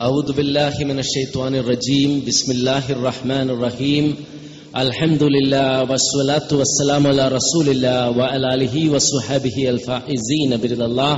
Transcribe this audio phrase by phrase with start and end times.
[0.00, 4.04] أعوذ بالله من الشيطان الرجيم بسم الله الرحمن الرحيم
[4.76, 11.14] الحمد لله والصلاة والسلام على رسول الله وعلى آله وصحبه الفائزين برضا الله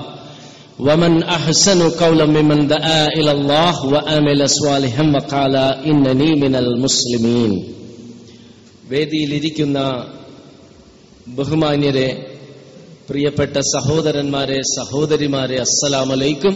[0.80, 5.54] ومن أحسن قولا ممن دعا إلى الله وآمل صالحا وقال
[5.87, 7.53] إنني من المسلمين
[8.90, 9.78] വേദിയിലിരിക്കുന്ന
[11.38, 12.08] ബഹുമാന്യരെ
[13.08, 16.55] പ്രിയപ്പെട്ട സഹോദരന്മാരെ സഹോദരിമാരെ അസ്സലാമലൈക്കും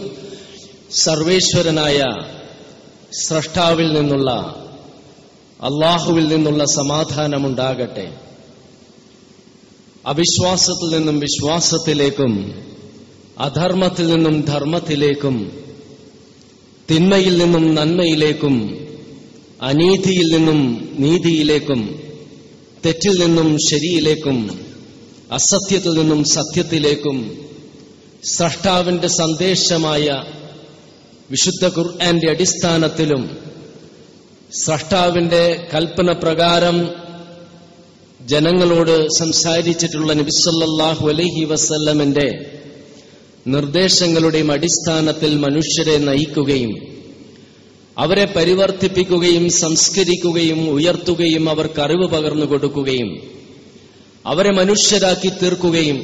[0.94, 1.98] സർവേശ്വരനായ
[3.12, 4.30] സ്രഷ്ടാവിൽ നിന്നുള്ള
[5.60, 8.18] അള്ളാഹുവിൽ നിന്നുള്ള സമാധാനമുണ്ടാകട്ടെ.
[10.06, 12.62] അവിശ്വാസത്തിൽ നിന്നും വിശ്വാസത്തിലേക്കും
[13.38, 15.62] അധർമ്മത്തിൽ നിന്നും ധർമ്മത്തിലേക്കും
[16.90, 18.86] തിന്മയിൽ നിന്നും നന്മയിലേക്കും
[19.62, 22.00] അനീതിയിൽ നിന്നും നീതിയിലേക്കും
[22.86, 24.66] തെറ്റിൽ നിന്നും ശരിയിലേക്കും
[25.32, 27.46] അസത്യത്തിൽ നിന്നും സത്യത്തിലേക്കും
[28.24, 30.06] സ്രഷ്ടാവിന്റെ സന്ദേശമായ
[31.30, 33.22] വിശുദ്ധ ഖുർആന്റെ അടിസ്ഥാനത്തിലും
[34.56, 35.42] സ്രഷ്ടാവിന്റെ
[35.74, 36.76] കൽപ്പന പ്രകാരം
[38.26, 42.26] ജനങ്ങളോട് സംസാരിച്ചിട്ടുള്ള നബിസ്വല്ലാഹു അലഹി വസല്ലമിന്റെ
[43.46, 46.72] നിർദ്ദേശങ്ങളുടെയും അടിസ്ഥാനത്തിൽ മനുഷ്യരെ നയിക്കുകയും
[47.96, 53.10] അവരെ പരിവർത്തിപ്പിക്കുകയും സംസ്കരിക്കുകയും ഉയർത്തുകയും അവർക്ക് അറിവ് പകർന്നു കൊടുക്കുകയും
[54.24, 55.98] അവരെ മനുഷ്യരാക്കി തീർക്കുകയും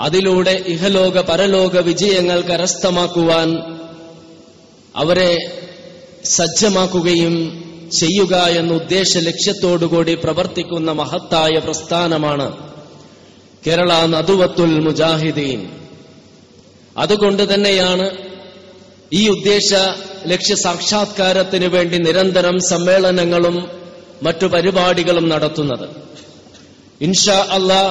[0.00, 3.48] അതിലൂടെ ഇഹലോക പരലോക വിജയങ്ങൾ കരസ്ഥമാക്കുവാൻ
[4.98, 5.60] അവരെ
[6.24, 7.64] സജ്ജമാക്കുകയും
[7.98, 12.68] ചെയ്യുക എന്ന ഉദ്ദേശ ലക്ഷ്യത്തോടുകൂടി പ്രവർത്തിക്കുന്ന മഹത്തായ പ്രസ്ഥാനമാണ്
[13.66, 15.70] കേരള നദുവത്തുൽ മുജാഹിദീൻ.
[16.98, 18.10] അതുകൊണ്ട് തന്നെയാണ്
[19.12, 19.74] ഈ ഉദ്ദേശ
[20.26, 23.68] ലക്ഷ്യ സാക്ഷാത്കാരത്തിന് വേണ്ടി നിരന്തരം സമ്മേളനങ്ങളും
[24.22, 25.88] മറ്റു പരിപാടികളും നടത്തുന്നത്.
[27.00, 27.82] ഇൻഷാ അള്ളാ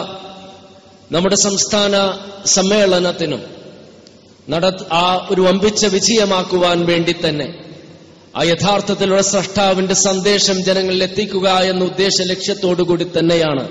[1.12, 3.57] നമ്മുടെ സംസ്ഥാന സമ്മേളനത്തിനും
[4.50, 7.54] നട ആ ഒരു വമ്പിച്ച വിജയമാക്കുവാൻ വേണ്ടി തന്നെ.
[8.36, 13.70] ആ യഥാർത്ഥത്തിലുള്ള സ്രഷ്ടാവിന്റെ സന്ദേശം ജനങ്ങളിൽ എത്തിക്കുക എന്ന ഉദ്ദേശ ലക്ഷ്യത്തോടുകൂടി തന്നെയാണ്.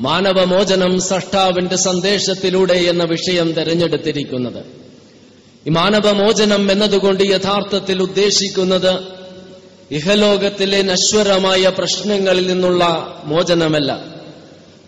[0.00, 4.64] മാനവമോചനം സ്രഷ്ടാവിന്റെ സന്ദേശത്തിലൂടെ എന്ന വിഷയം തെരഞ്ഞെടുത്തിരിക്കുന്നത്.
[5.66, 9.00] ഈ മാനവമോചനം എന്നതുകൊണ്ട് യഥാർത്ഥത്തിൽ ഉദ്ദേശിക്കുന്നത്
[9.90, 14.19] ഇഹലോകത്തിലെ നശ്വരമായ പ്രശ്നങ്ങളിൽ നിന്നുള്ള മോചനമല്ല.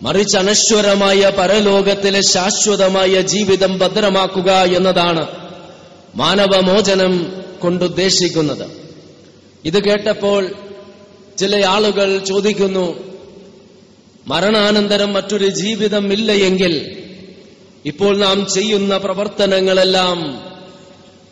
[0.01, 5.27] മറിച്ച് അനശ്വരമായ പരലോകത്തിലെ ശാശ്വതമായ ജീവിതം ഭദ്രമാക്കുക എന്നതാണ്
[6.15, 8.83] മാനവമോചനം കൊണ്ടുദ്ദേശിക്കുന്നത്
[9.65, 10.51] ഇത് കേട്ടപ്പോൾ
[11.37, 13.13] ചില ആളുകൾ ചോദിക്കുന്നു
[14.27, 17.03] മരണാനന്തരം മറ്റൊരു ജീവിതം ഇല്ല എങ്കിൽ
[17.85, 20.43] ഇപ്പോൾ നാം ചെയ്യുന്ന പ്രവർത്തനങ്ങളെല്ലാം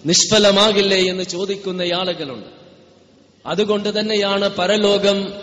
[0.06, 2.48] നിഷ്ഫലമാകില്ലേ എന്ന് ചോദിക്കുന്ന ആളുകളുണ്ട്.
[3.46, 5.34] അതുകൊണ്ട് തന്നെയാണ് പരലോകം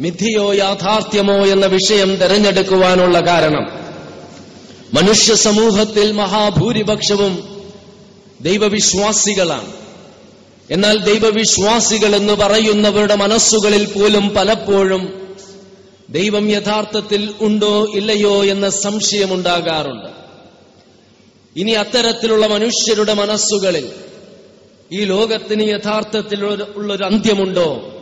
[0.00, 3.84] മിഥിയോ യാഥാർത്ഥ്യമോ എന്ന വിഷയം തെരഞ്ഞെടുക്കുവാനുള്ള കാരണം.
[4.94, 7.62] മനുഷ്യ സമൂഹത്തിൽ മഹാഭൂരിപക്ഷവും
[8.40, 9.72] ദൈവവിശ്വാസികളാണ്.
[10.70, 15.28] എന്നാൽ ദൈവവിശ്വാസികൾ എന്ന് പറയുന്നവരുടെ മനസ്സുകളിൽ പോലും പലപ്പോഴും
[16.10, 20.08] ദൈവം യഥാർത്ഥത്തിൽ ഉണ്ടോ ഇല്ലയോ എന്ന സംശയമുണ്ടാകാറുണ്ട്.
[21.56, 23.88] ഇനി അത്തരത്തിലുള്ള മനുഷ്യരുടെ മനസ്സുകളിൽ
[24.92, 26.44] ഈ ലോകത്തിന് യഥാർത്ഥത്തിൽ
[26.76, 27.93] ഉള്ളൊരു അന്ത്യമുണ്ടോ?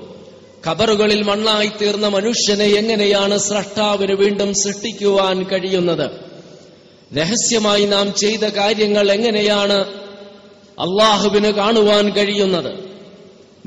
[0.67, 6.11] ഖബറുകളിൽ മണ്ണായി തീർന്ന മനുഷ്യനെ എങ്ങനെയാണ് സ്രഷ്ടാവിന് വീണ്ടും സൃഷ്ടിക്കുവാൻ കഴിയുന്നത്?
[7.15, 9.73] രഹസ്യമായി നാം ചെയ്ത കാര്യങ്ങൾ എങ്ങനെയാണ്
[10.79, 12.73] അള്ളാഹുവിന് കാണുവാൻ കഴിയുന്നത്?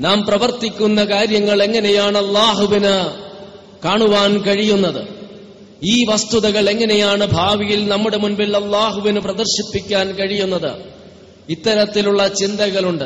[0.00, 3.26] നാം പ്രവർത്തിക്കുന്ന കാര്യങ്ങൾ എങ്ങനെയാണ് അള്ളാഹുവിന്
[3.84, 5.08] കാണുവാൻ കഴിയുന്നത്?
[5.82, 10.72] ഈ വസ്തുതകൾ എങ്ങനെയാണ് ഭാവിയിൽ നമ്മുടെ മുൻപിൽ അള്ളാഹുവിന് പ്രദർശിപ്പിക്കാൻ കഴിയുന്നത്?
[11.48, 13.04] ഇത്തരത്തിലുള്ള ചിന്തകളുണ്ട്.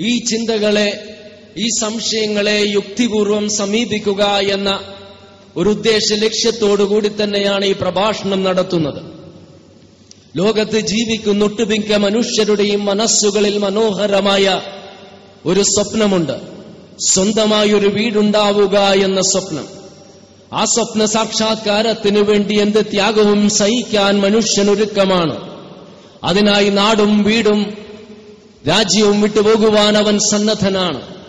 [0.00, 1.18] ഈ ചിന്തകളെ
[1.56, 4.80] ഈ സംശയങ്ങളെ യുക്തിപൂർവം സമീപിക്കുക എന്ന
[5.56, 9.02] ഒരു ഉദ്ദേശ ലക്ഷ്യത്തോടുകൂടി തന്നെയാണ് ഈ പ്രഭാഷണം നടത്തുന്നത്.
[10.36, 14.60] ലോകത്ത് ജീവിക്കുന്ന ഒട്ടുമിക്ക മനുഷ്യരുടെയും മനസ്സുകളിൽ മനോഹരമായ
[15.46, 16.32] ഒരു സ്വപ്നമുണ്ട്.
[17.06, 19.68] സ്വന്തമായി ഒരു വീടുണ്ടാവുക എന്ന സ്വപ്നം.
[20.52, 25.62] ആ സ്വപ്ന സാക്ഷാത്കാരത്തിനു വേണ്ടി എന്ത് ത്യാഗവും സഹിക്കാൻ മനുഷ്യനൊരുക്കമാണ്.
[26.24, 27.74] അതിനായി നാടും വീടും
[28.68, 31.21] രാജ്യവും വിട്ടുപോകുവാൻ അവൻ സന്നദ്ധനാണ്.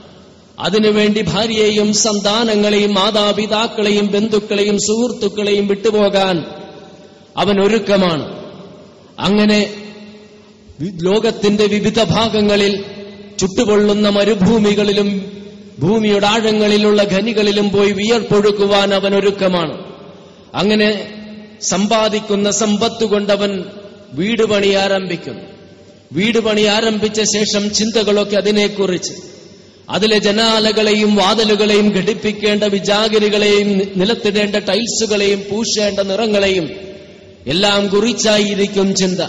[0.63, 6.44] അതിനുവേണ്ടി ഭാര്യയെയും സന്താനങ്ങളെയും മാതാപിതാക്കളെയും ബന്ധുക്കളെയും സുഹൃത്തുക്കളെയും വിട്ടുപോകാൻ
[7.38, 8.25] അവൻ ഒരുക്കമാണ്.
[9.19, 9.74] അങ്ങനെ
[11.01, 12.83] ലോകത്തിന്റെ വിവിധ ഭാഗങ്ങളിൽ
[13.39, 15.31] ചുട്ടുപൊള്ളുന്ന മരുഭൂമികളിലും
[15.80, 19.75] ഭൂമിയുടെ ആഴങ്ങളിലുള്ള ഖനികളിലും പോയി വിയർപ്പൊഴുക്കുവാൻ അവൻ ഒരുക്കമാണ്.
[20.56, 20.89] അങ്ങനെ
[21.62, 23.63] സമ്പാദിക്കുന്ന സമ്പത്ത് കൊണ്ടവൻ
[24.13, 25.44] വീട് പണി ആരംഭിക്കുന്നു
[26.13, 29.32] വീട് പണി ആരംഭിച്ച ശേഷം ചിന്തകളൊക്കെ അതിനെക്കുറിച്ച്
[29.89, 36.69] അതിലെ ജനാലകളെയും വാതിലുകളെയും ഘടിപ്പിക്കേണ്ട വിജാഗിരികളെയും നിലത്തിടേണ്ട ടൈൽസുകളെയും പൂശേണ്ട നിറങ്ങളെയും
[37.47, 39.19] എല്ലാം കുറിച്ചായിരിക്കും ചിന്ത.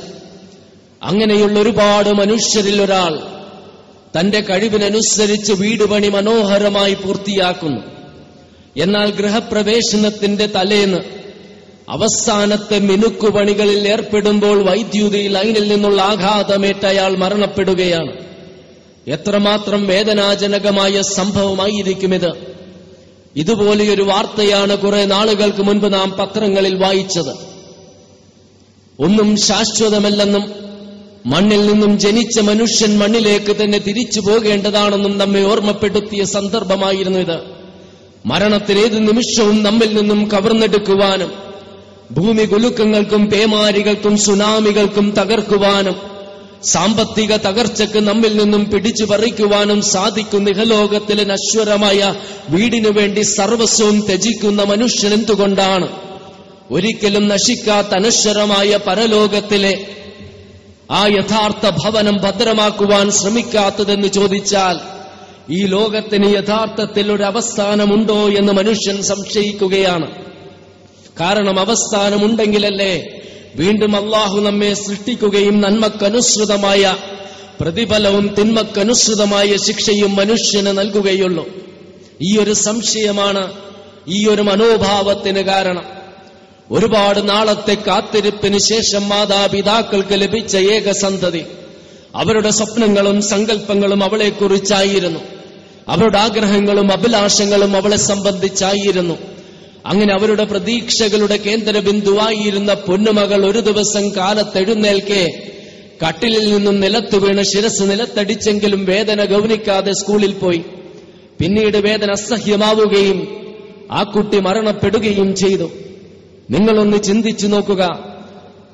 [1.03, 3.19] അങ്ങനെയുള്ള ഒരുപാട് മനുഷ്യരിൽ ഒരാൾ
[4.21, 7.81] തന്റെ കഴിവിനനുസരിച്ച് വീട് പണി മനോഹരമായി പൂർത്തിയാക്കുന്നു.
[8.77, 10.99] എന്നാൽ ഗൃഹപ്രവേശനത്തിന്റെ തലേന്ന്
[11.89, 18.24] അവസാനത്തെ മിനുക്കുപണികളിൽ ഏർപ്പെടുമ്പോൾ വൈദ്യുതി ലൈനിൽ നിന്നുള്ള ആഘാതമേറ്റ് അയാൾ മരണപ്പെടുകയാണ്.
[19.09, 22.33] എത്രമാത്രം വേദനാജനകമായ സംഭവമായിരിക്കുമിത്?
[23.37, 27.35] ഇതുപോലെയൊരു വാർത്തയാണ് കുറെ നാളുകൾക്ക് മുൻപ് നാം പത്രങ്ങളിൽ വായിച്ചത്.
[29.01, 30.53] ഒന്നും ശാശ്വതമല്ലെന്നും
[31.27, 37.41] മണ്ണിൽ നിന്നും ജനിച്ച മനുഷ്യൻ മണ്ണിലേക്ക് തന്നെ തിരിച്ചു പോകേണ്ടതാണെന്നും നമ്മെ ഓർമ്മപ്പെടുത്തിയ സന്ദർഭമായിരുന്നു ഇത്.
[38.27, 41.33] മരണത്തിലേത് നിമിഷവും നമ്മിൽ നിന്നും കവർന്നെടുക്കുവാനും
[42.11, 46.14] ഭൂമി കുലുക്കങ്ങൾക്കും പേമാരികൾക്കും സുനാമികൾക്കും തകർക്കുവാനും
[46.65, 52.15] സാമ്പത്തിക തകർച്ചയ്ക്ക് നമ്മിൽ നിന്നും പിടിച്ചു പറിക്കുവാനും സാധിക്കും ഇഹലോകത്തിലെ നശ്വരമായ
[52.49, 55.89] വീടിനു വേണ്ടി സർവസ്വവും ത്യജിക്കുന്ന മനുഷ്യൻ എന്തുകൊണ്ടാണ്?
[56.71, 59.87] ഒരിക്കലും നശിക്കാത്ത അനശ്വരമായ പരലോകത്തിലെ
[60.91, 64.79] ആ യഥാർത്ഥ ഭവനം ഭദ്രമാക്കുവാൻ ശ്രമിക്കാത്തതെന്ന് ചോദിച്ചാൽ
[65.51, 70.11] ഈ ലോകത്തിന് യഥാർത്ഥത്തിൽ ഒരു അവസ്ഥാനമുണ്ടോ എന്ന് മനുഷ്യൻ സംശയിക്കുകയാണ്.
[71.21, 73.21] കാരണം അവസ്ഥാനമുണ്ടെങ്കിലല്ലേ
[73.57, 76.97] വീണ്ടും അള്ളാഹു നമ്മെ സൃഷ്ടിക്കുകയും നന്മക്കനുസൃതമായ
[77.61, 81.49] പ്രതിഫലവും തിന്മക്കനുസൃതമായ ശിക്ഷയും മനുഷ്യന് നൽകുകയുള്ളൂ.
[82.23, 83.53] ഈ ഒരു സംശയമാണ്
[84.09, 85.85] ഈ ഒരു മനോഭാവത്തിന് കാരണം.
[86.71, 91.45] ഒരുപാട് നാളത്തെ കാത്തിരിപ്പിന് ശേഷം മാതാപിതാക്കൾക്ക് ലഭിച്ച ഏക സന്തതി.
[92.15, 95.21] അവരുടെ സ്വപ്നങ്ങളും സങ്കല്പങ്ങളും അവളെക്കുറിച്ചായിരുന്നു.
[95.89, 99.34] അവരുടെ ആഗ്രഹങ്ങളും അഭിലാഷങ്ങളും അവളെ സംബന്ധിച്ചായിരുന്നു.
[99.87, 105.51] അങ്ങനെ അവരുടെ പ്രതീക്ഷകളുടെ കേന്ദ്ര ബിന്ദുവായിരുന്ന പൊന്നുമകൾ ഒരു ദിവസം കാലത്തെഴുന്നേൽക്കെ
[106.09, 110.65] കട്ടിലിൽ നിന്നും നിലത്തു വീണ് ശിരസ് നിലത്തടിച്ചെങ്കിലും വേദന ഗൗനിക്കാതെ സ്കൂളിൽ പോയി.
[111.41, 113.45] പിന്നീട് വേദന അസഹ്യമാവുകയും
[113.93, 115.71] ആ കുട്ടി മരണപ്പെടുകയും ചെയ്തു.
[116.51, 118.15] നിങ്ങളൊന്ന് ചിന്തിച്ചു നോക്കുക.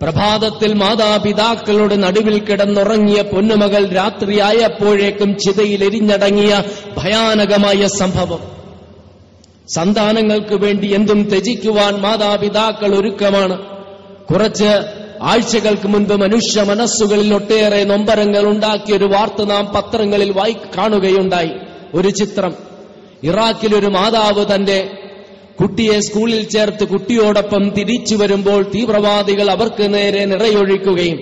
[0.03, 6.63] പ്രഭാതത്തിൽ മാതാപിതാക്കളുടെ നടുവിൽ കിടന്നുറങ്ങിയ പൊന്നുമകൾ രാത്രിയായപ്പോഴേക്കും ചിതയിൽ എരിഞ്ഞടങ്ങിയ
[6.99, 8.60] ഭയാനകമായ സംഭവം.
[9.75, 13.59] സന്താനങ്ങൾക്ക് വേണ്ടി എന്തും ത്യജിക്കുവാൻ മാതാപിതാക്കൾ ഒരുക്കമാണ്.
[14.27, 14.71] കുറച്ച്
[15.23, 21.51] ആഴ്ചകൾക്ക് മുൻപ് മനുഷ്യ മനസ്സുകളിൽ ഒട്ടേറെ നൊമ്പരങ്ങൾ ഉണ്ടാക്കിയ ഒരു വാർത്ത നാം പത്രങ്ങളിൽ വായി കാണുകയുണ്ടായി.
[21.95, 22.55] ഒരു ചിത്രം.
[23.23, 24.91] ഇറാഖിൽ ഒരു മാതാവ് തന്റെ
[25.61, 31.19] കുട്ടിയെ സ്കൂളിൽ ചേർത്ത് കുട്ടിയോടൊപ്പം തിരിച്ചു വരുമ്പോൾ തീവ്രവാദികൾ അവർക്ക് നേരെ നിറയൊഴിക്കുകയും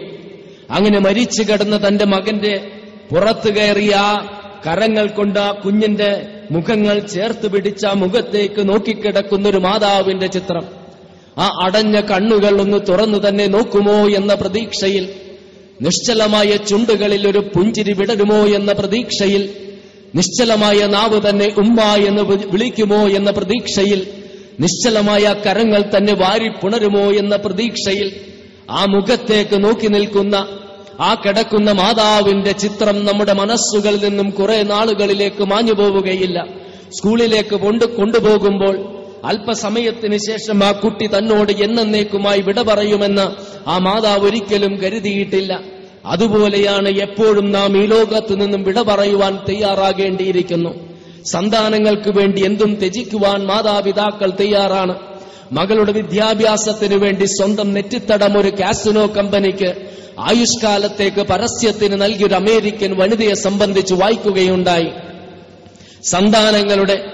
[0.71, 2.71] അങ്ങനെ മരിച്ചു കിടന്ന തന്റെ മകന്റെ
[3.11, 3.97] പുറത്തു കയറിയ
[4.67, 10.65] കരങ്ങൾ കൊണ്ട് ആ കുഞ്ഞിന്റെ മുഖങ്ങൾ ചേർത്ത് പിടിച്ച മുഖത്തേക്ക് നോക്കിക്കിടക്കുന്ന ഒരു മാതാവിന്റെ ചിത്രം.
[11.39, 15.05] ആ അടഞ്ഞ കണ്ണുകൾ ഒന്ന് തുറന്നു തന്നെ നോക്കുമോ എന്ന പ്രതീക്ഷയിൽ
[15.81, 19.43] നിശ്ചലമായ ചുണ്ടുകളിൽ ഒരു പുഞ്ചിരി വിടരുമോ എന്ന പ്രതീക്ഷയിൽ
[20.15, 22.23] നിശ്ചലമായ നാവ് തന്നെ ഉമ്മ എന്ന്
[22.53, 24.01] വിളിക്കുമോ എന്ന പ്രതീക്ഷയിൽ
[24.61, 28.09] നിശ്ചലമായ കരങ്ങൾ തന്നെ വാരി പുണരുമോ എന്ന പ്രതീക്ഷയിൽ
[28.71, 30.37] ആ മുഖത്തേക്ക് നോക്കി നിൽക്കുന്ന
[31.01, 36.47] ആ കിടക്കുന്ന മാതാവിന്റെ ചിത്രം നമ്മുടെ മനസ്സുകളിൽ നിന്നും കുറെ നാളുകളിലേക്ക് മാഞ്ഞു പോവുകയില്ല.
[36.93, 43.31] സ്കൂളിലേക്ക് കൊണ്ട് കൊണ്ടുപോകുമ്പോൾ അല്പസമയത്തിന് ശേഷം ആ കുട്ടി തന്നോട് എന്നേക്കുമായി വിട പറയുമെന്ന്
[43.69, 45.61] ആ മാതാവ് ഒരിക്കലും കരുതിയിട്ടില്ല.
[46.07, 50.71] അതുപോലെയാണ് എപ്പോഴും നാം ഈ ലോകത്ത് നിന്നും വിട പറയുവാൻ തയ്യാറാകേണ്ടിയിരിക്കുന്നു.
[51.25, 55.08] സന്താനങ്ങൾക്ക് വേണ്ടി എന്തും ത്യജിക്കുവാൻ മാതാപിതാക്കൾ തയ്യാറാണ്.
[55.53, 64.91] മകളുടെ വിദ്യാഭ്യാസത്തിന് വേണ്ടി സ്വന്തം നെറ്റിത്തടം ഒരു കാസിനോ കമ്പനിക്ക് ആയുഷ്കാലത്തേക്ക് പരസ്യത്തിന് നൽകിയൊരു അമേരിക്കൻ വനിതയെ സംബന്ധിച്ച് വായിക്കുകയുണ്ടായി.
[66.05, 67.05] സന്താനങ്ങളുടെ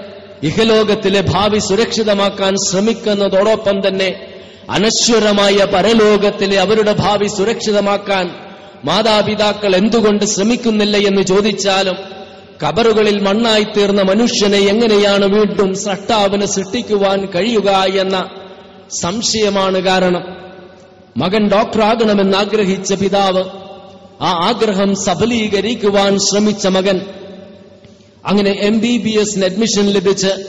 [0.43, 4.29] ഇഹലോകത്തിലെ ഭാവി സുരക്ഷിതമാക്കാൻ ശ്രമിക്കുന്നതോടൊപ്പം തന്നെ
[4.69, 8.29] അനശ്വരമായ പരലോകത്തിലെ അവരുടെ ഭാവി സുരക്ഷിതമാക്കാൻ
[8.85, 12.14] മാതാപിതാക്കൾ എന്തുകൊണ്ട് ശ്രമിക്കുന്നില്ല എന്ന് ചോദിച്ചാലും
[12.63, 18.29] കബറുകളിൽ മണ്ണായി തീർന്ന മനുഷ്യനെ എങ്ങനെയാണ് വീണ്ടും സൃഷ്ടാവിന് സൃഷ്ടിക്കുവാൻ കഴിയുക എന്ന
[19.01, 20.23] സംശയമാണ് കാരണം.
[21.17, 23.43] മകൻ ഡോക്ടറാകണമെന്ന് ആഗ്രഹിച്ച പിതാവ്
[24.21, 27.01] ആ ആഗ്രഹം സഫലീകരിക്കുവാൻ ശ്രമിച്ച മകൻ.
[28.25, 30.45] അങ്ങനെ എം ബി ബി എസിന് അഡ്മിഷൻ ലഭിച്ച്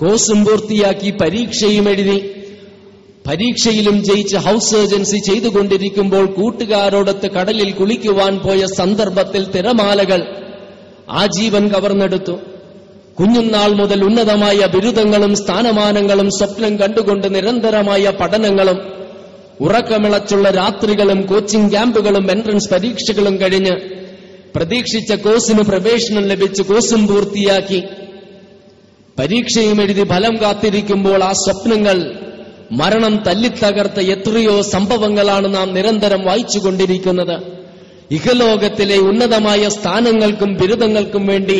[0.00, 2.34] കോഴ്സും പൂർത്തിയാക്കി പരീക്ഷയും എഴുതി.
[3.26, 10.47] പരീക്ഷയിലും ജയിച്ച് ഹൗസ് സർജൻസി ചെയ്തുകൊണ്ടിരിക്കുമ്പോൾ കൂട്ടുകാരോടൊത്ത് കടലിൽ കുളിക്കുവാൻ പോയ സന്ദർഭത്തിൽ തിരമാലകൾ
[11.10, 12.32] ആ ജീവൻ കവർന്നെടുത്തു.
[13.20, 18.78] കുഞ്ഞുനാൾ മുതൽ ഉന്നതമായ ബിരുദങ്ങളും സ്ഥാനമാനങ്ങളും സ്വപ്നം കണ്ടുകൊണ്ട് നിരന്തരമായ പഠനങ്ങളും
[19.60, 23.70] ഉറക്കമിളച്ചുള്ള രാത്രികളും കോച്ചിംഗ് ക്യാമ്പുകളും എൻട്രൻസ് പരീക്ഷകളും കഴിഞ്ഞ്
[24.56, 27.82] പ്രതീക്ഷിച്ച കോഴ്സിന് പ്രവേശനം ലഭിച്ച് കോഴ്സും പൂർത്തിയാക്കി.
[29.18, 32.12] പരീക്ഷയും എഴുതി ഫലം കാത്തിരിക്കുമ്പോൾ ആ സ്വപ്നങ്ങൾ
[32.72, 37.57] മരണം തല്ലിത്തകർത്ത എത്രയോ സംഭവങ്ങളാണ് നാം നിരന്തരം വായിച്ചുകൊണ്ടിരിക്കുന്നത്.
[38.10, 41.58] ഇഹലോകത്തിലെ ഉന്നതമായ സ്ഥാനങ്ങൾക്കും ബിരുദങ്ങൾക്കും വേണ്ടി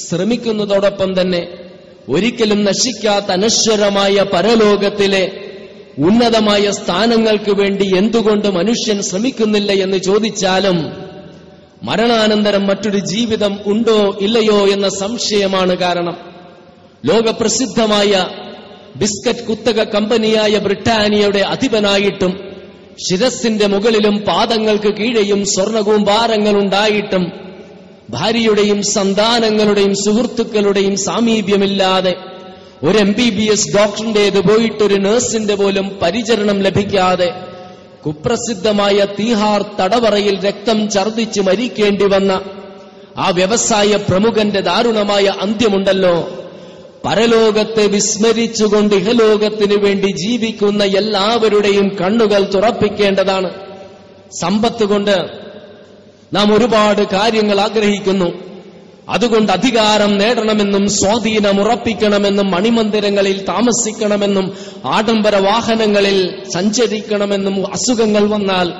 [0.00, 1.42] ശ്രമിക്കുന്നതോടൊപ്പം തന്നെ
[2.08, 5.24] ഒരിക്കലും നശിക്കാത്ത അനശ്വരമായ പരലോകത്തിലെ
[5.98, 10.78] ഉന്നതമായ സ്ഥാനങ്ങൾക്ക് വേണ്ടി എന്തുകൊണ്ട് മനുഷ്യൻ ശ്രമിക്കുന്നില്ല എന്ന് ചോദിച്ചാലും
[11.82, 16.16] മരണാനന്തരം മറ്റൊരു ജീവിതം ഉണ്ടോ ഇല്ലയോ എന്ന സംശയമാണ് കാരണം.
[17.04, 18.12] ലോകപ്രസിദ്ധമായ
[18.96, 22.32] ബിസ്ക്കറ്റ് കുത്തക കമ്പനിയായ ബ്രിട്ടാനിയയുടെ അധിപനായിട്ടും
[22.98, 27.32] ശിരസിന്റെ മുകളിലും പാദങ്ങൾക്ക് കീഴെയും സ്വർണകൂമ്പാരങ്ങൾ ഉണ്ടായിട്ടും
[28.10, 32.16] ഭാര്യയുടെയും സന്താനങ്ങളുടെയും സുഹൃത്തുക്കളുടെയും സാമീപ്യമില്ലാതെ
[32.82, 37.34] ഒരു എം ബി ബി എസ് ഡോക്ടറിന്റേത് പോയിട്ട് ഒരു നഴ്സിന്റെ പോലും പരിചരണം ലഭിക്കാതെ
[38.06, 42.40] കുപ്രസിദ്ധമായ തീഹാർ തടവറയിൽ രക്തം ഛർദിച്ച് മരിക്കേണ്ടി വന്ന
[43.18, 46.45] ആ വ്യവസായ പ്രമുഖന്റെ ദാരുണമായ അന്ത്യമുണ്ടല്ലോ.
[47.06, 53.50] പരലോകത്തെ വിസ്മരിച്ചുകൊണ്ട് ഇഹലോകത്തിനു വേണ്ടി ജീവിക്കുന്ന എല്ലാവരുടെയും കണ്ണുകൾ തുറപ്പിക്കേണ്ടതാണ്.
[54.40, 55.28] സമ്പത്ത് കൊണ്ട്
[56.32, 58.32] നാം ഒരുപാട് കാര്യങ്ങൾ ആഗ്രഹിക്കുന്നു.
[59.08, 68.72] അതുകൊണ്ട് അധികാരം നേടണമെന്നും സ്വാധീനം ഉറപ്പിക്കണമെന്നും മണിമന്ദിരങ്ങളിൽ താമസിക്കണമെന്നും ആഡംബര വാഹനങ്ങളിൽ സഞ്ചരിക്കണമെന്നും അസുഖങ്ങൾ വന്നാൽ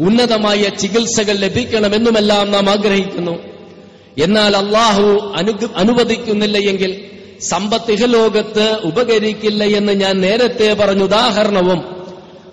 [0.00, 3.38] ഉന്നതമായ ചികിത്സകൾ ലഭിക്കണമെന്നുമെല്ലാം നാം ആഗ്രഹിക്കുന്നു.
[4.22, 7.11] എന്നാൽ അള്ളാഹു അനു അനുവദിക്കുന്നില്ല എങ്കിൽ
[7.50, 11.02] സമ്പത്ത് ഇഹലോകത്ത് ഉപകരിക്കില്ല എന്ന് ഞാൻ നേരത്തെ പറഞ്ഞ.
[11.02, 12.02] ഉദാഹരണവും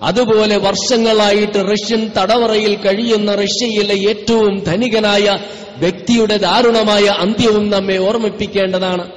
[0.01, 5.39] അതുപോലെ വർഷങ്ങളായിട്ട് റഷ്യൻ തടവറയിൽ കഴിയുന്ന റഷ്യയിലെ ഏറ്റവും ധനികനായ
[5.77, 9.11] വ്യക്തിയുടെ ദാരുണമായ അന്ത്യവും നമ്മെ ഓർമ്മിപ്പിക്കേണ്ടതാണ്.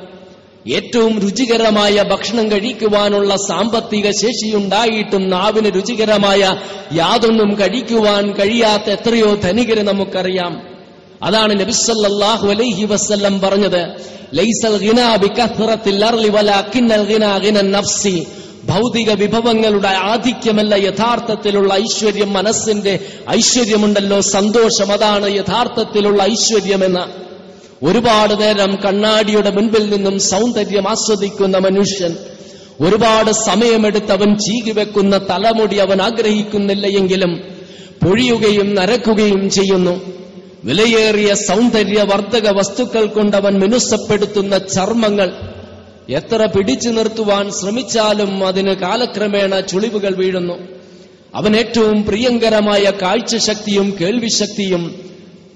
[0.72, 6.56] ഏറ്റവും രുചികരമായ ഭക്ഷണം കഴിക്കുവാനുള്ള സാമ്പത്തിക ശേഷിയുണ്ടായിട്ടും നാവിന് രുചികരമായ
[6.92, 10.71] യാതൊന്നും കഴിക്കുവാൻ കഴിയാത്ത എത്രയോ ധനികരെ നമുക്കറിയാം.
[11.22, 14.12] അതാണ് നബിസല്ലാഹു അലൈഹി വസ്ല്ലം പറഞ്ഞത്
[18.68, 22.98] ഭൗതിക വിഭവങ്ങളുടെ ആധിക്യമല്ല യഥാർത്ഥത്തിലുള്ള ഐശ്വര്യം മനസ്സിന്റെ
[23.30, 27.22] ഐശ്വര്യമുണ്ടല്ലോ സന്തോഷം അതാണ് യഥാർത്ഥത്തിലുള്ള ഐശ്വര്യമെന്ന്.
[27.86, 32.16] ഒരുപാട് നേരം കണ്ണാടിയുടെ മുൻപിൽ നിന്നും സൗന്ദര്യം ആസ്വദിക്കുന്ന മനുഷ്യൻ
[32.80, 37.32] ഒരുപാട് സമയമെടുത്ത് അവൻ ചീകിവെക്കുന്ന തലമുടി അവൻ ആഗ്രഹിക്കുന്നില്ല എങ്കിലും
[38.02, 40.21] പൊഴിയുകയും നരക്കുകയും ചെയ്യുന്നു.
[40.64, 45.32] വിലയേറിയ സൗന്ദര്യവർദ്ധക വസ്തുക്കൾ കൊണ്ടവൻ മിനുസപ്പെടുത്തുന്ന ചർമ്മങ്ങൾ
[46.10, 50.58] എത്ര പിടിച്ചു നിർത്തുവാൻ ശ്രമിച്ചാലും അതിന് കാലക്രമേണ ചുളിവുകൾ വീഴുന്നു.
[51.34, 55.00] അവൻ ഏറ്റവും പ്രിയങ്കരമായ കാഴ്ചശക്തിയും കേൾവിശക്തിയും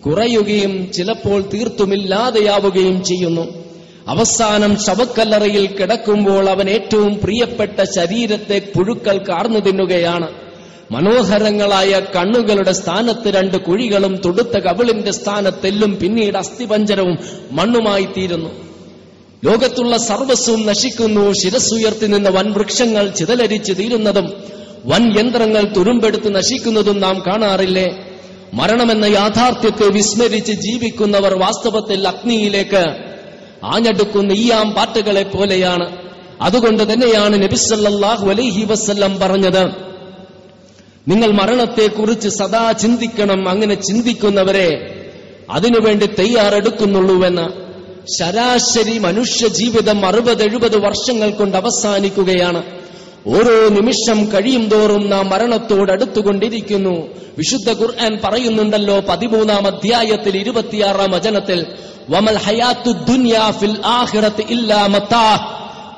[0.06, 3.66] കുറയുകയും ചിലപ്പോൾ തീർത്തുമില്ലാതെയാവുകയും ചെയ്യുന്നു.
[4.08, 10.45] അവസാനം ശവക്കല്ലറയിൽ കിടക്കുമ്പോൾ അവൻ ഏറ്റവും പ്രിയപ്പെട്ട ശരീരത്തെ പുഴുക്കൾ കാർന്നു തിന്നുകയാണ്.
[10.90, 17.18] മനോഹരങ്ങളായ കണ്ണുകളുടെ സ്ഥാനത്ത് രണ്ട് കുഴികളും തൊടുത്ത കവിളിന്റെ സ്ഥാനത്തെല്ലും പിന്നീട് അസ്ഥിപഞ്ചരവും
[17.52, 18.50] മണ്ണുമായി തീരുന്നു.
[19.44, 21.32] ലോകത്തുള്ള സർവസ്വം നശിക്കുന്നു.
[21.32, 24.32] ശിരസ്സുയർത്തി നിന്ന വൻ വൃക്ഷങ്ങൾ ചിതലരിച്ച് തീരുന്നതും
[24.86, 28.14] വൻ യന്ത്രങ്ങൾ തുരുമ്പെടുത്ത് നശിക്കുന്നതും നാം കാണാറില്ലേ?
[28.54, 32.84] മരണമെന്ന യാഥാർത്ഥ്യത്തെ വിസ്മരിച്ച് ജീവിക്കുന്നവർ വാസ്തവത്തിൽ അഗ്നിയിലേക്ക്
[33.64, 35.96] ആഞ്ഞെടുക്കുന്ന ഈയാം പാട്ടുകളെ പോലെയാണ്.
[36.40, 39.95] അതുകൊണ്ട് തന്നെയാണ് നബിസല്ലാഹു അലൈഹി വസ്ല്ലം പറഞ്ഞത്
[41.08, 44.68] നിങ്ങൾ മരണത്തെക്കുറിച്ച് സദാ ചിന്തിക്കണം അങ്ങനെ ചിന്തിക്കുന്നവരെ
[45.50, 47.66] അതിനുവേണ്ടി തയ്യാറെടുക്കുന്നുള്ളൂവെന്ന്
[48.18, 52.62] ശരാശരി മനുഷ്യ ജീവിതം അറുപത് എഴുപത് വർഷങ്ങൾ കൊണ്ട് അവസാനിക്കുകയാണ്.
[53.26, 57.08] ഓരോ നിമിഷം കഴിയും തോറും നാം മരണത്തോട് അടുത്തുകൊണ്ടിരിക്കുന്നു.
[57.38, 61.66] വിശുദ്ധ ഖുർആൻ പറയുന്നുണ്ടല്ലോ പതിമൂന്നാം അധ്യായത്തിൽ ഇരുപത്തിയാറാം വചനത്തിൽ
[62.10, 65.28] വമൽ ഹയാത്തു ദുനിയാ ഫിൽ ആഹിറത്ത് ഇല്ലാ മത്താ.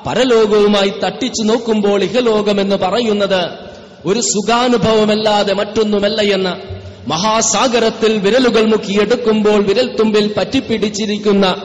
[0.07, 3.68] പരലോകവുമായി തട്ടിച്ചു നോക്കുമ്പോൾ ഇഹലോകമെന്ന് പറയുന്നത്
[4.05, 6.79] ഒരു സുഖാനുഭവമല്ലാതെ മറ്റൊന്നുമല്ല എന്ന്
[7.09, 11.55] മഹാസാഗരത്തിൽ വിരലുകൾ മുക്കിയെടുക്കുമ്പോൾ വിരൽത്തുമ്പിൽ പറ്റിപ്പിടിച്ചിരിക്കുന്ന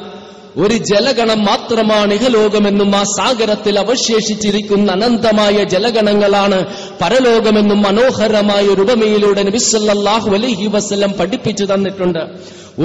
[0.57, 6.67] ഒരു ജലഗണം മാത്രമാണ് ഇഹലോകമെന്നും ആ സാഗരത്തിൽ അവശേഷിച്ചിരിക്കുന്ന അനന്തമായ ജലഗണങ്ങളാണ്
[7.01, 12.19] പരലോകമെന്നും മനോഹരമായ ഒരു ഉപമയിലൂടെ നബിസല്ലാഹു അലൈഹി വസ്ലം പഠിപ്പിച്ചു തന്നിട്ടുണ്ട്.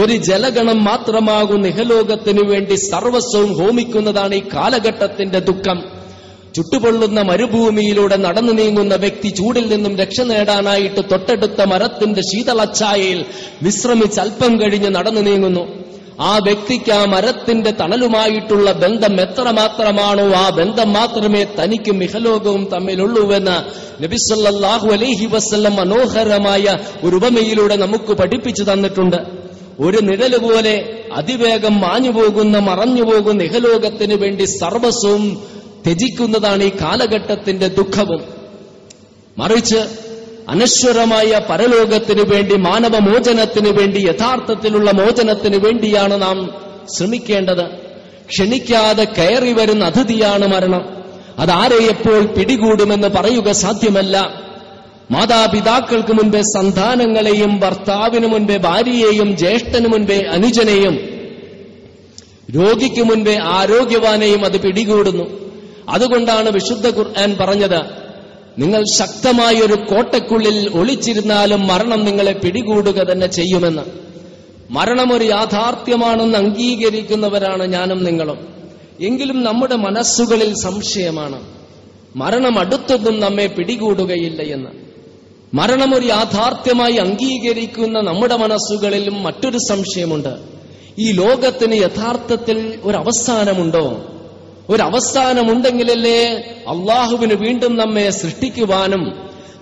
[0.01, 5.99] ഒരു ജലഗണം മാത്രമാകും ഇഹലോകത്തിനു വേണ്ടി സർവസ്വവും ഹോമിക്കുന്നതാണ് ഈ കാലഘട്ടത്തിന്റെ ദുഃഖം.
[6.56, 13.25] ചുട്ടുപൊള്ളുന്ന മരുഭൂമിയിലൂടെ നടന്നു നീങ്ങുന്ന വ്യക്തി ചൂടിൽ നിന്നും രക്ഷ നേടാനായിട്ട് തൊട്ടടുത്ത മരത്തിന്റെ ശീതളച്ചായയിൽ
[13.63, 15.68] വിശ്രമിച്ച് അല്പം കഴിഞ്ഞ് നടന്നു നീങ്ങുന്നു.
[16.20, 23.58] ആ വ്യക്തിക്ക് ആ മരത്തിന്റെ തണലുമായിട്ടുള്ള ബന്ധം എത്ര എത്രമാത്രമാണോ ആ ബന്ധം മാത്രമേ തനിക്കും ഇഹലോകവും തമ്മിലുള്ളൂവെന്ന്
[24.03, 29.18] നബിസല്ലാഹു അലൈഹി വസ്ല്ലം മനോഹരമായ ഒരു ഉപമയിലൂടെ നമുക്ക് പഠിപ്പിച്ചു തന്നിട്ടുണ്ട്.
[29.79, 35.41] ഒരു നിഴൽ പോലെ അതിവേഗം മാഞ്ഞു പോകുന്ന മറഞ്ഞു പോകുന്ന ഇഹലോകത്തിന് വേണ്ടി സർവസ്വവും
[35.86, 38.22] ത്യജിക്കുന്നതാണ് ഈ കാലഘട്ടത്തിന്റെ ദുഃഖവും.
[39.38, 39.78] മറിച്ച്
[40.50, 46.56] അനശ്വരമായ പരലോകത്തിനു വേണ്ടി മാനവമോചനത്തിനു വേണ്ടി യഥാർത്ഥത്തിലുള്ള മോചനത്തിനു വേണ്ടിയാണ് നാം
[46.94, 47.64] ശ്രമിക്കേണ്ടത്.
[48.30, 50.86] ക്ഷണിക്കാതെ കയറി വരുന്ന അതിഥിയാണ് മരണം.
[51.40, 54.44] അതാരെ എപ്പോൾ പിടികൂടുമെന്ന് പറയുക സാധ്യമല്ല.
[55.12, 61.10] മാതാപിതാക്കൾക്ക് മുൻപേ സന്താനങ്ങളെയും ഭർത്താവിന് മുൻപേ ഭാര്യയെയും ജ്യേഷ്ഠന് മുൻപേ അനുജനെയും
[62.56, 65.49] രോഗിക്ക് മുൻപേ ആരോഗ്യവാനെയും അത് പിടികൂടുന്നു.
[65.89, 68.10] അതുകൊണ്ടാണ് വിശുദ്ധ ഖുർആൻ പറഞ്ഞത്
[68.58, 73.81] നിങ്ങൾ ശക്തമായ ഒരു കോട്ടക്കുള്ളിൽ ഒളിച്ചിരുന്നാലും മരണം നിങ്ങളെ പിടികൂടുക തന്നെ ചെയ്യുമെന്ന്.
[74.69, 78.48] മരണം ഒരു യാഥാർത്ഥ്യമാണെന്ന് അംഗീകരിക്കുന്നവരാണ് ഞാനും നിങ്ങളും.
[79.01, 81.41] എങ്കിലും നമ്മുടെ മനസ്സുകളിൽ സംശയമാണ്.
[82.15, 84.69] മരണം അടുത്തൊന്നും നമ്മെ പിടികൂടുകയില്ല എന്ന്.
[85.53, 90.38] മരണം ഒരു യാഥാർത്ഥ്യമായി അംഗീകരിക്കുന്ന നമ്മുടെ മനസ്സുകളിലും മറ്റൊരു സംശയമുണ്ട്.
[91.00, 94.01] ഈ ലോകത്തിന് യഥാർത്ഥത്തിൽ ഒരു അവസാനമുണ്ടോ?
[94.70, 96.20] ഒരു അവസാനമുണ്ടെങ്കിലല്ലേ
[96.68, 99.04] അള്ളാഹുവിന് വീണ്ടും നമ്മെ സൃഷ്ടിക്കുവാനും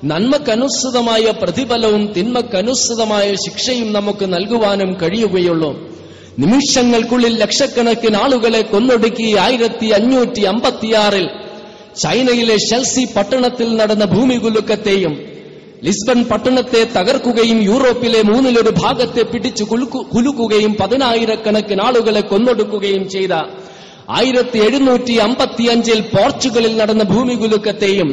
[0.03, 5.71] നന്മക്കനുസൃതമായ പ്രതിഫലവും തിന്മക്കനുസൃതമായ ശിക്ഷയും നമുക്ക് നൽകുവാനും കഴിയുകയുള്ളൂ.
[6.39, 11.25] നിമിഷങ്ങൾക്കുള്ളിൽ ലക്ഷക്കണക്കിന് ആളുകളെ കൊന്നൊടുക്കി ആയിരത്തി അഞ്ഞൂറ്റി അമ്പത്തിയാറിൽ
[11.95, 15.13] ചൈനയിലെ ഷെൽസി പട്ടണത്തിൽ നടന്ന ഭൂമികുലുക്കത്തെയും
[15.83, 23.33] ലിസ്ബൺ പട്ടണത്തെ തകർക്കുകയും യൂറോപ്പിലെ മൂന്നിലൊരു ഭാഗത്തെ പിടിച്ചു കുലുക്കു- കുലുക്കുകയും പതിനായിരക്കണക്കിന് ആളുകളെ കൊന്നൊടുക്കുകയും ചെയ്ത
[24.07, 28.09] ആയിരത്തി എഴുന്നൂറ്റി അമ്പത്തിയഞ്ചിൽ പോർച്ചുഗലിൽ നടന്ന ഭൂമികുലുക്കത്തെയും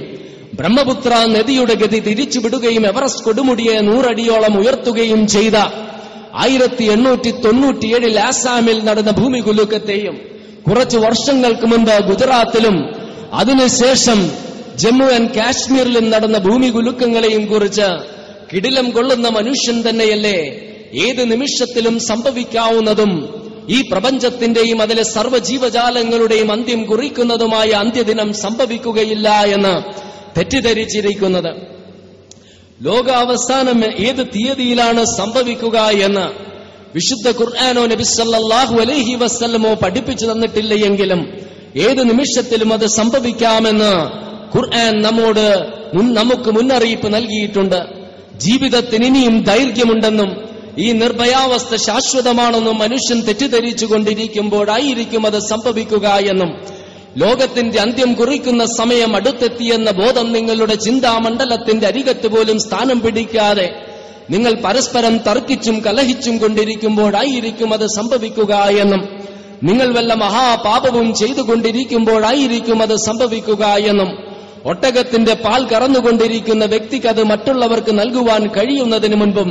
[0.53, 5.57] ബ്രഹ്മപുത്ര നദിയുടെ ഗതി തിരിച്ചുവിടുകയും എവറസ്റ്റ് കൊടുമുടിയെ നൂറടിയോളം ഉയർത്തുകയും ചെയ്ത
[6.35, 10.17] ആയിരത്തി എണ്ണൂറ്റി തൊണ്ണൂറ്റിയേഴിൽ ആസാമിൽ നടന്ന ഭൂമികുലുക്കത്തെയും
[10.69, 12.77] കുറച്ചു വർഷങ്ങൾക്ക് മുമ്പ് ഗുജറാത്തിലും
[13.33, 14.21] അതിനുശേഷം
[14.79, 17.89] ജമ്മു ആൻഡ് കാശ്മീരിലും നടന്ന ഭൂമികുലുക്കങ്ങളെയും കുറിച്ച്
[18.53, 20.39] കിടിലം കൊള്ളുന്ന മനുഷ്യൻ തന്നെയല്ലേ?
[20.95, 23.13] ഏത് നിമിഷത്തിലും സംഭവിക്കാവുന്നതും
[23.68, 29.83] ഈ പ്രപഞ്ചത്തിന്റെയും അതിലെ സർവജീവജാലങ്ങളുടെയും അന്ത്യം കുറിക്കുന്നതുമായ അന്ത്യദിനം സംഭവിക്കുകയില്ല എന്ന്
[30.38, 31.56] തെറ്റിദ്ധരിച്ചിരിക്കുന്നത്.
[32.83, 36.54] ലോകാവസാനം ഏത് തീയതിയിലാണ് സംഭവിക്കുക എന്ന്
[36.94, 41.38] വിശുദ്ധ ഖുർആാനോ നബി സല്ലല്ലാഹു അലൈഹി വസല്ലമോ പഠിപ്പിച്ചു തന്നിട്ടില്ല എങ്കിലും
[41.76, 43.92] ഏത് നിമിഷത്തിലും അത് സംഭവിക്കാമെന്ന്
[44.56, 47.87] ഖുർആൻ നമ്മോട് നമുക്ക് മുന്നറിയിപ്പ് നൽകിയിട്ടുണ്ട്.
[48.37, 50.44] ജീവിതത്തിന് ഇനിയും ദൈർഘ്യമുണ്ടെന്നും
[50.78, 56.50] ഈ നിർഭയാവസ്ഥ ശാശ്വതമാണെന്നും മനുഷ്യൻ തെറ്റിദ്ധരിച്ചു കൊണ്ടിരിക്കുമ്പോഴായിരിക്കും അത് സംഭവിക്കുക എന്നും
[57.16, 63.66] ലോകത്തിന്റെ അന്ത്യം കുറിക്കുന്ന സമയം അടുത്തെത്തിയെന്ന ബോധം നിങ്ങളുടെ ചിന്താമണ്ഡലത്തിന്റെ അരികത്ത് പോലും സ്ഥാനം പിടിക്കാതെ
[64.31, 69.02] നിങ്ങൾ പരസ്പരം തർക്കിച്ചും കലഹിച്ചും കൊണ്ടിരിക്കുമ്പോഴായിരിക്കും അത് സംഭവിക്കുക എന്നും
[69.62, 74.11] നിങ്ങൾ വല്ല മഹാപാപവും ചെയ്തുകൊണ്ടിരിക്കുമ്പോഴായിരിക്കും അത് സംഭവിക്കുക എന്നും
[74.64, 79.51] ഒട്ടകത്തിന്റെ പാൽ കറന്നുകൊണ്ടിരിക്കുന്ന വ്യക്തിക്ക് അത് മറ്റുള്ളവർക്ക് നൽകുവാൻ കഴിയുന്നതിന് മുൻപും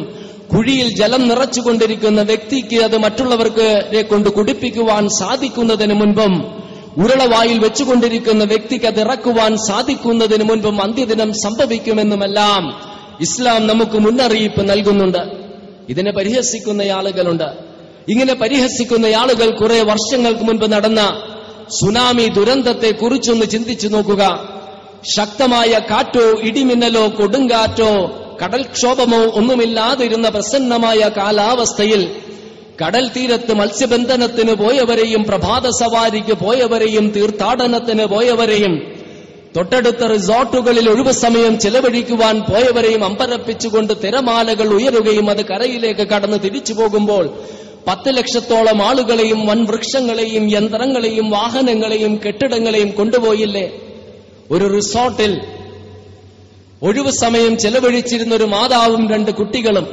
[0.55, 6.63] കുഴിയിൽ ജലം നിറച്ചുകൊണ്ടിരിക്കുന്ന വ്യക്തിക്ക് അത് മറ്റുള്ളവർക്ക് കൊണ്ട് കുടിപ്പിക്കുവാൻ സാധിക്കുന്നതിന് മുൻപും
[6.97, 15.23] ഉരുളവായിൽ വെച്ചുകൊണ്ടിരിക്കുന്ന വ്യക്തിക്ക് അത് ഇറക്കുവാൻ സാധിക്കുന്നതിന് മുൻപും അന്ത്യദിനം സംഭവിക്കുമെന്നുമെല്ലാം ഇസ്ലാം നമുക്ക് മുന്നറിയിപ്പ് നൽകുന്നുണ്ട്.
[15.89, 17.49] ഇതിനെ പരിഹസിക്കുന്ന ആളുകളുണ്ട്
[18.09, 21.01] ഇങ്ങനെ പരിഹസിക്കുന്ന ആളുകൾ കുറെ വർഷങ്ങൾക്ക് മുൻപ് നടന്ന
[21.81, 24.23] സുനാമി ദുരന്തത്തെ കുറിച്ചൊന്ന് ചിന്തിച്ചു നോക്കുക.
[25.17, 32.01] ശക്തമായ കാറ്റോ ഇടിമിന്നലോ കൊടുങ്കാറ്റോ കടൽക്ഷോഭമോ ഒന്നുമില്ലാതിരുന്ന പ്രസന്നമായ കാലാവസ്ഥയിൽ
[32.85, 38.73] കടൽ തീരത്ത് മത്സ്യബന്ധനത്തിന് പോയവരെയും പ്രഭാത സവാരിക്ക് പോയവരെയും തീർത്ഥാടനത്തിന് പോയവരെയും
[39.57, 47.25] തൊട്ടടുത്ത റിസോർട്ടുകളിൽ ഒഴിവ് സമയം ചെലവഴിക്കുവാൻ പോയവരെയും അമ്പരപ്പിച്ചുകൊണ്ട് തിരമാലകൾ ഉയരുകയും അത് കരയിലേക്ക് കടന്ന് തിരിച്ചു പോകുമ്പോൾ
[47.87, 53.71] പത്ത് ലക്ഷത്തോളം ആളുകളെയും വൻ വൃക്ഷങ്ങളെയും യന്ത്രങ്ങളെയും വാഹനങ്ങളെയും കെട്ടിടങ്ങളെയും കൊണ്ടുപോയില്ലേ?
[54.51, 55.41] ഒരു റിസോർട്ടിൽ
[56.83, 59.87] ഒഴിവു സമയം ചെലവഴിച്ചിരുന്ന ഒരു മാതാവും രണ്ട് കുട്ടികളും.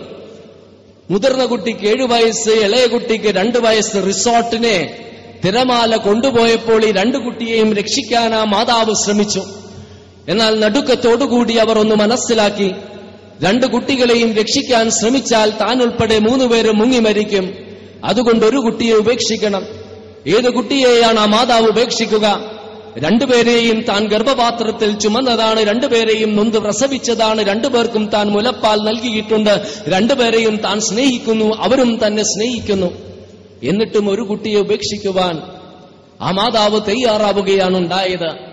[1.11, 5.05] മുതിർന്ന കുട്ടിക്ക് ഏഴു വയസ്സ് ഇളയ കുട്ടിക്ക് രണ്ട് വയസ്സ് റിസോർട്ടിനെ
[5.45, 9.43] തിരമാല കൊണ്ടുപോയപ്പോൾ ഈ രണ്ട് കുട്ടിയെയും രക്ഷിക്കാൻ ആ മാതാവ് ശ്രമിച്ചു.
[10.29, 12.73] എന്നാൽ നടുക്കത്തോടുകൂടി അവർ ഒന്ന് മനസ്സിലാക്കി
[13.43, 17.55] രണ്ട് കുട്ടികളെയും രക്ഷിക്കാൻ ശ്രമിച്ചാൽ താൻ ഉൾപ്പെടെ മൂന്നുപേരും മുങ്ങി മരിക്കും.
[18.05, 19.67] അതുകൊണ്ട് ഒരു കുട്ടിയെ ഉപേക്ഷിക്കണം.
[20.27, 22.60] ഏത് കുട്ടിയെയാണ് ആ മാതാവ് ഉപേക്ഷിക്കുക?
[22.99, 32.01] രണ്ടുപേരെയും താൻ ഗർഭപാത്രത്തിൽ ചുമന്നതാണ് രണ്ടുപേരെയും നൊന്ത് പ്രസവിച്ചതാണ് രണ്ടുപേർക്കും താൻ മുലപ്പാൽ നൽകിയിട്ടുണ്ട് രണ്ടുപേരെയും താൻ സ്നേഹിക്കുന്നു അവരും
[32.07, 32.87] തന്നെ സ്നേഹിക്കുന്നു.
[33.63, 35.43] എന്നിട്ടും ഒരു കുട്ടിയെ ഉപേക്ഷിക്കുവാൻ
[36.21, 38.51] ആ മാതാവ് തയ്യാറാവുകയാണ് ഉണ്ടായത്.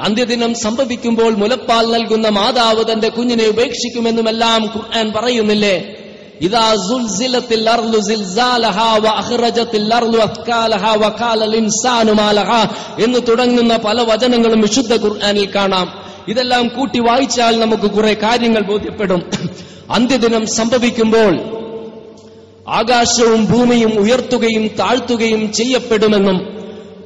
[0.00, 6.03] അന്ത്യദിനം സംഭവിക്കുമ്പോൾ മുലപ്പാൽ നൽകുന്ന മാതാവ് തന്റെ കുഞ്ഞിനെ ഉപേക്ഷിക്കുമെന്നുമെല്ലാം ഖുർആൻ പറയുന്നില്ലേ?
[12.98, 15.94] എന്ന് തുടങ്ങുന്ന പല വചനങ്ങളും വിശുദ്ധ ഖുർആനിൽ കാണാം.
[16.28, 19.30] ഇതെല്ലാം കൂട്ടി വായിച്ചാൽ നമുക്ക് കുറെ കാര്യങ്ങൾ ബോധ്യപ്പെടും.
[19.90, 21.38] അന്ത്യദിനം സംഭവിക്കുമ്പോൾ
[22.68, 26.38] ആകാശവും ഭൂമിയും ഉയർത്തുകയും താഴ്ത്തുകയും ചെയ്യപ്പെടുമെന്നും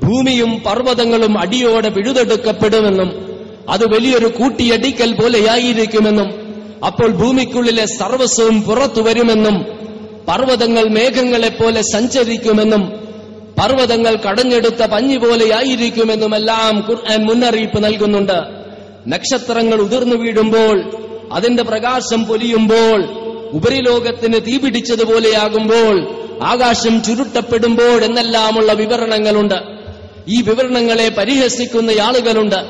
[0.02, 3.38] ഭൂമിയും പർവതങ്ങളും അടിയോടെ പിഴുതെടുക്കപ്പെടുമെന്നും
[3.68, 6.47] അത് വലിയൊരു കൂട്ടിയടിക്കൽ പോലെയായിരിക്കുമെന്നും
[6.86, 9.66] അപ്പോൾ ഭൂമിക്കുള്ളിലെ സർവസ്വവും പുറത്തു വരുമെന്നും
[10.28, 12.92] പർവതങ്ങൾ മേഘങ്ങളെ പോലെ സഞ്ചരിക്കുമെന്നും
[13.58, 18.68] പർവതങ്ങൾ കടഞ്ഞെടുത്ത പഞ്ഞി പോലെയായിരിക്കുമെന്നും എല്ലാം ഖുർആൻ മുന്നറിയിപ്പ് നൽകുന്നുണ്ട്.
[19.08, 20.92] നക്ഷത്രങ്ങൾ ഉതിർന്നു വീഴുമ്പോൾ
[21.32, 23.04] അതിന്റെ പ്രകാശം പൊലിയുമ്പോൾ
[23.52, 26.08] ഉപരിലോകത്തിന് തീപിടിച്ചതുപോലെയാകുമ്പോൾ
[26.42, 29.54] ആകാശം ചുരുട്ടപ്പെടുമ്പോൾ എന്നെല്ലാമുള്ള വിവരണങ്ങളുണ്ട്.
[30.28, 32.66] ഈ വിവരണങ്ങളെ പരിഹസിക്കുന്ന ആളുകളുണ്ട്.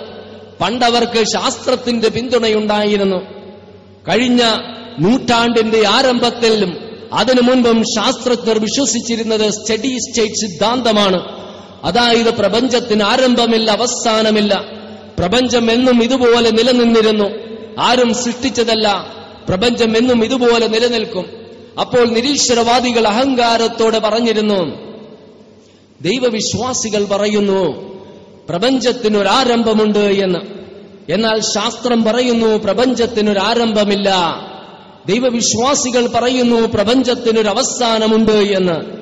[0.61, 3.38] പണ്ടവർക്ക് ശാസ്ത്രത്തിന്റെ പിന്തുണയുണ്ടായിരുന്നു.
[4.08, 4.42] കഴിഞ്ഞ
[4.98, 11.48] നൂറ്റാണ്ടിന്റെ ആരംഭത്തിലും അതിനു മുൻപും ശാസ്ത്രജ്ഞർ വിശ്വസിച്ചിരുന്നത് സ്റ്റഡി സ്റ്റേറ്റ് സിദ്ധാന്തമാണ്.
[11.84, 14.64] അതായത് പ്രപഞ്ചത്തിന് ആരംഭമില്ല അവസാനമില്ല.
[15.18, 17.24] പ്രപഞ്ചം എന്നും ഇതുപോലെ നിലനിന്നിരുന്നു.
[17.78, 19.06] ആരും സൃഷ്ടിച്ചതല്ല.
[19.48, 21.30] പ്രപഞ്ചം എന്നും ഇതുപോലെ നിലനിൽക്കും.
[21.80, 24.88] അപ്പോൾ നിരീശ്വരവാദികൾ അഹങ്കാരത്തോടെ പറഞ്ഞിരുന്നു.
[26.00, 27.88] ദൈവവിശ്വാസികൾ പറയുന്നു
[28.48, 30.58] പ്രപഞ്ചത്തിനൊരാരംഭമുണ്ട് എന്ന്.
[31.09, 34.14] എന്നാൽ ശാസ്ത്രം പറയുന്നു പ്രപഞ്ചത്തിനൊരാരംഭമില്ല.
[35.07, 38.99] ദൈവവിശ്വാസികൾ പറയുന്നു പ്രപഞ്ചത്തിനൊരു അവസാനമുണ്ട് എന്ന്.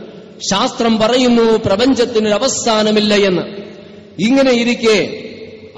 [0.51, 3.43] ശാസ്ത്രം പറയുന്നു പ്രപഞ്ചത്തിനൊരു അവസാനമില്ല എന്ന്.
[4.19, 5.23] ഇങ്ങനെ ഇരിക്കെ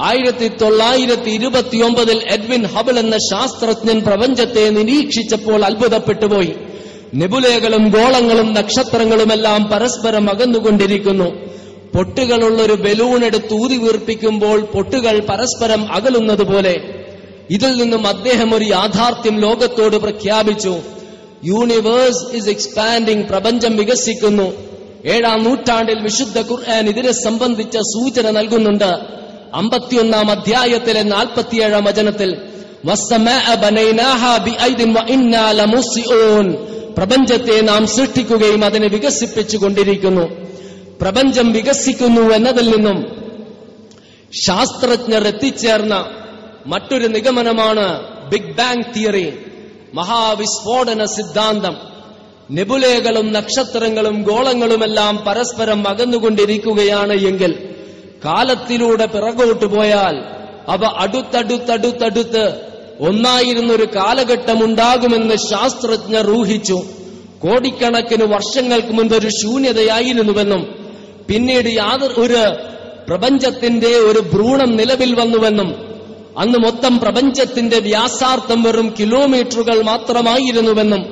[0.01, 6.55] ആയിരത്തി തൊള്ളായിരത്തി ഇരുപത്തിയൊമ്പതിൽ എഡ്വിൻ ഹബിൾ എന്ന ശാസ്ത്രജ്ഞൻ പ്രപഞ്ചത്തെ നിരീക്ഷിച്ചപ്പോൾ അത്ഭുതപ്പെട്ടുപോയി.
[7.15, 11.58] നെബുലകളും ഗോളങ്ങളും നക്ഷത്രങ്ങളുമെല്ലാം പരസ്പരം അകന്നുകൊണ്ടിരിക്കുന്നു.
[11.95, 16.81] പൊട്ടുകളുള്ള ഒരു ബലൂൺ എടുത്ത് ഊതി വീർപ്പിക്കുമ്പോൾ പൊട്ടുകൾ പരസ്പരം അകലുന്നത് പോലെ
[17.51, 20.77] ഇതിൽ നിന്നും അദ്ദേഹം ഒരു യാഥാർത്ഥ്യം ലോകത്തോട് പ്രഖ്യാപിച്ചു.
[21.45, 24.53] യൂണിവേഴ്സ് ഇസ് എക്സ്പാൻഡിംഗ് പ്രപഞ്ചം വികസിക്കുന്നു.
[25.07, 28.99] ഏഴാം നൂറ്റാണ്ടിൽ വിശുദ്ധ ഖുർആൻ ഇതിനെ സംബന്ധിച്ച സൂചന നൽകുന്നുണ്ട്.
[29.55, 32.37] അമ്പത്തിയൊന്നാം അധ്യായത്തിലെ നാൽപ്പത്തിയേഴാം വചനത്തിൽ.
[36.97, 40.48] പ്രപഞ്ചത്തെ നാം സൃഷ്ടിക്കുകയും അതിനെ വികസിപ്പിച്ചുകൊണ്ടിരിക്കുന്നു.
[41.01, 43.19] പ്രപഞ്ചം വികസിക്കുന്നു എന്നതിൽ നിന്നും
[44.47, 46.07] ശാസ്ത്രജ്ഞർ എത്തിച്ചേർന്ന
[46.67, 49.33] മറ്റൊരു നിഗമനമാണ് ബിഗ് ബാങ് തിയറി
[49.95, 51.77] മഹാവിസ്ഫോടന സിദ്ധാന്തം.
[52.51, 57.75] നെബുലകളും നക്ഷത്രങ്ങളും ഗോളങ്ങളുമെല്ലാം പരസ്പരം അകന്നുകൊണ്ടിരിക്കുകയാണ് എങ്കിൽ
[58.25, 60.17] കാലത്തിലൂടെ പിറകോട്ട് പോയാൽ
[60.69, 62.45] അവ അടുത്തടുത്തടുത്തടുത്ത്
[63.01, 66.79] ഒന്നായിരുന്നൊരു കാലഘട്ടമുണ്ടാകുമെന്ന് ശാസ്ത്രജ്ഞർ ഊഹിച്ചു.
[67.39, 70.88] കോടിക്കണക്കിന് വർഷങ്ങൾക്ക് മുൻപ് ഒരു ശൂന്യതയായിരുന്നുവെന്നും
[71.29, 72.43] പിന്നീട് യാതൊരു ഒരു
[73.09, 75.75] പ്രപഞ്ചത്തിന്റെ ഒരു ഭ്രൂണം നിലവിൽ വന്നുവെന്നും
[76.39, 81.03] അന്ന് മൊത്തം പ്രപഞ്ചത്തിന്റെ വ്യാസാർത്ഥം വെറും കിലോമീറ്ററുകൾ മാത്രമായിരുന്നുവെന്നും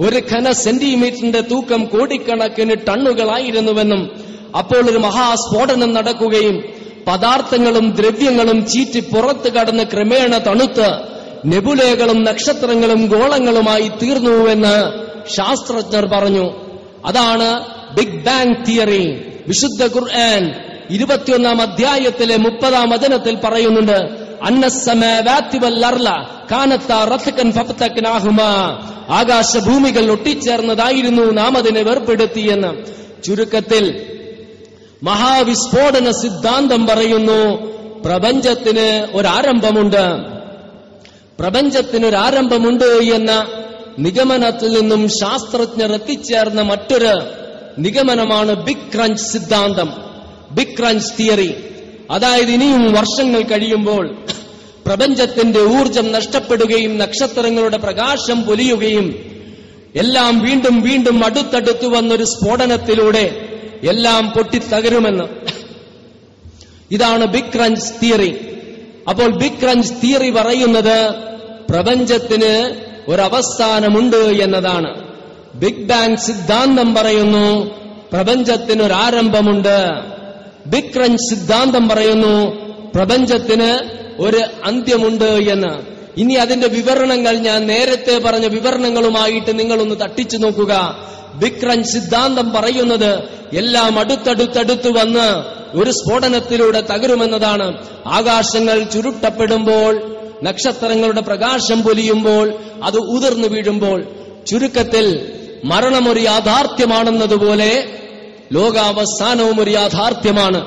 [0.00, 4.10] ഒരു ഘന സെന്റിമീറ്ററിന്റെ തൂക്കം കോടിക്കണക്കിന് ടണ്ണുകളായിരുന്നുവെന്നും
[4.58, 6.64] അപ്പോൾ ഒരു മഹാസ്ഫോടനം നടക്കുകയും
[7.06, 10.88] പദാർത്ഥങ്ങളും ദ്രവ്യങ്ങളും ചീറ്റി പുറത്തു കടന്ന് ക്രമേണ തണുത്ത്
[11.46, 14.76] നെബുലകളും നക്ഷത്രങ്ങളും ഗോളങ്ങളുമായി തീർന്നുവെന്ന്
[15.36, 16.46] ശാസ്ത്രജ്ഞർ പറഞ്ഞു.
[17.04, 17.48] അതാണ്
[17.96, 19.33] ബിഗ് ബാങ് തിയറി.
[19.46, 20.54] വിശുദ്ധ ഖുർആൻ
[20.90, 24.24] ഇരുപത്തിയൊന്നാം അധ്യായത്തിലെ മുപ്പതാം വചനത്തിൽ പറയുന്നുണ്ട്
[29.08, 32.84] ആകാശഭൂമികൾ ഒട്ടിച്ചേർന്നതായിരുന്നു നാം അതിനെ വേർപ്പെടുത്തിയെന്ന്.
[33.22, 34.06] ചുരുക്കത്തിൽ
[35.02, 40.34] മഹാവിസ്ഫോടന സിദ്ധാന്തം പറയുന്നു പ്രപഞ്ചത്തിന് ഒരാരംഭമുണ്ട്.
[41.38, 43.46] പ്രപഞ്ചത്തിനൊരാരംഭമുണ്ട് എന്ന
[43.98, 47.43] നിഗമനത്തിൽ നിന്നും ശാസ്ത്രജ്ഞർ എത്തിച്ചേർന്ന മറ്റൊരു
[47.78, 49.94] നിഗമനമാണ് ബിഗ് ക്രഞ്ച് സിദ്ധാന്തം.
[50.50, 51.54] ബിഗ് ക്രഞ്ച് തിയറി
[52.10, 54.24] അതായത് ഇനിയും വർഷങ്ങൾ കഴിയുമ്പോൾ
[54.86, 59.34] പ്രപഞ്ചത്തിന്റെ ഊർജം നഷ്ടപ്പെടുകയും നക്ഷത്രങ്ങളുടെ പ്രകാശം പൊലിയുകയും
[59.96, 63.50] എല്ലാം വീണ്ടും വീണ്ടും അടുത്തടുത്തു വന്നൊരു സ്ഫോടനത്തിലൂടെ
[63.82, 65.24] എല്ലാം പൊട്ടിത്തകരുമെന്ന്.
[66.90, 68.38] ഇതാണ് ബിഗ് ക്രഞ്ച് തിയറി
[69.08, 71.14] അപ്പോൾ ബിഗ് ക്രഞ്ച് തിയറി പറയുന്നത്
[71.70, 72.74] പ്രപഞ്ചത്തിന്
[73.10, 75.03] ഒരവസ്ഥാനമുണ്ട് എന്നതാണ്.
[75.54, 77.70] ബിഗ് ബാങ് സിദ്ധാന്തം പറയുന്നു.
[78.12, 79.90] പ്രപഞ്ചത്തിന് ഒരാരംഭമുണ്ട്
[80.66, 82.52] ബിഗ് ക്രഞ്ച് സിദ്ധാന്തം പറയുന്നു
[82.94, 83.78] പ്രപഞ്ചത്തിന്
[84.18, 85.82] ഒരു അന്ത്യമുണ്ട് എന്ന്.
[86.16, 90.96] ഇനി അതിന്റെ വിവരണങ്ങൾ ഞാൻ നേരത്തെ പറഞ്ഞ വിവരണങ്ങളുമായിട്ട് നിങ്ങളൊന്ന് തട്ടിച്ചു നോക്കുക.
[91.48, 97.88] ക്രഞ്ച് സിദ്ധാന്തം പറയുന്നത് എല്ലാം അടുത്തടുത്തടുത്ത് വന്ന് ഒരു സ്ഫോടനത്തിലൂടെ തകരുമെന്നതാണ്.
[98.06, 104.04] ആകാശങ്ങൾ ചുരുട്ടപ്പെടുമ്പോൾ നക്ഷത്രങ്ങളുടെ പ്രകാശം പൊലിയുമ്പോൾ അത് ഉതിർന്നു വീഴുമ്പോൾ
[104.46, 105.32] ചുരുക്കത്തിൽ
[105.64, 107.88] മരണമൊരു യാഥാർത്ഥ്യമാണെന്നതുപോലെ
[108.52, 110.60] ലോകാവസാനവും ഒരു യാഥാർത്ഥ്യമാണ്.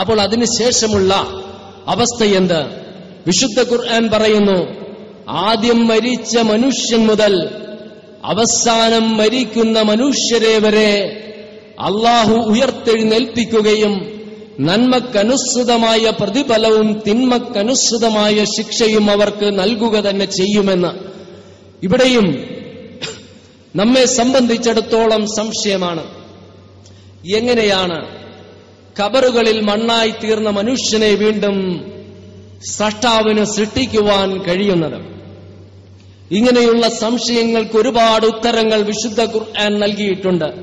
[0.00, 1.14] അപ്പോൾ അതിനുശേഷമുള്ള
[1.86, 2.60] അവസ്ഥ എന്ത്?
[3.26, 4.58] വിശുദ്ധ ഖുർആൻ പറയുന്നു
[5.28, 7.48] ആദ്യം മരിച്ച മനുഷ്യൻ മുതൽ
[8.24, 10.92] അവസാനം മരിക്കുന്ന മനുഷ്യരെ വരെ
[11.80, 13.92] അള്ളാഹു ഉയർത്തെഴുന്നേൽപ്പിക്കുകയും
[14.60, 20.90] നന്മക്കനുസൃതമായ പ്രതിഫലവും തിന്മക്കനുസൃതമായ ശിക്ഷയും അവർക്ക് നൽകുക തന്നെ ചെയ്യുമെന്ന്.
[21.82, 22.26] ഇവിടെയും
[23.76, 26.04] നമ്മെ സംബന്ധിച്ചിടത്തോളം സംശയമാണ്.
[27.34, 28.20] എങ്ങനെയാണ്
[29.00, 31.84] കബറുകളിൽ മണ്ണായി തീർന്ന മനുഷ്യനെ വീണ്ടും
[32.70, 35.20] സൃഷ്ടാവിന് സൃഷ്ടിക്കുവാൻ കഴിയുന്നത്?
[36.34, 40.54] ഇങ്ങനെയുള്ള സംശയങ്ങൾക്ക് ഒരുപാട് ഉത്തരങ്ങൾ വിശുദ്ധ ഖുർആൻ നൽകിയിട്ടുണ്ട്.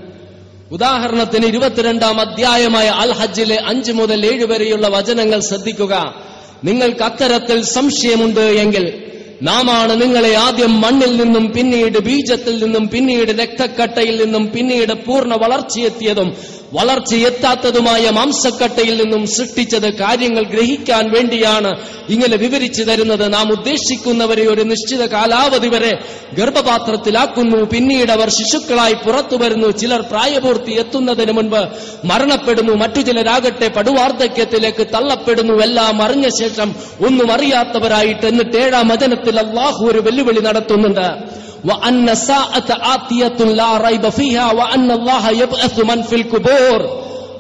[0.71, 6.15] ഉദാഹരണത്തിന് ഇരുപത്തിരണ്ടാം അധ്യായമായ അൽ ഹജ്ജിലെ അഞ്ച് മുതൽ ഏഴ് വരെയുള്ള വചനങ്ങൾ ശ്രദ്ധിക്കുക.
[6.63, 9.11] നിങ്ങൾക്ക് അത്തരത്തിൽ സംശയമുണ്ട് എങ്കിൽ
[9.41, 18.10] നാമാണ് നിങ്ങളെ ആദ്യം മണ്ണിൽ നിന്നും പിന്നീട് ബീജത്തിൽ നിന്നും പിന്നീട് രക്തക്കട്ടയിൽ നിന്നും പിന്നീട് പൂർണ വളർച്ചയെത്തിയതും വളർച്ചയെത്താത്തതുമായ
[18.10, 21.77] മാംസക്കട്ടയിൽ നിന്നും സൃഷ്ടിച്ചത് കാര്യങ്ങൾ ഗ്രഹിക്കാൻ വേണ്ടിയാണ്
[22.10, 23.34] ഇങ്ങനെ വിവരിച്ചു തരുന്നത്.
[23.34, 25.99] നാം ഉദ്ദേശിക്കുന്നവരെ ഒരു നിശ്ചിത കാലാവധി വരെ
[26.34, 27.63] ഗർഭപാത്രത്തിലാക്കുന്നു.
[27.63, 29.67] പിന്നീട് അവർ ശിശുക്കളായി പുറത്തു വരുന്നു.
[29.67, 31.67] ചിലർ പ്രായപൂർത്തി എത്തുന്നതിന് മുൻപ്
[32.06, 32.73] മരണപ്പെടുന്നു.
[32.73, 35.63] മറ്റു ചിലരാകട്ടെ പടുവാർദ്ധക്യത്തിലേക്ക് തള്ളപ്പെടുന്നു.
[35.63, 36.75] എല്ലാം അറിഞ്ഞ ശേഷം
[37.06, 41.38] ഒന്നും അറിയാത്തവരായിട്ട് എന്നിട്ട് ഏഴാം വചനത്തിൽ അള്ളാഹു ഒരു വെല്ലുവിളി നടത്തുന്നുണ്ട്.
[41.64, 46.80] وأن الساعة آتية لا ريب فيها وأن الله يبعث من في القبور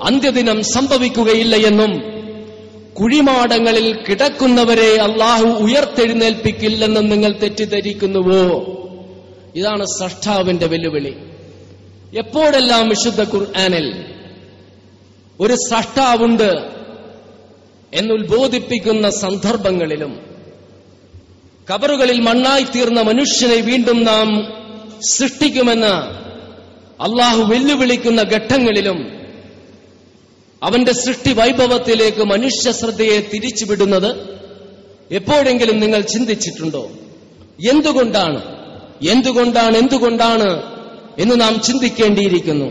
[0.02, 1.92] അന്ത്യദിനം സംഭവിക്കുകയില്ല എന്നും
[2.96, 8.42] കുഴിമാടങ്ങളിൽ കിടക്കുന്നവരെ അള്ളാഹു ഉയർത്തെഴുന്നേൽപ്പിക്കില്ലെന്നും നിങ്ങൾ തെറ്റിദ്ധരിക്കുന്നുവോ
[9.54, 11.12] ഇതാണ് സഷ്ടാവിന്റെ വെല്ലുവിളി
[12.14, 13.86] എപ്പോഴെല്ലാം വിശുദ്ധ ഖുർആനിൽ
[15.40, 16.50] ഒരു സഷ്ടാവുണ്ട്
[17.92, 20.12] എന്നുത്ബോധിപ്പിക്കുന്ന സന്ദർഭങ്ങളിലും
[21.71, 24.53] കബറുകളിൽ മണ്ണായി തീർന്ന മനുഷ്യനെ വീണ്ടും നാം
[25.09, 26.17] സൃഷ്ടിക്കുമെന്ന്
[27.01, 29.11] അള്ളാഹു വെല്ലുവിളിക്കുന്ന ഘട്ടങ്ങളിലും
[30.63, 34.15] അവന്റെ സൃഷ്ടി വൈഭവത്തിലേക്ക് മനുഷ്യ ശ്രദ്ധയെ തിരിച്ചുവിടുന്നത്
[35.11, 36.89] എപ്പോഴെങ്കിലും നിങ്ങൾ ചിന്തിച്ചിട്ടുണ്ടോ?
[37.71, 38.41] എന്തുകൊണ്ടാണ്?
[39.09, 39.77] എന്തുകൊണ്ടാണ്?
[39.77, 40.61] എന്തുകൊണ്ടാണ്?
[41.19, 42.65] എന്ന് നാം ചിന്തിക്കേണ്ടിയിരിക്കുന്നു.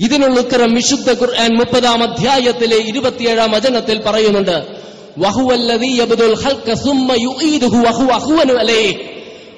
[0.00, 4.79] ഇതിനുള്ള ഉത്തരം വിശുദ്ധ ഖുർആൻ മുപ്പതാം അധ്യായത്തിലെ ഇരുപത്തിയേഴാം വചനത്തിൽ പറയുന്നുണ്ട്.
[5.18, 8.96] വഹുവല്ലദീ യബ്ദുൽ ഖൽഖ സുമ്മ യുഈദുഹു വഹുവ അഹ്വനു അലൈഹി.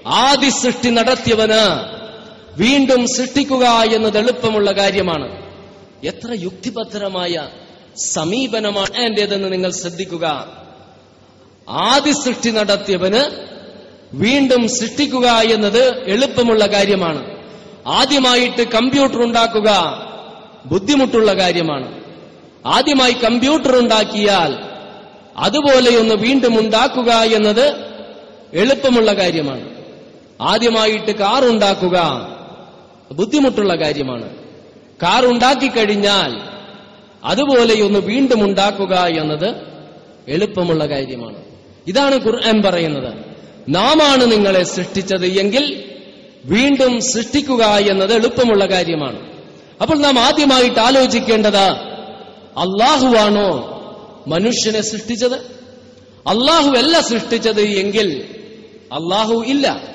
[0.06, 1.92] ആദി സൃഷ്ടി നടത്തിയവന്
[2.60, 5.42] വീണ്ടും സൃഷ്ടിക്കുക എന്നത് എളുപ്പമുള്ള കാര്യമാണ്.
[6.04, 7.48] എത്ര യുക്തിഭദ്രമായ
[7.96, 10.46] സമീപനമാണ് എന്റേതെന്ന് നിങ്ങൾ ശ്രദ്ധിക്കുക.
[11.68, 13.52] ആദി സൃഷ്ടി നടത്തിയവന്
[14.12, 17.36] വീണ്ടും സൃഷ്ടിക്കുക എന്നത് എളുപ്പമുള്ള കാര്യമാണ്.
[17.86, 19.70] ആദ്യമായിട്ട് കമ്പ്യൂട്ടർ ഉണ്ടാക്കുക
[20.66, 22.02] ബുദ്ധിമുട്ടുള്ള കാര്യമാണ്.
[22.66, 24.71] ആദ്യമായി കമ്പ്യൂട്ടർ ഉണ്ടാക്കിയാൽ
[25.36, 27.74] അതുപോലെയൊന്ന് വീണ്ടും ഉണ്ടാക്കുക എന്നത്
[28.54, 29.68] എളുപ്പമുള്ള കാര്യമാണ്.
[30.40, 32.28] ആദ്യമായിട്ട് കാർ ഉണ്ടാക്കുക
[33.12, 34.30] ബുദ്ധിമുട്ടുള്ള കാര്യമാണ്.
[35.02, 36.40] കാർ ഉണ്ടാക്കിക്കഴിഞ്ഞാൽ
[37.24, 39.54] അതുപോലെയൊന്ന് വീണ്ടും ഉണ്ടാക്കുക എന്നത്
[40.28, 41.36] എളുപ്പമുള്ള കാര്യമാണ്.
[41.86, 43.14] ഇതാണ് ഖുർആൻ പറയുന്നത്.
[43.68, 45.84] നാമാണ് നിങ്ങളെ സൃഷ്ടിച്ചത് എങ്കിൽ
[46.44, 49.16] വീണ്ടും സൃഷ്ടിക്കുക എന്നത് എളുപ്പമുള്ള കാര്യമാണ്.
[49.82, 53.71] അപ്പോൾ നാം ആദ്യമായിട്ട് ആലോചിക്കേണ്ടത് അള്ളാഹുവാണോ
[54.26, 55.34] മനുഷ്യനെ സൃഷ്ടിച്ചത്?
[56.28, 58.24] അള്ളാഹു അല്ല സൃഷ്ടിച്ചത് എങ്കിൽ
[58.92, 59.92] അള്ളാഹു ഇല്ല.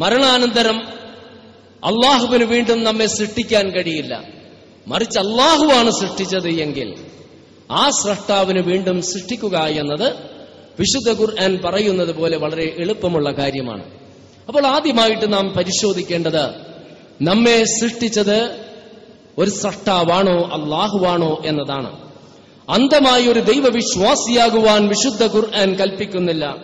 [0.00, 0.78] മരണാനന്തരം
[1.84, 4.24] അള്ളാഹുവിന് വീണ്ടും നമ്മെ സൃഷ്ടിക്കാൻ കഴിയില്ല.
[4.88, 6.94] മറിച്ച് അള്ളാഹുവാണ് സൃഷ്ടിച്ചത് എങ്കിൽ
[7.70, 10.14] ആ സ്രഷ്ടാവിന് വീണ്ടും സൃഷ്ടിക്കുക എന്നത്
[10.78, 13.84] വിശുദ്ധ ഖുർആൻ പറയുന്നത് പോലെ വളരെ എളുപ്പമുള്ള കാര്യമാണ്.
[14.48, 16.50] അപ്പോൾ ആദ്യമായിട്ട് നാം പരിശോധിക്കേണ്ടത്
[17.22, 18.64] നമ്മെ സൃഷ്ടിച്ചത്
[19.38, 22.09] ഒരു സ്രഷ്ടാവാണോ അള്ളാഹുവാണോ എന്നതാണ്.
[22.70, 26.56] അന്ധമായ ഒരു ദൈവവിശ്വാസിയാകുവാൻ വിശുദ്ധ ഖുർആൻ കൽപ്പിക്കുന്നില്ല.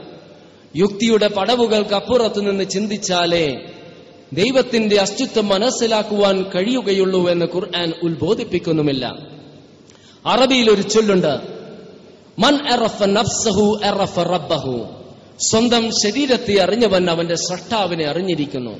[0.76, 3.72] യുക്തിയുടെ പടവുകൾക്കപ്പുറത്തു നിന്ന് ചിന്തിച്ചാലേ
[4.32, 9.14] ദൈവത്തിന്റെ അസ്തിത്വം മനസ്സിലാക്കുവാൻ കഴിയുകയുള്ളൂ എന്ന് ഖുർആൻ ഉത്ബോധിപ്പിക്കുന്നുമില്ല.
[10.26, 11.40] അറബിയിൽ ഒരു ചൊല്ലുണ്ട്
[12.38, 12.58] മൻ
[13.12, 13.78] നഫ്സഹു
[14.22, 14.86] റബ്ബഹു.
[15.40, 18.78] സ്വന്തം ശരീരത്തെ അറിഞ്ഞവൻ അവന്റെ സൃഷ്ടാവിനെ അറിഞ്ഞിരിക്കുന്നു.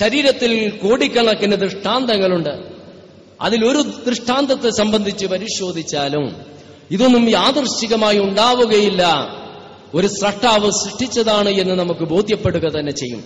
[0.00, 2.80] ശരീരത്തിൽ കോടിക്കണക്കിന് ദൃഷ്ടാന്തങ്ങളുണ്ട്.
[3.40, 6.49] അതിലൊരു ദൃഷ്ടാന്തത്തെ സംബന്ധിച്ച് പരിശോധിച്ചാലും
[6.90, 9.02] ഇതൊന്നും യാദൃശ്ചികമായി ഉണ്ടാവുകയില്ല.
[9.94, 13.24] ഒരു സ്രഷ്ടാവ് സൃഷ്ടിച്ചതാണ് എന്ന് നമുക്ക് ബോധ്യപ്പെടുക തന്നെ ചെയ്യും.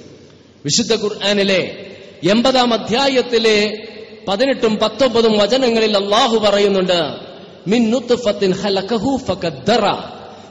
[0.64, 1.86] വിശുദ്ധ ഖുർആാനിലെ
[2.30, 3.86] എൺപതാം അധ്യായത്തിലെ
[4.28, 7.14] പതിനെട്ടും പത്തൊമ്പതും വചനങ്ങളിൽ അള്ളാഹു പറയുന്നുണ്ട്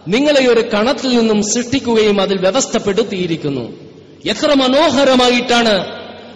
[0.07, 3.73] നിങ്ങളെ ഒരു കണത്തിൽ നിന്നും സൃഷ്ടിക്കുകയും അതിൽ വ്യവസ്ഥപ്പെടുത്തിയിരിക്കുന്നു.
[4.25, 5.85] എത്ര മനോഹരമായിട്ടാണ്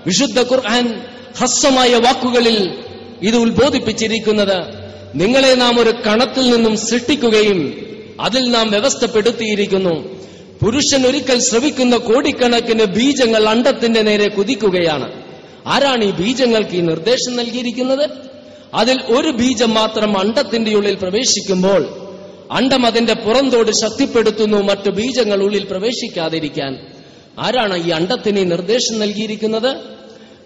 [0.08, 1.02] വിശുദ്ധ ഖുർആൻ
[1.40, 2.84] ഹ്രസ്വമായ വാക്കുകളിൽ
[3.22, 4.77] ഇത് ഉത്ബോധിപ്പിച്ചിരിക്കുന്നത്.
[5.16, 7.88] നിങ്ങളെ നാം ഒരു കണത്തിൽ നിന്നും സൃഷ്ടിക്കുകയും
[8.22, 10.20] അതിൽ നാം വ്യവസ്ഥപ്പെടുത്തിയിരിക്കുന്നു.
[10.64, 15.24] പുരുഷൻ ഒരിക്കൽ ശ്രവിക്കുന്ന കോടിക്കണക്കിന് ബീജങ്ങൾ അണ്ടത്തിന്റെ നേരെ കുതിക്കുകയാണ്.
[15.68, 18.10] ആരാണ് ഈ ബീജങ്ങൾക്ക് ഈ നിർദ്ദേശം നൽകിയിരിക്കുന്നത്?
[18.74, 22.08] അതിൽ ഒരു ബീജം മാത്രം അണ്ടത്തിന്റെ ഉള്ളിൽ പ്രവേശിക്കുമ്പോൾ
[22.52, 26.88] അണ്ടം അതിന്റെ പുറന്തോട് ശക്തിപ്പെടുത്തുന്നു മറ്റു ബീജങ്ങൾ ഉള്ളിൽ പ്രവേശിക്കാതിരിക്കാൻ.
[27.40, 29.78] ആരാണ് ഈ അണ്ടത്തിന് ഈ നിർദ്ദേശം നൽകിയിരിക്കുന്നത്?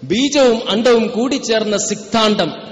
[0.03, 2.70] ബീജവും അണ്ടവും കൂടിച്ചേർന്ന സിക്താണ്ടം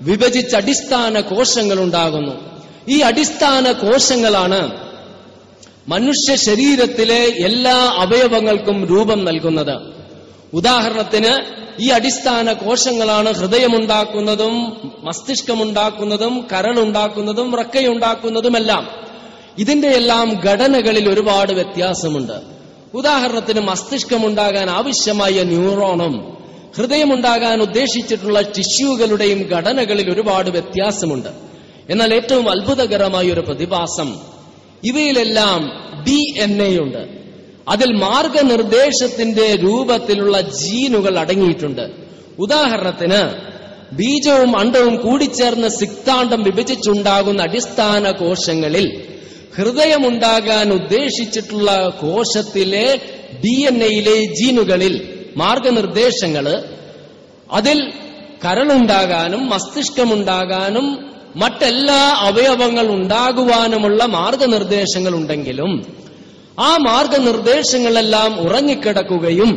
[0.00, 2.56] വിഭജിച്ച അടിസ്ഥാന കോശങ്ങൾ ഉണ്ടാകുന്നു
[2.88, 4.86] ഈ അടിസ്ഥാന കോശങ്ങളാണ്
[5.88, 9.92] മനുഷ്യ ശരീരത്തിലെ എല്ലാ അവയവങ്ങൾക്കും രൂപം നൽകുന്നത്.
[10.52, 18.88] ഉദാഹരണത്തിന് ഈ അടിസ്ഥാന കോശങ്ങളാണ് ഹൃദയമുണ്ടാക്കുന്നതും മസ്തിഷ്കമുണ്ടാക്കുന്നതും കരളുണ്ടാക്കുന്നതും റക്കയുണ്ടാക്കുന്നതുമെല്ലാം
[19.58, 22.40] ഇതിന്റെ എല്ലാം ഘടനകളിൽ ഒരുപാട് വ്യത്യാസമുണ്ട്.
[22.94, 26.35] ഉദാഹരണത്തിന് മസ്തിഷ്കമുണ്ടാകാൻ ആവശ്യമായ ന്യൂറോണും
[26.78, 31.28] ഹൃദയമുണ്ടാകാൻ ഉദ്ദേശിച്ചിട്ടുള്ള ടിഷ്യൂകളുടെയും ഘടനകളിൽ ഒരുപാട് വ്യത്യാസമുണ്ട്.
[31.90, 34.20] എന്നാൽ ഏറ്റവും അത്ഭുതകരമായ ഒരു പ്രതിഭാസം
[34.84, 35.70] ഇവയിലെല്ലാം
[36.04, 37.08] ഡി എൻ എ ഉണ്ട്.
[37.68, 41.90] അതിൽ മാർഗനിർദ്ദേശത്തിന്റെ രൂപത്തിലുള്ള ജീനുകൾ അടങ്ങിയിട്ടുണ്ട്.
[42.38, 43.46] ഉദാഹരണത്തിന്
[43.92, 49.02] ബീജവും അണ്ടവും കൂടിച്ചേർന്ന് സിക്താണ്ടം വിഭജിച്ചുണ്ടാകുന്ന അടിസ്ഥാന കോശങ്ങളിൽ
[49.56, 53.00] ഹൃദയമുണ്ടാകാൻ ഉദ്ദേശിച്ചിട്ടുള്ള കോശത്തിലെ
[53.44, 56.46] ഡി എൻ എയിലെ ജീനുകളിൽ മാർഗനിർദ്ദേശങ്ങൾ
[57.52, 57.78] അതിൽ
[58.44, 60.86] കരളുണ്ടാകാനും മസ്തിഷ്കമുണ്ടാകാനും
[61.36, 65.72] മറ്റെല്ലാ അവയവങ്ങൾ ഉണ്ടാകുവാനുമുള്ള മാർഗനിർദ്ദേശങ്ങൾ ഉണ്ടെങ്കിലും
[66.60, 69.50] ആ മാർഗനിർദ്ദേശങ്ങളെല്ലാം ഉറങ്ങിക്കിടക്കുകയും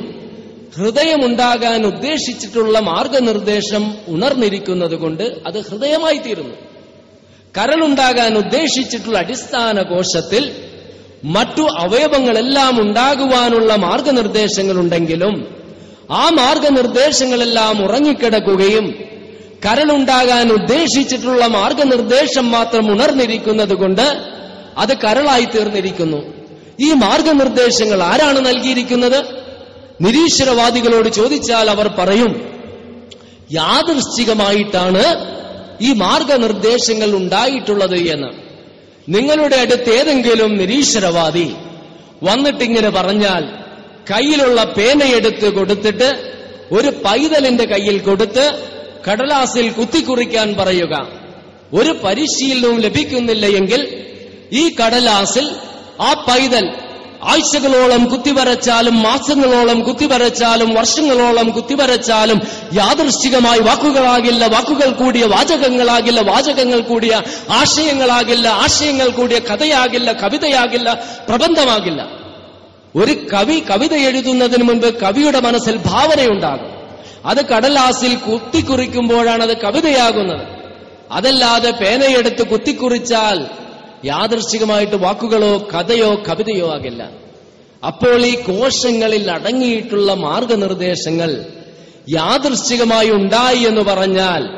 [0.75, 6.55] ഹൃദയമുണ്ടാകാൻ ഉദ്ദേശിച്ചിട്ടുള്ള മാർഗനിർദ്ദേശം ഉണർന്നിരിക്കുന്നത് കൊണ്ട് അത് ഹൃദയമായി തീരുന്നു
[7.55, 10.43] കരളുണ്ടാകാൻ ഉദ്ദേശിച്ചിട്ടുള്ള അടിസ്ഥാന കോശത്തിൽ
[11.25, 15.33] മറ്റു അവയവങ്ങളെല്ലാം ഉണ്ടാകുവാനുള്ള മാർഗനിർദ്ദേശങ്ങൾ ഉണ്ടെങ്കിലും
[16.11, 18.93] ആ മാർഗനിർദ്ദേശങ്ങളെല്ലാം ഉറങ്ങിക്കിടക്കുകയും
[19.65, 24.21] കരളുണ്ടാകാൻ ഉദ്ദേശിച്ചിട്ടുള്ള മാർഗനിർദ്ദേശം മാത്രം ഉണർന്നിരിക്കുന്നത് കൊണ്ട്
[24.77, 26.33] അത് കരളായി തീർന്നിരിക്കുന്നു.
[26.79, 29.25] ഈ മാർഗനിർദ്ദേശങ്ങൾ ആരാണ് നൽകിയിരിക്കുന്നത്?
[30.01, 32.59] നിരീശ്വരവാദികളോട് ചോദിച്ചാൽ അവർ പറയും
[33.51, 35.03] യാദൃശ്ചികമായിട്ടാണ്
[35.81, 38.49] ഈ മാർഗനിർദ്ദേശങ്ങൾ ഉണ്ടായിട്ടുള്ളത് എന്ന്.
[39.09, 41.53] നിങ്ങളുടെ അടുത്ത് ഏതെങ്കിലും നിരീശ്വരവാദി
[42.23, 43.58] വന്നിട്ടിങ്ങനെ പറഞ്ഞാൽ
[44.11, 46.33] കയ്യിലുള്ള പേനയെടുത്ത് കൊടുത്തിട്ട്
[46.71, 48.63] ഒരു പൈതലിന്റെ കയ്യിൽ കൊടുത്ത്
[49.07, 51.07] കടലാസിൽ കുത്തിക്കുറിക്കാൻ പറയുക.
[51.73, 54.05] ഒരു പരിശീലനവും ലഭിക്കുന്നില്ല എങ്കിൽ
[54.51, 55.49] ഈ കടലാസിൽ
[56.01, 56.73] ആ പൈതൽ
[57.23, 62.41] ആഴ്ചകളോളം കുത്തിവരച്ചാലും മാസങ്ങളോളം കുത്തിവരച്ചാലും വർഷങ്ങളോളം കുത്തിവരച്ചാലും
[62.73, 70.93] യാദൃശ്ചികമായി വാക്കുകളാകില്ല വാക്കുകൾ കൂടിയ വാചകങ്ങളാകില്ല വാചകങ്ങൾ കൂടിയ ആശയങ്ങളാകില്ല ആശയങ്ങൾ കൂടിയ കഥയാകില്ല കവിതയാകില്ല
[71.29, 72.18] പ്രബന്ധമാകില്ല.
[72.95, 76.79] ഒരു കവി കവിത എഴുതുന്നതിന് മുൻപ് കവിയുടെ മനസ്സിൽ ഭാവനയുണ്ടാകും.
[77.25, 80.47] അത് കടലാസിൽ കുത്തിക്കുറിക്കുമ്പോഴാണ് അത് കവിതയാകുന്നത്.
[81.11, 83.47] അതല്ലാതെ പേനയെടുത്ത് കുത്തിക്കുറിച്ചാൽ
[84.05, 87.09] യാദൃശ്ചികമായിട്ട് വാക്കുകളോ കഥയോ കവിതയോ ആകില്ല.
[87.87, 91.45] അപ്പോൾ ഈ കോശങ്ങളിൽ അടങ്ങിയിട്ടുള്ള മാർഗനിർദ്ദേശങ്ങൾ
[92.09, 94.49] യാദൃശ്ചികമായി ഉണ്ടായി എന്ന് പറഞ്ഞാൽ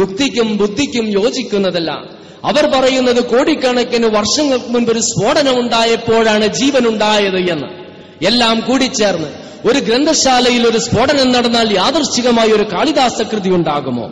[0.00, 2.02] യുക്തിക്കും ബുദ്ധിക്കും യോജിക്കുന്നതല്ല.
[2.44, 7.84] അവർ പറയുന്നത് കോടിക്കണക്കിന് വർഷങ്ങൾക്ക് മുൻപ് ഒരു സ്ഫോടനം ഉണ്ടായപ്പോഴാണ് ജീവൻ ഉണ്ടായത് എന്ന്.
[8.24, 9.28] എല്ലാം കൂടിച്ചേർന്ന്
[9.68, 14.06] ഒരു ഗ്രന്ഥശാലയിൽ ഒരു സ്ഫോടനം നടന്നാൽ യാദൃശ്ചികമായി ഒരു കാളിദാസകൃതി ഉണ്ടാകുമോ?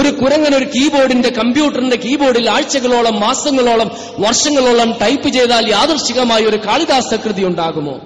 [0.00, 8.00] ഒരു കുരങ്ങൻ ഒരു കീബോർഡിന്റെ കമ്പ്യൂട്ടറിന്റെ കീബോർഡിൽ ആഴ്ചകളോളം മാസങ്ങളോളം വർഷങ്ങളോളം ടൈപ്പ് ചെയ്താൽ യാദൃശ്ചികമായി ഒരു കാളിദാസകൃതി ഉണ്ടാകുമോ?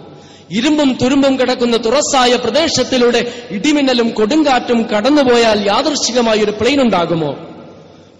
[0.51, 7.37] ഇരുമ്പും തുരുമ്പും കിടക്കുന്ന തുറസായ പ്രദേശത്തിലൂടെ ഇടിമിന്നലും കൊടുങ്കാറ്റും കടന്നുപോയാൽ യാദൃശ്ചികമായി ഒരു പ്ലെയിൻ ഉണ്ടാകുമോ?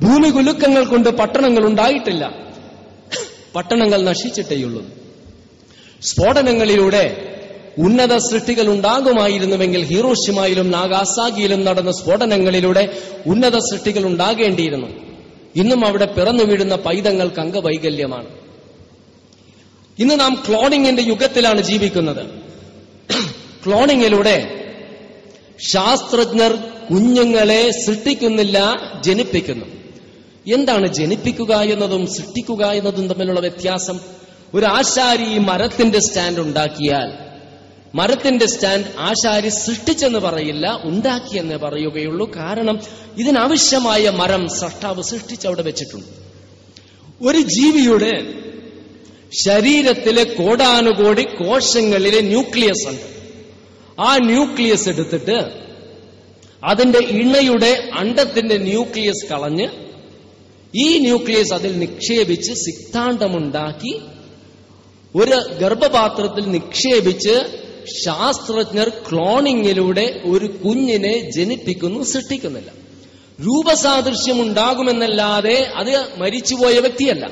[0.03, 2.35] ഭൂമി കുലുക്കങ്ങൾ കൊണ്ട് പട്ടണങ്ങൾ ഉണ്ടായിട്ടില്ല.
[3.55, 4.87] പട്ടണങ്ങൾ നശിച്ചിട്ടേയുള്ളൂ.
[6.03, 7.35] സ്ഫോടനങ്ങളിലൂടെ
[7.79, 14.87] ഉന്നത സൃഷ്ടികൾ ഉണ്ടാകുമായിരുന്നുവെങ്കിൽ ഹീറോഷിമയിലും നാഗാസാഗിയിലും നടന്ന സ്ഫോടനങ്ങളിലൂടെ ഉന്നത സൃഷ്ടികൾ ഉണ്ടാകേണ്ടിയിരുന്നു.
[15.57, 18.27] ഇന്നും അവിടെ പിറന്നു വീഴുന്ന പൈതങ്ങൾക്ക് അംഗവൈകല്യമാണ്.
[19.99, 22.27] ഇന്ന് നാം ക്ലോണിങ്ങിന്റെ യുഗത്തിലാണ് ജീവിക്കുന്നത്.
[23.67, 24.65] ക്ലോണിങ്ങിലൂടെ
[25.71, 26.53] ശാസ്ത്രജ്ഞർ
[26.91, 29.78] കുഞ്ഞുങ്ങളെ സൃഷ്ടിക്കുന്നില്ല ജനിപ്പിക്കുന്നു.
[30.55, 34.01] എന്താണ് ജനിപ്പിക്കുക എന്നതും സൃഷ്ടിക്കുക എന്നതും തമ്മിലുള്ള വ്യത്യാസം?
[34.55, 37.29] ഒരു ആശാരി മരത്തിന്റെ സ്റ്റാൻഡ് ഉണ്ടാക്കിയാൽ
[37.95, 42.37] മരത്തിന്റെ സ്റ്റാൻഡ് ആശാരി സൃഷ്ടിച്ചെന്ന് പറയില്ല ഉണ്ടാക്കിയെന്ന് പറയുകയുള്ളൂ.
[42.37, 42.81] കാരണം
[43.19, 46.07] ഇതിനാവശ്യമായ മരം സൃഷ്ടാവ് സൃഷ്ടിച്ച് അവിടെ വെച്ചിട്ടുണ്ട്.
[47.23, 48.35] ഒരു ജീവിയുടെ
[49.45, 53.03] ശരീരത്തിലെ കോടാനുകോടി കോശങ്ങളിലെ ന്യൂക്ലിയസ് ഉണ്ട്.
[54.01, 55.53] ആ ന്യൂക്ലിയസ് എടുത്തിട്ട്
[56.65, 59.69] അതിന്റെ ഇണയുടെ അണ്ടത്തിന്റെ ന്യൂക്ലിയസ് കളഞ്ഞ്
[60.75, 64.01] ഈ ന്യൂക്ലിയസ് അതിൽ നിക്ഷേപിച്ച് സിദ്ധാന്തമുണ്ടാക്കി
[65.17, 67.65] ഒരു ഗർഭപാത്രത്തിൽ നിക്ഷേപിച്ച്
[68.05, 72.71] ശാസ്ത്രജ്ഞർ ക്ലോണിങ്ങിലൂടെ ഒരു കുഞ്ഞിനെ ജനിപ്പിക്കുന്നു സൃഷ്ടിക്കുന്നില്ല.
[73.41, 77.31] രൂപസാദൃശ്യം ഉണ്ടാകുമെന്നല്ലാതെ അത് മരിച്ചുപോയ വ്യക്തിയല്ല.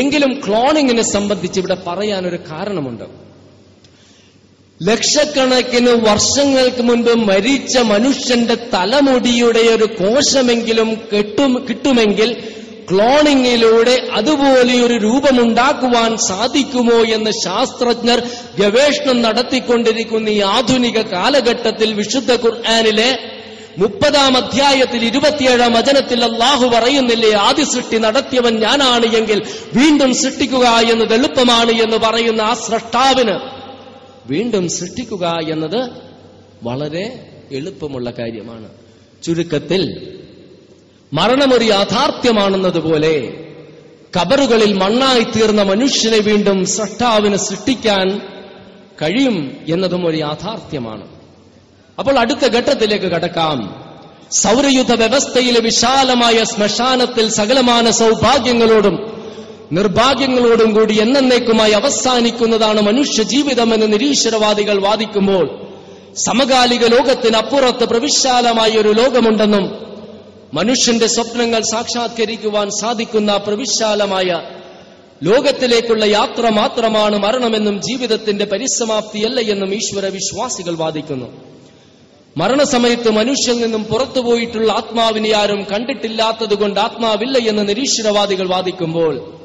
[0.00, 3.21] എങ്കിലും ക്ലോണിങ്ങിനെ സംബന്ധിച്ച് ഇവിടെ പറയാനൊരു കാരണമുണ്ട്.
[4.82, 12.30] ലക്ഷക്കണക്കിന് വർഷങ്ങൾക്ക് മുൻപ് മരിച്ച മനുഷ്യന്റെ തലമുടിയുടെ ഒരു കോശമെങ്കിലും കെട്ടും കിട്ടുമെങ്കിൽ
[12.90, 18.20] ക്ലോണിങ്ങിലൂടെ അതുപോലെയൊരു രൂപമുണ്ടാക്കുവാൻ സാധിക്കുമോ എന്ന് ശാസ്ത്രജ്ഞർ
[18.58, 23.10] ഗവേഷണം നടത്തിക്കൊണ്ടിരിക്കുന്ന ഈ ആധുനിക കാലഘട്ടത്തിൽ വിശുദ്ധ ഖുർആാനിലെ
[23.78, 29.38] മുപ്പതാം അധ്യായത്തിൽ ഇരുപത്തിയേഴാം വചനത്തിൽ അള്ളാഹു പറയുന്നില്ലേ ആദ്യ സൃഷ്ടി നടത്തിയവൻ ഞാനാണ് എങ്കിൽ
[29.74, 33.36] വീണ്ടും സൃഷ്ടിക്കുക എന്നത് എളുപ്പമാണ് എന്ന് പറയുന്ന ആ സൃഷ്ടാവിന്
[34.26, 35.90] വീണ്ടും സൃഷ്ടിക്കുക എന്നത്
[36.62, 38.68] വളരെ എളുപ്പമുള്ള കാര്യമാണ്.
[39.22, 40.12] ചുരുക്കത്തിൽ
[41.12, 43.44] മരണമൊരു യാഥാർത്ഥ്യമാണെന്നതുപോലെ
[44.20, 48.20] കബറുകളിൽ മണ്ണായി തീർന്ന മനുഷ്യനെ വീണ്ടും സൃഷ്ടാവിന് സൃഷ്ടിക്കാൻ
[49.02, 51.08] കഴിയും എന്നതും ഒരു യാഥാർത്ഥ്യമാണ്.
[51.98, 53.88] അപ്പോൾ അടുത്ത ഘട്ടത്തിലേക്ക് കടക്കാം.
[54.32, 59.11] സൗരയുദ്ധ വ്യവസ്ഥയിലെ വിശാലമായ ശ്മശാനത്തിൽ സകലമാന സൗഭാഗ്യങ്ങളോടും
[59.72, 65.68] നിർഭാഗ്യങ്ങളോടും കൂടി എന്നേക്കുമായി അവസാനിക്കുന്നതാണ് മനുഷ്യ ജീവിതമെന്ന് നിരീശ്വരവാദികൾ വാദിക്കുമ്പോൾ
[66.16, 69.92] സമകാലിക ലോകത്തിനപ്പുറത്ത് പ്രവിശാലമായ ഒരു ലോകമുണ്ടെന്നും
[70.54, 74.40] മനുഷ്യന്റെ സ്വപ്നങ്ങൾ സാക്ഷാത്കരിക്കുവാൻ സാധിക്കുന്ന പ്രവിശാലമായ
[75.22, 81.26] ലോകത്തിലേക്കുള്ള യാത്ര മാത്രമാണ് മരണമെന്നും ജീവിതത്തിന്റെ പരിസമാപ്തിയല്ല എന്നും ഈശ്വര വിശ്വാസികൾ വാദിക്കുന്നു.
[82.36, 89.41] മരണസമയത്ത് മനുഷ്യൽ നിന്നും പുറത്തുപോയിട്ടുള്ള ആത്മാവിനെ ആരും കണ്ടിട്ടില്ലാത്തതുകൊണ്ട് ആത്മാവില്ല എന്ന് നിരീശ്വരവാദികൾ വാദിക്കുമ്പോൾ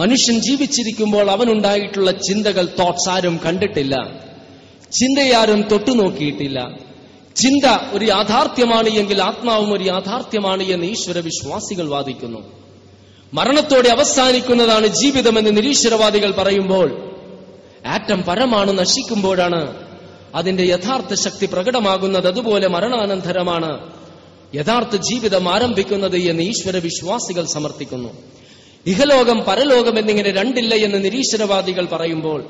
[0.00, 3.94] മനുഷ്യൻ ജീവിച്ചിരിക്കുമ്പോൾ അവനുണ്ടായിട്ടുള്ള ചിന്തകൾ തോട്ട്സ് ആരും കണ്ടിട്ടില്ല.
[4.92, 6.76] ചിന്തയാരും തൊട്ടു നോക്കിയിട്ടില്ല.
[7.36, 12.52] ചിന്ത ഒരു യാഥാർത്ഥ്യമാണ് എങ്കിൽ ആത്മാവും ഒരു യാഥാർത്ഥ്യമാണ് എന്ന് ഈശ്വര വിശ്വാസികൾ വാദിക്കുന്നു.
[13.34, 17.14] മരണത്തോടെ അവസാനിക്കുന്നതാണ് ജീവിതമെന്ന് നിരീശ്വരവാദികൾ പറയുമ്പോൾ
[17.86, 19.74] ആറ്റം പരമാണ് നശിക്കുമ്പോഴാണ്
[20.34, 22.26] അതിന്റെ യഥാർത്ഥ ശക്തി പ്രകടമാകുന്നത്.
[22.26, 23.92] അതുപോലെ മരണാനന്തരമാണ്
[24.54, 28.12] യഥാർത്ഥ ജീവിതം ആരംഭിക്കുന്നത് എന്ന് ഈശ്വര വിശ്വാസികൾ സമർത്ഥിക്കുന്നു.
[28.86, 32.44] ഇഹലോകം പരലോകം എന്നിങ്ങനെ രണ്ടില്ല എന്ന് നിരീശ്വരവാദികൾ പറയുമ്പോൾ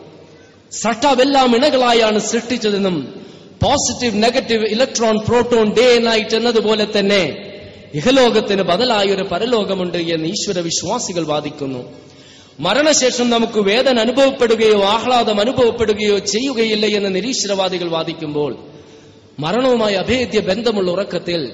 [0.72, 3.24] സട്ടാവെല്ലാം ഇണകളായാണ് സൃഷ്ടിച്ചതെന്നും
[3.62, 7.46] positive negative electron proton day night എന്നതുപോലെ തന്നെ
[7.94, 11.92] ഇഹലോകത്തിന് ബദലായ ഒരു പരലോകമുണ്ട് എന്ന് ഈശ്വര വിശ്വാസികൾ വാദിക്കുന്നു.
[12.60, 18.56] മരണശേഷം നമുക്ക് വേദന അനുഭവപ്പെടുകയോ ആഹ്ലാദം അനുഭവപ്പെടുകയോ ചെയ്യുകയില്ല എന്ന് നിരീശ്വരവാദികൾ വാദിക്കുമ്പോൾ
[19.38, 21.52] മരണവുമായി അഭേദ്യ ബന്ധമുള്ള ഉറക്കത്തിൽ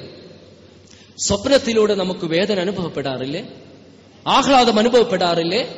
[1.27, 3.45] സ്വപ്നത്തിലൂടെ നമുക്ക് വേദന അനുഭവപ്പെടാറില്ലേ?
[4.27, 5.69] ആഹ്ലാദം അനുഭവപ്പെടാറില്ലേ?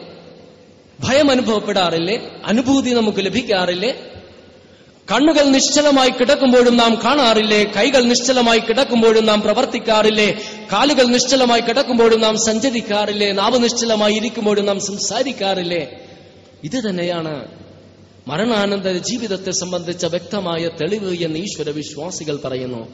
[1.01, 2.31] ഭയം അനുഭവപ്പെടാറില്ലേ?
[2.47, 3.93] അനുഭൂതി നമുക്ക് ലഭിക്കാറില്ലേ?
[5.13, 7.65] കണ്ണുകൾ നിശ്ചലമായി കിടക്കുമ്പോഴും നാം കാണാറില്ലേ?
[7.65, 10.41] കൈകൾ നിശ്ചലമായി കിടക്കുമ്പോഴും നാം പ്രവർത്തിക്കാറില്ലേ?
[10.73, 13.33] കാലുകൾ നിശ്ചലമായി കിടക്കുമ്പോഴും നാം സഞ്ചരിക്കാറില്ലേ?
[13.33, 16.01] നാവ് നിശ്ചലമായി ഇരിക്കുമ്പോഴും നാം സംസാരിക്കാറില്ലേ?
[16.65, 17.49] ഇത് തന്നെയാണ്
[18.29, 22.89] മരണാനന്തര ജീവിതത്തെ സംബന്ധിച്ച വ്യക്തമായ തെളിവ് എന്ന് ഈശ്വര വിശ്വാസികൾ പറയുന്നു.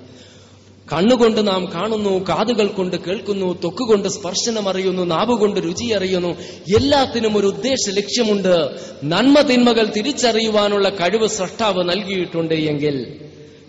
[0.93, 6.29] കണ്ണുകൊണ്ട് നാം കാണുന്നു കാതുകൾ കൊണ്ട് കേൾക്കുന്നു തൊക്കുകൊണ്ട് സ്പർശനം അറിയുന്നു നാവുകൊണ്ട് രുചി അറിയുന്നു.
[6.77, 8.69] എല്ലാത്തിനും ഒരു ഉദ്ദേശ ലക്ഷ്യമുണ്ട്.
[9.05, 13.19] നന്മ തിന്മകൾ തിരിച്ചറിയുവാനുള്ള കഴിവ് സൃഷ്ടാവ് നൽകിയിട്ടുണ്ട് എങ്കിൽ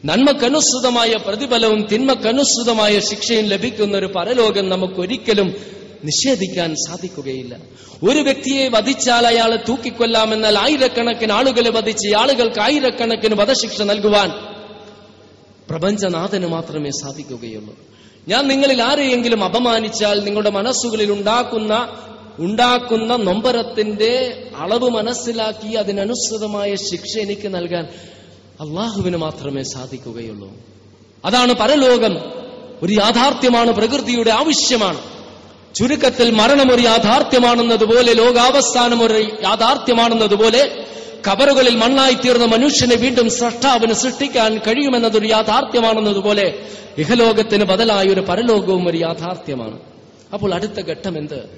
[0.06, 5.56] നന്മക്കനുസൃതമായ പ്രതിഫലവും തിന്മക്കനുസൃതമായ ശിക്ഷയും ലഭിക്കുന്ന ഒരു പരലോകം നമുക്കൊരിക്കലും
[6.06, 7.58] നിഷേധിക്കാൻ സാധിക്കുകയില്ല.
[8.10, 14.55] ഒരു വ്യക്തിയെ വധിച്ചാൽ അയാളെ തൂക്കിക്കൊല്ലാമെന്നാൽ ആയിരക്കണക്കിന് ആളുകളെ വധിച്ച് ആളുകൾക്ക് ആയിരക്കണക്കിന് വധശിക്ഷ നൽകുവാൻ
[15.70, 17.76] പ്രപഞ്ചനാഥന് മാത്രമേ സാധിക്കുകയുള്ളൂ.
[18.28, 21.98] ഞാൻ നിങ്ങളിൽ ആരെയെങ്കിലും അപമാനിച്ചാൽ നിങ്ങളുടെ മനസ്സുകളിൽ ഉണ്ടാക്കുന്ന
[22.40, 27.84] ഉണ്ടാക്കുന്ന നൊമ്പരത്തിന്റെ അളവ് മനസ്സിലാക്കി അതിനനുസൃതമായ ശിക്ഷ എനിക്ക് നൽകാൻ
[28.62, 30.52] അള്ളാഹുവിന് മാത്രമേ സാധിക്കുകയുള്ളൂ.
[31.26, 32.18] അതാണ് പരലോകം.
[32.84, 35.00] ഒരു യാഥാർത്ഥ്യമാണ് പ്രകൃതിയുടെ ആവശ്യമാണ്.
[35.76, 39.14] ചുരുക്കത്തിൽ മരണം ഒരു യാഥാർത്ഥ്യമാണെന്നതുപോലെ ലോകാവസ്ഥാനം ഒരു
[39.44, 40.85] യാഥാർത്ഥ്യമാണെന്നതുപോലെ
[41.28, 46.60] കബറുകളിൽ മണ്ണായി തീർന്ന മനുഷ്യനെ വീണ്ടും സൃഷ്ടാവിന് സൃഷ്ടിക്കാൻ കഴിയുമെന്നതൊരു യാഥാർത്ഥ്യമാണെന്നതുപോലെ
[46.98, 49.80] ഇഹലോകത്തിന് ബദലായ ഒരു പരലോകവും ഒരു യാഥാർത്ഥ്യമാണ്.
[50.34, 51.50] അപ്പോൾ അടുത്ത ഘട്ടം എന്ത്?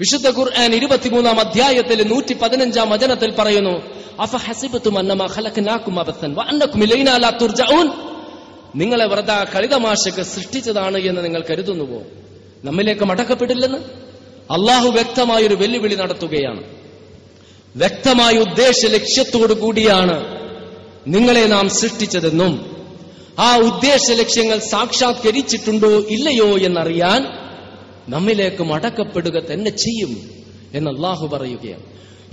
[0.00, 3.82] വിശുദ്ധ ഖുർആൻ ഇരുപത്തിമൂന്നാം അധ്യായത്തിൽ നൂറ്റി പതിനഞ്ചാം വചനത്തിൽ പറയുന്നു
[8.74, 12.02] നിങ്ങളെ വെറുതെ കളിതമാശക്ക് സൃഷ്ടിച്ചതാണ് എന്ന് നിങ്ങൾ കരുതുന്നുവോ?
[12.64, 13.78] നമ്മിലേക്ക് മടക്കപ്പെട്ടില്ലെന്ന്
[14.52, 16.79] അള്ളാഹു വ്യക്തമായൊരു വെല്ലുവിളി നടത്തുകയാണ്.
[17.76, 20.24] വ്യക്തമായ ഉദ്ദേശ ലക്ഷ്യത്തോടു കൂടിയാണ്
[21.06, 22.76] നിങ്ങളെ നാം സൃഷ്ടിച്ചതെന്നും
[23.38, 27.26] ആ ഉദ്ദേശ ലക്ഷ്യങ്ങൾ സാക്ഷാത്കരിച്ചിട്ടുണ്ടോ ഇല്ലയോ എന്നറിയാൻ
[28.08, 30.30] നമ്മിലേക്ക് മടക്കപ്പെടുക തന്നെ ചെയ്യും
[30.74, 31.82] എന്ന് അള്ളാഹു പറയുകയാണ്.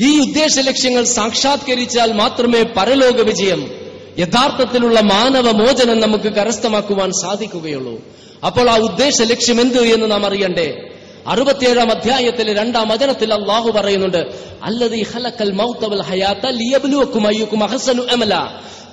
[0.04, 3.72] ഈ ഉദ്ദേശ ലക്ഷ്യങ്ങൾ സാക്ഷാത്കരിച്ചാൽ മാത്രമേ പരലോക വിജയം
[4.20, 8.02] യഥാർത്ഥത്തിലുള്ള മാനവ മോചനം നമുക്ക് കരസ്ഥമാക്കുവാൻ സാധിക്കുകയുള്ളൂ.
[8.46, 10.97] അപ്പോൾ ആ ഉദ്ദേശ ലക്ഷ്യം എന്ത് എന്ന് നാം അറിയണ്ടേ?
[11.28, 14.18] അറുപത്തിയേഴാം അധ്യായത്തിലെ രണ്ടാം വചനത്തിൽ അള്ളാഹു പറയുന്നുണ്ട്
[14.64, 16.02] അല്ലത് ഹലക്കൽ മൗത്തവൽ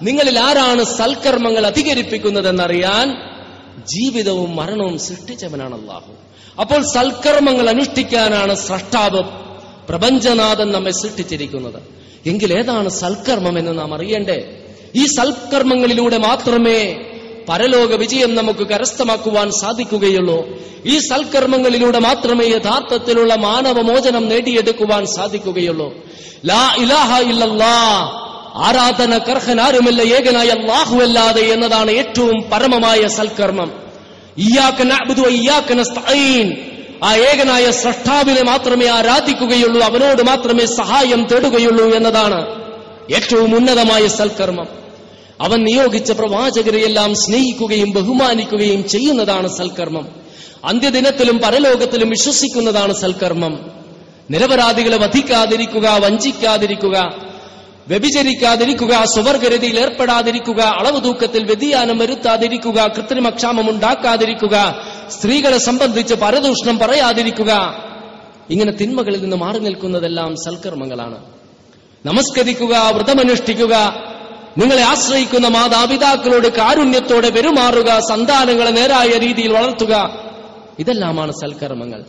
[0.02, 3.16] നിങ്ങളിൽ ആരാണ് സൽക്കർമ്മങ്ങൾ അധികരിപ്പിക്കുന്നതെന്നറിയാൻ
[3.84, 6.12] ജീവിതവും മരണവും സൃഷ്ടിച്ചവനാണ് അള്ളാഹു
[6.60, 9.22] അപ്പോൾ സൽക്കർമ്മങ്ങൾ അനുഷ്ഠിക്കാനാണ് സ്രഷ്ടാവ്
[9.88, 11.82] പ്രപഞ്ചനാഥൻ നമ്മെ സൃഷ്ടിച്ചിരിക്കുന്നത്.
[12.26, 14.62] എങ്കിൽ ഏതാണ് സൽക്കർമ്മം എന്ന് നാം അറിയണ്ടേ?
[14.94, 16.96] ഈ സൽക്കർമ്മങ്ങളിലൂടെ മാത്രമേ
[17.48, 20.46] പരലോക വിജയം നമുക്ക് കരസ്ഥമാക്കുവാൻ സാധിക്കുകയുള്ളൂ.
[20.86, 25.94] ഈ സൽക്കർമ്മങ്ങളിലൂടെ മാത്രമേ യഥാർത്ഥത്തിലുള്ള മാനവമോചനം നേടിയെടുക്കുവാൻ സാധിക്കുകയുള്ളൂ.
[26.46, 28.10] ലാ ഇലാഹ ഇല്ലല്ലാ
[28.54, 33.72] ആരാധന കർഹനാരുമില്ല ഏകനായ അല്ലാഹുവല്ലാതെ എന്നതാണ് ഏറ്റവും പരമമായ സൽക്കർമ്മം.
[37.04, 42.46] ആ ഏകനായ സൃഷ്ടാവിനെ മാത്രമേ ആരാധിക്കുകയുള്ളൂ അവനോട് മാത്രമേ സഹായം തേടുകയുള്ളൂ എന്നതാണ്
[43.14, 44.83] ഏറ്റവും ഉന്നതമായ സൽക്കർമ്മം.
[45.40, 50.08] അവൻ നിയോഗിച്ച പ്രവാചകരെയെല്ലാം സ്നേഹിക്കുകയും ബഹുമാനിക്കുകയും ചെയ്യുന്നതാണ് സൽക്കർമ്മം.
[50.64, 53.70] അന്ത്യദിനത്തിലും പരലോകത്തിലും വിശ്വസിക്കുന്നതാണ് സൽക്കർമ്മം.
[54.30, 57.12] നിരപരാധികളെ വധിക്കാതിരിക്കുക വഞ്ചിക്കാതിരിക്കുക
[57.88, 67.74] വ്യഭിചരിക്കാതിരിക്കുക സ്വവർഗരതിയിൽ ഏർപ്പെടാതിരിക്കുക അളവ് തൂക്കത്തിൽ വ്യതിയാനം വരുത്താതിരിക്കുക കൃത്രിമക്ഷാമം ഉണ്ടാക്കാതിരിക്കുക സ്ത്രീകളെ സംബന്ധിച്ച് പരദൂഷണം പറയാതിരിക്കുക.
[68.50, 71.18] ഇങ്ങനെ തിന്മകളിൽ നിന്ന് മാറി നിൽക്കുന്നതെല്ലാം സൽക്കർമ്മങ്ങളാണ്.
[72.06, 74.04] നമസ്കരിക്കുക വ്രതമനുഷ്ഠിക്കുക
[74.58, 80.18] നിങ്ങളെ ആശ്രയിക്കുന്ന മാതാപിതാക്കളോട് കാരുണ്യത്തോടെ പെരുമാറുക സന്താനങ്ങളെ നേരായ രീതിയിൽ വളർത്തുക.
[80.78, 82.04] ഇതെല്ലാമാണ് സൽക്കർമ്മങ്ങൾ.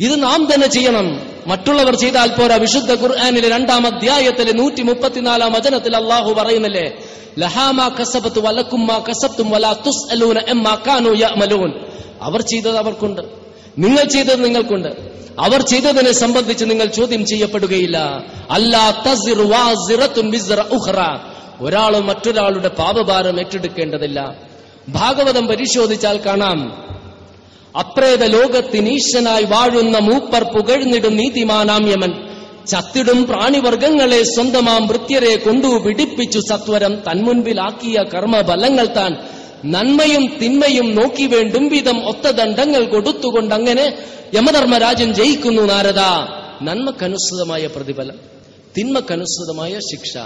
[0.00, 1.20] ഇത് നാം തന്നെ ചെയ്യണം.
[1.46, 2.56] മറ്റുള്ളവർ ചെയ്താൽ പോരാ.
[2.56, 7.04] വിശുദ്ധ ഖുർആാനിലെ രണ്ടാം അധ്യായത്തിലെ നൂറ്റി മുപ്പത്തിനാലാം വചനത്തിൽ അള്ളാഹു പറയുന്നില്ലേ
[7.38, 10.40] ലഹാമാ കസബത്ത് വലക്കുമ്മാ കസബ്തും വലാ തുസ് അലൂന
[10.86, 11.68] കാനു
[12.22, 13.22] അവർ ചെയ്തത് അവർക്കുണ്ട്.
[13.78, 14.88] നിങ്ങൾ ചെയ്തത് നിങ്ങൾക്കുണ്ട്.
[15.38, 18.22] അവർ ചെയ്തതിനെ സംബന്ധിച്ച് നിങ്ങൾ ചോദ്യം ചെയ്യപ്പെടുകയില്ല.
[18.50, 20.60] അല്ലാ തസിറു വാസിറത്തുൻ വിസ്റ
[21.60, 24.36] ഒരാൾ മറ്റൊരാളുടെ പാപഭാരം ഏറ്റെടുക്കേണ്ടതില്ല.
[24.88, 26.84] ഭാഗവതം പരിശോധിച്ചാൽ കാണാം.
[27.78, 32.12] അപ്രേത ലോകത്തിനീശനായി വാഴുന്ന മൂപ്പർ പുകഴ്ന്നിടും നീതിമാനാം യമൻ
[32.66, 39.16] ചത്തിടും പ്രാണിവർഗങ്ങളെ സ്വന്തമാം വൃത്യരെ കൊണ്ടു പിടിപ്പിച്ചു സത്വരം തന്മുൻപിലാക്കിയ കർമ്മബലങ്ങൾ താൻ.
[39.64, 43.98] നന്മയും തിന്മയും നോക്കി വേണ്ടും വിധം ഒത്ത ദണ്ഡങ്ങൾ കൊടുത്തുകൊണ്ട് അങ്ങനെ
[44.34, 45.98] യമധർമ്മരാജൻ ജയിക്കുന്നു നാരദ.
[46.62, 48.14] നന്മക്കനുസൃതമായ പ്രതിഫലം
[48.78, 50.18] തിന്മക്കനുസൃതമായ ശിക്ഷ.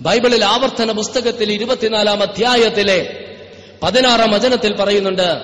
[0.00, 3.26] ബൈബിളിൽ ആവർത്തന പുസ്തകത്തിൽ ഇരുപത്തിനാലാം അധ്യായത്തിലെ
[3.82, 5.42] പതിനാറാം വചനത്തിൽ പറയുന്നുണ്ട്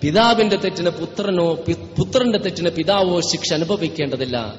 [0.00, 1.54] പിതാവിന്റെ തെറ്റിന് പുത്രനോ
[1.98, 4.54] പുത്രന്റെ തെറ്റിന് പിതാവോ ശിക്ഷ അനുഭവിക്കേണ്ടതില്ല.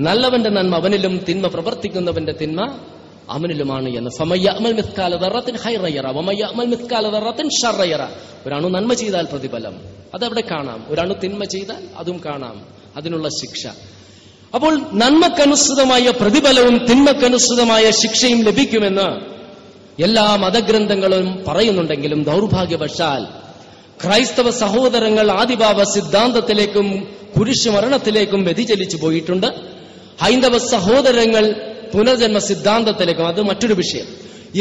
[0.00, 2.78] നല്ലവന്റെ നന്മ അവനിലും തിന്മ പ്രവർത്തിക്കുന്നവന്റെ തിന്മ
[3.30, 4.10] അവനിലുമാണ് എന്ന്.
[8.46, 9.76] ഒരണു നന്മ ചെയ്താൽ പ്രതിഫലം.
[10.14, 10.86] അതവിടെ കാണാം.
[10.88, 12.66] ഒരാണു തിന്മ ചെയ്താൽ അതും കാണാം.
[12.96, 13.66] അതിനുള്ള ശിക്ഷ.
[14.54, 19.36] അപ്പോൾ നന്മക്കനുസൃതമായ പ്രതിഫലവും തിന്മക്കനുസൃതമായ ശിക്ഷയും ലഭിക്കുമെന്ന്
[20.02, 23.26] എല്ലാ മതഗ്രന്ഥങ്ങളും പറയുന്നുണ്ടെങ്കിലും ദൗർഭാഗ്യവശാൽ
[24.04, 29.46] ക്രൈസ്തവ സഹോദരങ്ങൾ ആദിഭാവ സിദ്ധാന്തത്തിലേക്കും കുരിശുമരണത്തിലേക്കും വ്യതിചലിച്ചു പോയിട്ടുണ്ട്.
[30.22, 31.54] ഹൈന്ദവ സഹോദരങ്ങൾ
[31.94, 34.06] പുനർജന്മ സിദ്ധാന്തത്തിലേക്കും അത് മറ്റൊരു വിഷയം.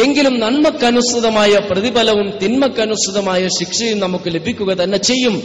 [0.03, 5.43] എങ്കിലും നന്മക്കനുസൃതമായ പ്രതിഫലവും തിന്മക്കനുസൃതമായ ശിക്ഷയും നമുക്ക് ലഭിക്കുക തന്നെ ചെയ്യും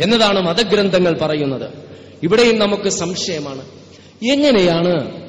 [0.00, 1.92] എന്നതാണ് മതഗ്രന്ഥങ്ങൾ പറയുന്നത്.
[2.22, 3.62] ഇവിടെയും നമുക്ക് സംശയമാണ്.
[4.32, 5.22] എങ്ങനെയാണ്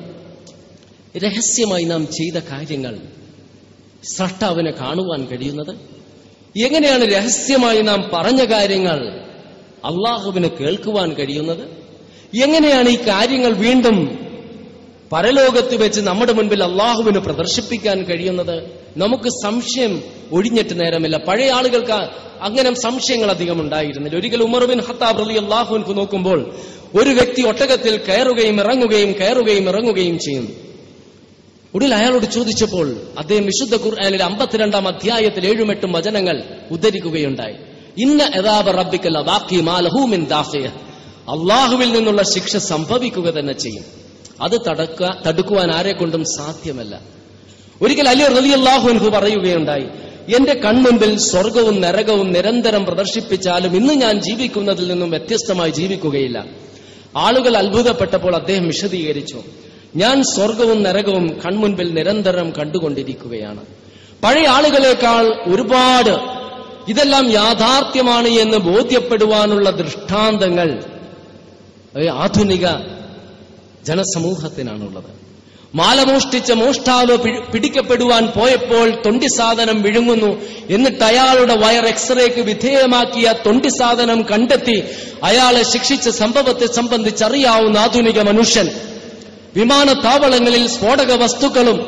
[1.18, 3.00] രഹസ്യമായി നാം ചെയ്ത കാര്യങ്ങൾ
[4.04, 5.76] സ്രഷ്ടാവിനെ കാണുവാൻ കഴിയുന്നത്?
[6.60, 9.20] എങ്ങനെയാണ് രഹസ്യമായി നാം പറഞ്ഞ കാര്യങ്ങൾ
[9.86, 11.68] അള്ളാഹുവിന് കേൾക്കുവാൻ കഴിയുന്നത്?
[12.44, 14.20] എങ്ങനെയാണ് ഈ കാര്യങ്ങൾ വീണ്ടും
[15.12, 18.64] പരലോകത്ത് വെച്ച് നമ്മുടെ മുൻപിൽ അള്ളാഹുവിന് പ്രദർശിപ്പിക്കാൻ കഴിയുന്നത്?
[18.98, 21.18] നമുക്ക് സംശയം ഒഴിഞ്ഞിട്ട് നേരമില്ല.
[21.18, 22.10] പഴയ ആളുകൾക്ക്
[22.42, 24.18] അങ്ങനെ സംശയങ്ങൾ അധികം ഉണ്ടായിരുന്നില്ല.
[24.18, 26.56] ഒരിക്കൽ ഉമർ ബിൻ ഹത്താബ് അലി അള്ളാഹുവിൻക്ക് നോക്കുമ്പോൾ
[26.96, 30.52] ഒരു വ്യക്തി ഒട്ടകത്തിൽ കയറുകയും ഇറങ്ങുകയും കയറുകയും ഇറങ്ങുകയും ചെയ്യുന്നു.
[31.76, 37.56] ഒടുവിൽ അയാളോട് ചോദിച്ചപ്പോൾ അദ്ദേഹം വിശുദ്ധ ഖുർആാനിലെ അമ്പത്തിരണ്ടാം അധ്യായത്തിൽ ഏഴും എട്ടും വചനങ്ങൾ ഉദ്ധരിക്കുകയുണ്ടായി.
[37.98, 40.66] ഇന്ന യഥാപ റബ്ബിക്കല്ല ബാക്കി മാലഹൂമിൻ ദാഫിയ
[41.30, 43.86] അള്ളാഹുവിൽ നിന്നുള്ള ശിക്ഷ സംഭവിക്കുക തന്നെ ചെയ്യും.
[44.42, 47.02] അത് തടക്കുക തടുക്കുവാൻ ആരെ കൊണ്ടും സാധ്യമല്ല.
[47.82, 49.86] ഒരിക്കൽ അലി റലി അള്ളാഹുൻഹു പറയുകയുണ്ടായി
[50.36, 56.46] എന്റെ കൺമുമ്പിൽ സ്വർഗവും നരകവും നിരന്തരം പ്രദർശിപ്പിച്ചാലും ഇന്ന് ഞാൻ ജീവിക്കുന്നതിൽ നിന്നും വ്യത്യസ്തമായി ജീവിക്കുകയില്ല.
[57.18, 59.44] ആളുകൾ അത്ഭുതപ്പെട്ടപ്പോൾ അദ്ദേഹം വിശദീകരിച്ചു
[59.96, 63.66] ഞാൻ സ്വർഗവും നരകവും കൺമുൻപിൽ നിരന്തരം കണ്ടുകൊണ്ടിരിക്കുകയാണ്.
[64.24, 66.44] പഴയ ആളുകളെക്കാൾ ഒരുപാട്
[66.92, 70.84] ഇതെല്ലാം യാഥാർത്ഥ്യമാണ് എന്ന് ബോധ്യപ്പെടുവാനുള്ള ദൃഷ്ടാന്തങ്ങൾ
[72.12, 72.66] ആധുനിക
[73.84, 75.33] ജനസമൂഹത്തിനാണുള്ളത്.
[75.76, 77.16] മാല മോഷ്ടിച്ച മോഷ്ടാവ്
[77.52, 80.32] പിടിക്കപ്പെടുവാൻ പോയപ്പോൾ തൊണ്ടി സാധനം വിഴുങ്ങുന്നു.
[80.70, 84.84] എന്നിട്ട് അയാളുടെ വയർ എക്സ്റേക്ക് വിധേയമാക്കിയ തൊണ്ടി സാധനം കണ്ടെത്തി
[85.24, 88.70] അയാളെ ശിക്ഷിച്ച സംഭവത്തെ സംബന്ധിച്ചറിയാവുന്ന ആധുനിക മനുഷ്യൻ.
[89.56, 91.80] വിമാനത്താവളങ്ങളിൽ സ്ഫോടക വസ്തുക്കളും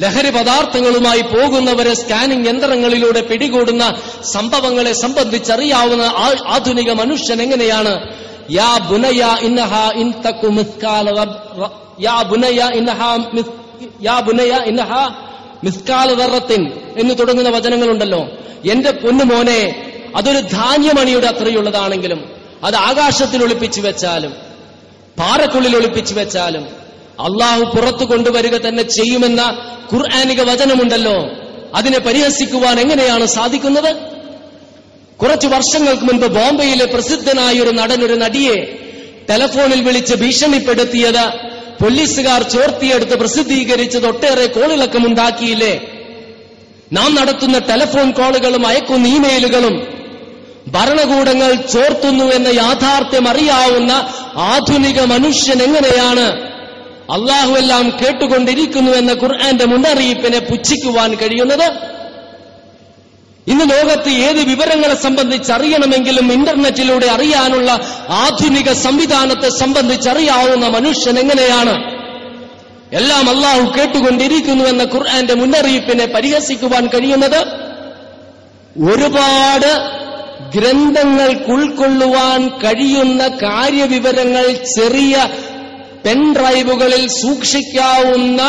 [0.00, 3.84] ലഹരി പദാർത്ഥങ്ങളുമായി പോകുന്നവരെ സ്കാനിംഗ് യന്ത്രങ്ങളിലൂടെ പിടികൂടുന്ന
[4.32, 6.02] സംഭവങ്ങളെ സംബന്ധിച്ചറിയാവുന്ന
[6.46, 7.94] ആധുനിക മനുഷ്യൻ എങ്ങനെയാണ്?
[8.50, 10.48] യാ ബുനയ ഇന്നഹ ഇൻ തക്കു
[12.02, 13.14] യാ ഇന്നഹാ
[14.66, 14.92] ഇന്നഹ
[16.14, 18.28] ദർറത്തിൻ എന്ന് തുടങ്ങുന്ന വചനങ്ങളുണ്ടല്ലോ.
[18.70, 22.24] എന്റെ പൊന്നുമോനെ അതൊരു ധാന്യമണിയുടെ അത്രയുള്ളതാണെങ്കിലും
[22.64, 24.32] അത് ആകാശത്തിൽ ഒളിപ്പിച്ചു വെച്ചാലും
[25.18, 26.62] പാറക്കുള്ളിൽ ഒളിപ്പിച്ചു വെച്ചാലും
[27.20, 29.40] അള്ളാഹു പുറത്തു കൊണ്ടുവരിക തന്നെ ചെയ്യുമെന്ന
[29.94, 31.30] ഖുർആാനിക വചനമുണ്ടല്ലോ.
[31.74, 33.96] അതിനെ പരിഹസിക്കുവാൻ എങ്ങനെയാണ് സാധിക്കുന്നത്?
[35.16, 38.78] കുറച്ചു വർഷങ്ങൾക്ക് മുൻപ് ബോംബെയിലെ പ്രസിദ്ധനായ ഒരു നടൻ ഒരു നടിയെ
[39.30, 41.51] ടെലഫോണിൽ വിളിച്ച് ഭീഷണിപ്പെടുത്തിയത്
[41.82, 45.72] പോലീസുകാർ ചോർത്തിയെടുത്ത് പ്രസിദ്ധീകരിച്ചത് ഒട്ടേറെ കോളിളക്കമുണ്ടാക്കിയില്ലേ
[46.92, 49.76] നാം നടത്തുന്ന ടെലഫോൺ കോളുകളും അയക്കുന്ന ഇമെയിലുകളും
[50.74, 53.92] ഭരണകൂടങ്ങൾ ചോർത്തുന്നു എന്ന യാഥാർത്ഥ്യം അറിയാവുന്ന
[54.52, 56.26] ആധുനിക മനുഷ്യൻ എങ്ങനെയാണ്
[57.10, 61.66] അള്ളാഹു എല്ലാം കേട്ടുകൊണ്ടിരിക്കുന്നു എന്ന ഖുർആന്റെ മുന്നറിയിപ്പിനെ പുച്ഛിക്കുവാൻ കഴിയുന്നത്?
[63.46, 67.70] ഇന്ന് ലോകത്ത് ഏത് വിവരങ്ങളെ സംബന്ധിച്ച് അറിയണമെങ്കിലും ഇന്റർനെറ്റിലൂടെ അറിയാനുള്ള
[68.08, 71.74] ആധുനിക സംവിധാനത്തെ സംബന്ധിച്ച് അറിയാവുന്ന മനുഷ്യൻ എങ്ങനെയാണ്?
[72.92, 77.40] എല്ലാം അള്ളാഹു കേട്ടുകൊണ്ടിരിക്കുന്നു എന്ന ഖുർആന്റെ മുന്നറിയിപ്പിനെ പരിഹസിക്കുവാൻ കഴിയുന്നത്
[78.90, 79.70] ഒരുപാട്
[80.58, 85.28] ഗ്രന്ഥങ്ങൾക്ക് ഉൾക്കൊള്ളുവാൻ കഴിയുന്ന കാര്യവിവരങ്ങൾ ചെറിയ
[86.04, 88.42] പെൻഡ്രൈവുകളിൽ സൂക്ഷിക്കാവുന്ന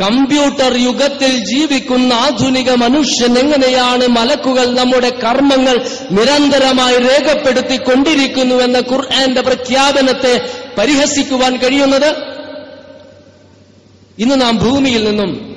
[0.00, 12.16] കമ്പ്യൂട്ടർ യുഗത്തിൽ ജീവിക്കുന്ന ആധുനിക മനുഷ്യൻ എങ്ങനെയാണ് മലക്കുകൾ നമ്മുടെ കർമ്മങ്ങൾ നിരന്തരമായി രേഖപ്പെടുത്തിക്കൊണ്ടിരിക്കുന്നുവെന്ന ഖുർആന്റെ പ്രഖ്യാപനത്തെ പരിഹസിക്കുവാൻ കഴിയുന്നത്?
[14.18, 15.56] ഇന്ന് നാം ഭൂമിയിൽ നിന്നും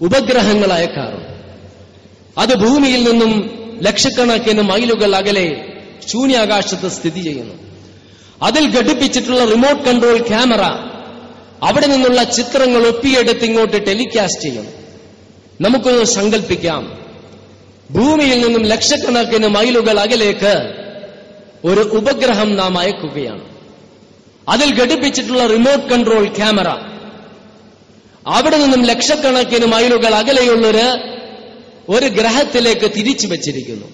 [0.00, 0.72] ഉപഗ്രഹങ്ങൾ
[2.38, 3.50] അത് ഭൂമിയിൽ നിന്നും
[3.82, 5.64] ലക്ഷക്കണക്കിന് മൈലുകൾ അകലെ
[6.12, 7.54] ശൂന്യാകാശത്ത് സ്ഥിതി ചെയ്യുന്നു.
[8.42, 10.89] അതിൽ ഘടിപ്പിച്ചിട്ടുള്ള റിമോട്ട് കൺട്രോൾ ക്യാമറ
[11.62, 14.66] അവിടെ നിന്നുള്ള ചിത്രങ്ങൾ ഒപ്പിയെടുത്ത് ഇങ്ങോട്ട് ടെലികാസ്റ്റ് ചെയ്യും.
[15.60, 17.00] നമുക്കൊന്ന് സങ്കല്പിക്കാം
[17.90, 20.74] ഭൂമിയിൽ നിന്നും ലക്ഷക്കണക്കിന് മൈലുകൾ അകലേക്ക്
[21.64, 23.44] ഒരു ഉപഗ്രഹം നാം അയക്കുകയാണ്.
[24.48, 26.68] അതിൽ ഘടിപ്പിച്ചിട്ടുള്ള റിമോട്ട് കൺട്രോൾ ക്യാമറ.
[28.26, 31.10] അവിടെ നിന്നും ലക്ഷക്കണക്കിന് മൈലുകൾ അകലെയുള്ളൊരു
[31.88, 33.86] ഒരു ഗ്രഹത്തിലേക്ക് തിരിച്ചു വച്ചിരിക്കുന്നു.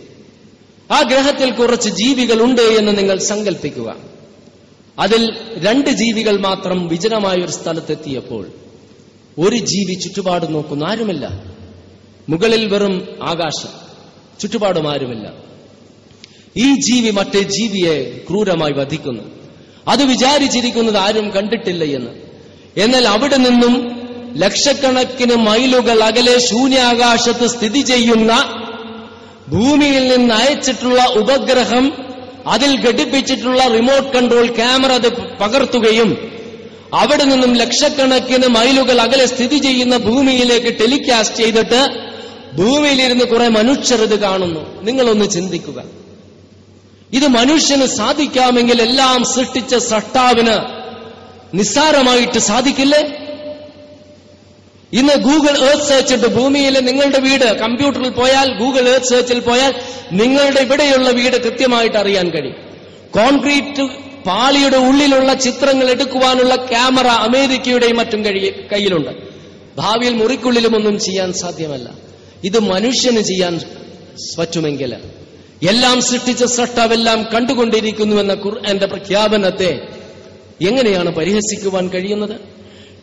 [0.91, 4.16] ആ ഗ്രഹത്തിൽ കുറച്ച് ജീവികളുണ്ട് എന്ന് നിങ്ങൾ സങ്കല്പിക്കുക
[4.99, 8.47] അതിൽ രണ്ട് ജീവികൾ മാത്രം വിജനമായ ഒരു സ്ഥലത്തെത്തിയപ്പോൾ
[9.39, 11.45] ഒരു ജീവി ചുറ്റുപാട് നോക്കുന്നു ആരുമില്ല.
[12.29, 13.69] മുകളിൽ വെറും ആകാശം
[14.41, 15.33] ചുറ്റുപാടും ആരുമില്ല.
[16.57, 19.23] ഈ ജീവി മറ്റേ ജീവിയെ ക്രൂരമായി വധിക്കുന്നു.
[19.89, 22.11] അത് വിചാരിച്ചിരിക്കുന്നത് ആരും കണ്ടിട്ടില്ല എന്ന്.
[22.77, 23.97] എന്നാൽ അവിടെ നിന്നും
[24.37, 28.33] ലക്ഷക്കണക്കിന് മൈലുകൾ അകലെ ശൂന്യാകാശത്ത് സ്ഥിതി ചെയ്യുന്ന
[29.49, 32.06] ഭൂമിയിൽ നിന്ന് അയച്ചിട്ടുള്ള ഉപഗ്രഹം
[32.47, 36.37] അതിൽ ഘടിപ്പിച്ചിട്ടുള്ള റിമോട്ട് കൺട്രോൾ ക്യാമറ അത് പകർത്തുകയും
[36.95, 41.89] അവിടെ നിന്നും ലക്ഷക്കണക്കിന് മൈലുകൾ അകലെ സ്ഥിതി ചെയ്യുന്ന ഭൂമിയിലേക്ക് ടെലികാസ്റ്റ് ചെയ്തിട്ട്
[42.57, 44.83] ഭൂമിയിലിരുന്ന് കുറെ മനുഷ്യർ ഇത് കാണുന്നു.
[44.83, 45.85] നിങ്ങളൊന്ന് ചിന്തിക്കുക.
[47.13, 50.87] ഇത് മനുഷ്യന് സാധിക്കാമെങ്കിൽ എല്ലാം സൃഷ്ടിച്ച സട്ടാവിന്
[51.57, 53.26] നിസ്സാരമായിട്ട് സാധിക്കില്ലേ?
[54.93, 56.27] ഇന്ന് ഗൂഗിൾ ഏർത്ത് സെർച്ച് ഉണ്ട്.
[56.27, 59.75] ഭൂമിയിലെ നിങ്ങളുടെ വീട് കമ്പ്യൂട്ടറിൽ പോയാൽ ഗൂഗിൾ ഏർത്ത് സെർച്ചിൽ പോയാൽ
[60.13, 62.57] നിങ്ങളുടെ ഇവിടെയുള്ള വീട് കൃത്യമായിട്ട് അറിയാൻ കഴിയും.
[63.11, 63.83] കോൺക്രീറ്റ്
[64.25, 68.25] പാളിയുടെ ഉള്ളിലുള്ള ചിത്രങ്ങൾ എടുക്കുവാനുള്ള ക്യാമറ അമേരിക്കയുടെയും മറ്റും
[68.73, 69.11] കയ്യിലുണ്ട്.
[69.77, 71.91] ഭാവിയിൽ മുറിക്കുള്ളിലും ഒന്നും ചെയ്യാൻ സാധ്യമല്ല.
[72.45, 73.61] ഇത് മനുഷ്യന് ചെയ്യാൻ
[74.39, 74.95] പറ്റുമെങ്കിൽ
[75.69, 79.81] എല്ലാം സൃഷ്ടിച്ച സൃഷ്ടാവെല്ലാം കണ്ടുകൊണ്ടിരിക്കുന്നുവെന്ന ഖുർആന്റെ പ്രഖ്യാപനത്തെ
[80.69, 82.56] എങ്ങനെയാണ് പരിഹസിക്കുവാൻ കഴിയുന്നത്?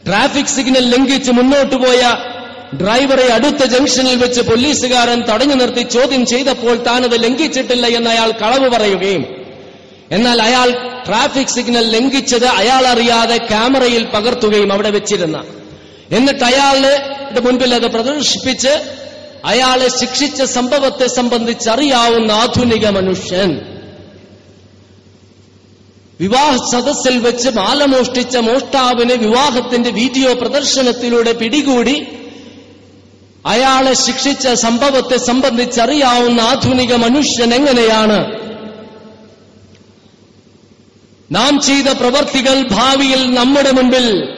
[0.07, 2.01] ട്രാഫിക് സിഗ്നൽ ലംഘിച്ച് മുന്നോട്ടു പോയ
[2.81, 9.25] ഡ്രൈവറെ അടുത്ത ജംഗ്ഷനിൽ വെച്ച് പോലീസുകാരൻ തടഞ്ഞു നിർത്തി ചോദ്യം ചെയ്തപ്പോൾ താനത് ലംഘിച്ചിട്ടില്ല എന്ന് അയാൾ കളവ് പറയുകയും
[10.11, 10.69] എന്നാൽ അയാൾ
[11.07, 15.43] ട്രാഫിക് സിഗ്നൽ ലംഘിച്ചത് അയാൾ അറിയാതെ ക്യാമറയിൽ പകർത്തുകയും അവിടെ വെച്ചിരുന്ന.
[16.11, 19.03] എന്നിട്ട് അയാളുടെ മുൻപിൽ അത് പ്രദർശിപ്പിച്ച്
[19.45, 23.72] അയാളെ ശിക്ഷിച്ച സംഭവത്തെ സംബന്ധിച്ച് അറിയാവുന്ന ആധുനിക മനുഷ്യൻ.
[26.19, 32.07] വിവാഹ സദസ്സിൽ വെച്ച് മാല മോഷ്ടിച്ച മോഷ്ടാവിന് വിവാഹത്തിന്റെ വീഡിയോ പ്രദർശനത്തിലൂടെ പിടികൂടി
[33.45, 38.43] അയാളെ ശിക്ഷിച്ച സംഭവത്തെ സംബന്ധിച്ചറിയാവുന്ന ആധുനിക മനുഷ്യൻ എങ്ങനെയാണ്?
[41.31, 44.37] നാം ചെയ്ത പ്രവർത്തികൾ ഭാവിയിൽ നമ്മുടെ മുമ്പിൽ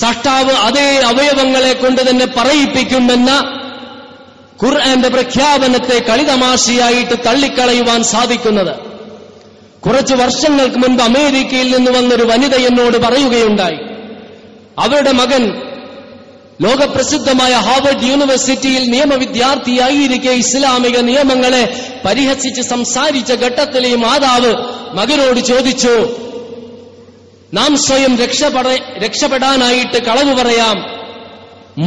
[0.00, 3.30] സഷ്ടാവ് അതേ അവയവങ്ങളെ കൊണ്ട് തന്നെ പറയിപ്പിക്കുമെന്ന
[4.64, 8.85] ഖുർആന്റെ പ്രഖ്യാപനത്തെ കളിതമാശയായിട്ട് തള്ളിക്കളയുവാൻ സാധിക്കുന്നത്.
[9.86, 13.76] കുറച്ച് വർഷങ്ങൾക്ക് മുൻപ് അമേരിക്കയിൽ നിന്ന് വന്നൊരു വനിത എന്നോട് പറയുകയുണ്ടായി.
[14.78, 15.62] അവരുടെ മകൻ
[16.62, 24.54] ലോകപ്രസിദ്ധമായ ഹാർവർഡ് യൂണിവേഴ്സിറ്റിയിൽ നിയമവിദ്യാർത്ഥിയായിരിക്കെ ഇസ്ലാമിക നിയമങ്ങളെ പരിഹസിച്ച് സംസാരിച്ച ഘട്ടത്തിലെ മാതാവ്
[24.96, 26.16] മകനോട് ചോദിച്ചു
[27.54, 28.66] നാം സ്വയം രക്ഷപ്പെട
[29.04, 30.96] രക്ഷപ്പെടാനായിട്ട് കളവ് പറയാം.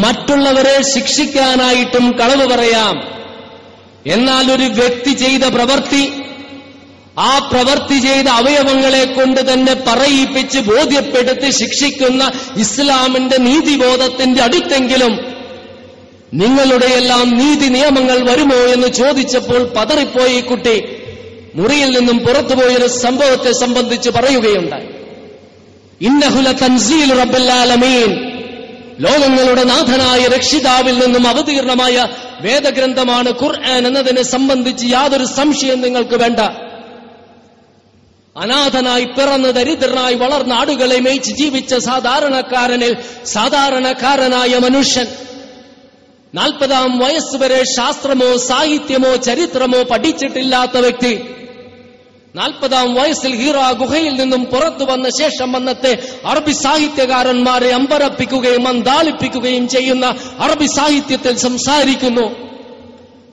[0.01, 3.07] മറ്റുള്ളവരെ ശിക്ഷിക്കാനായിട്ടും കളവ് പറയാം.
[4.07, 6.18] എന്നാൽ ഒരു വ്യക്തി ചെയ്ത പ്രവൃത്തി
[7.17, 15.19] ആ പ്രവർത്തി ചെയ്ത അവയവങ്ങളെ കൊണ്ട് തന്നെ പറയിപ്പിച്ച് ബോധ്യപ്പെടുത്തി ശിക്ഷിക്കുന്ന ഇസ്ലാമിന്റെ നീതിബോധത്തിന്റെ അടുത്തെങ്കിലും
[16.33, 20.83] നിങ്ങളുടെയെല്ലാം നീതി നിയമങ്ങൾ വരുമോ എന്ന് ചോദിച്ചപ്പോൾ പതറിപ്പോയി കുട്ടി.
[21.55, 24.87] മുറിയിൽ നിന്നും പുറത്തുപോയൊരു സംഭവത്തെ സംബന്ധിച്ച് പറയുകയുണ്ടായി.
[26.01, 28.29] ഇന്നഹുല തൻസീൽ റബ്ബല്ലാലമീൻ.
[28.99, 32.07] ലോകങ്ങളുടെ നാഥനായ രക്ഷിതാവിൽ നിന്നും അവതീർണമായ
[32.41, 36.68] വേദഗ്രന്ഥമാണ് ഖുർആൻ എന്നതിനെ സംബന്ധിച്ച് യാതൊരു സംശയം നിങ്ങൾക്ക് വേണ്ട.
[38.37, 45.07] അനാഥനായി പിറന്ന് ദരിദ്രനായി വളർന്ന ആടുകളെ മേയിച്ച് ജീവിച്ച സാധാരണക്കാരനിൽ സാധാരണക്കാരനായ മനുഷ്യൻ.
[46.35, 51.21] നാൽപ്പതാം വയസ്സ് വരെ ശാസ്ത്രമോ സാഹിത്യമോ ചരിത്രമോ പഠിച്ചിട്ടില്ലാത്ത വ്യക്തി.
[52.35, 60.65] നാൽപ്പതാം വയസ്സിൽ ഹീറ ഗുഹയിൽ നിന്നും പുറത്തു വന്ന ശേഷം വന്നത്തെ അറബി സാഹിത്യകാരന്മാരെ അമ്പരപ്പിക്കുകയും അന്താളിപ്പിക്കുകയും ചെയ്യുന്ന അറബി
[60.65, 62.48] സാഹിത്യത്തിൽ സംസാരിക്കുന്നു.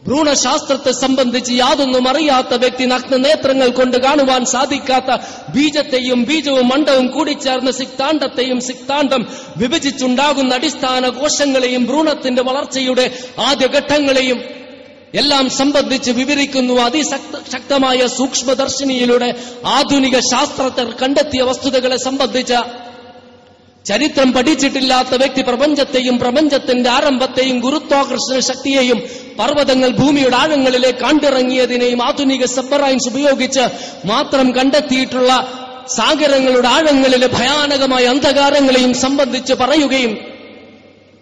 [0.08, 5.10] ഭ്രൂണശാസ്ത്രത്തെ സംബന്ധിച്ച് യാതൊന്നും അറിയാത്ത വ്യക്തി നഗ്ന നേത്രങ്ങൾ കൊണ്ട് കാണുവാൻ സാധിക്കാത്ത
[5.48, 9.24] ബീജത്തെയും ബീജവും മണ്ഡവും കൂടിച്ചേർന്ന സിക്താണ്ഡത്തെയും സിക്താണ്ഡം
[9.56, 13.06] വിഭജിച്ചുണ്ടാകുന്ന അടിസ്ഥാന കോശങ്ങളെയും ഭ്രൂണത്തിന്റെ വളർച്ചയുടെ
[13.38, 14.40] ആദ്യഘട്ടങ്ങളെയും
[15.14, 16.74] എല്ലാം സംബന്ധിച്ച് വിവരിക്കുന്നു.
[16.74, 19.28] അതിശക്ത ശക്തമായ സൂക്ഷ്മദർശിനിയിലൂടെ
[19.64, 22.52] ആധുനിക ശാസ്ത്രജ്ഞർ കണ്ടെത്തിയ വസ്തുതകളെ സംബന്ധിച്ച
[23.86, 29.00] ചരിത്രം പഠിച്ചിട്ടില്ലാത്ത വ്യക്തി പ്രപഞ്ചത്തെയും പ്രപഞ്ചത്തിന്റെ ആരംഭത്തെയും ഗുരുത്വാകർഷണ ശക്തിയെയും
[29.38, 33.64] പർവതങ്ങൾ ഭൂമിയുടെ ആഴങ്ങളിലേക്ക് കണ്ടിറങ്ങിയതിനെയും ആധുനിക സബ്മറൈൻസ് ഉപയോഗിച്ച്
[34.06, 35.32] മാത്രം കണ്ടെത്തിയിട്ടുള്ള
[35.96, 40.14] സാഗരങ്ങളുടെ ആഴങ്ങളിലെ ഭയാനകമായ അന്ധകാരങ്ങളെയും സംബന്ധിച്ച് പറയുകയും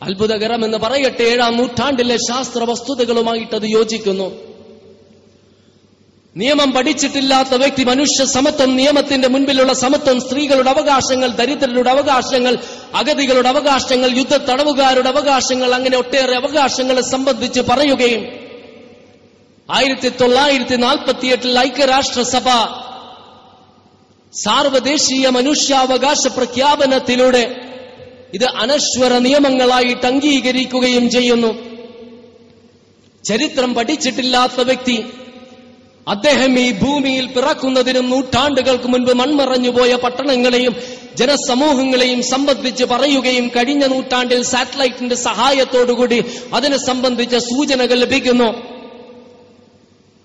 [0.02, 4.26] അത്ഭുതകരമെന്ന് പറയട്ടെ ഏഴാം നൂറ്റാണ്ടിലെ ശാസ്ത്ര വസ്തുതകളുമായിട്ടത് യോജിക്കുന്നു.
[6.36, 12.54] നിയമം പഠിച്ചിട്ടില്ലാത്ത വ്യക്തി മനുഷ്യ സമത്വം നിയമത്തിന്റെ മുൻപിലുള്ള സമത്വം സ്ത്രീകളുടെ അവകാശങ്ങൾ ദരിദ്രരുടെ അവകാശങ്ങൾ
[12.94, 18.24] അഗതികളുടെ അവകാശങ്ങൾ യുദ്ധ തടവുകാരുടെ അവകാശങ്ങൾ അങ്ങനെ ഒട്ടേറെ അവകാശങ്ങളെ സംബന്ധിച്ച് പറയുകയും
[19.68, 22.48] ആയിരത്തി തൊള്ളായിരത്തി നാൽപ്പത്തിയെട്ടിൽ ഐക്യരാഷ്ട്രസഭ
[24.32, 27.44] സാർവദേശീയ മനുഷ്യാവകാശ പ്രഖ്യാപനത്തിലൂടെ
[28.34, 31.50] ഇത് അനശ്വര നിയമങ്ങളായിട്ട് അംഗീകരിക്കുകയും ചെയ്യുന്നു.
[33.24, 34.96] ചരിത്രം പഠിച്ചിട്ടില്ലാത്ത വ്യക്തി
[36.08, 40.76] അദ്ദേഹം ഈ ഭൂമിയിൽ പിറക്കുന്നതിനും നൂറ്റാണ്ടുകൾക്ക് മുൻപ് മൺമറഞ്ഞുപോയ പട്ടണങ്ങളെയും
[41.14, 46.24] ജനസമൂഹങ്ങളെയും സംബന്ധിച്ച് പറയുകയും കഴിഞ്ഞ നൂറ്റാണ്ടിൽ സാറ്റലൈറ്റിന്റെ സഹായത്തോടുകൂടി
[46.54, 48.48] അതിനെ സംബന്ധിച്ച സൂചനകൾ ലഭിക്കുന്നു.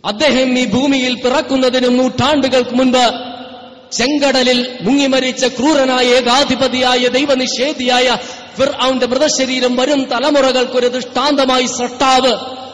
[0.05, 3.05] അദ്ദേഹം ഈ ഭൂമിയിൽ പിറക്കുന്നതിനും നൂറ്റാണ്ടുകൾക്ക് മുൻപ്
[3.91, 8.17] ചെങ്കടലിൽ മുങ്ങിമരിച്ച ക്രൂരനായ ഏകാധിപതിയായ ദൈവനിഷേധിയായ
[8.59, 12.33] അവന്റെ മൃതശരീരം വരും തലമുറകൾക്കൊരു ദൃഷ്ടാന്തമായി സൃഷ്ടാവ്.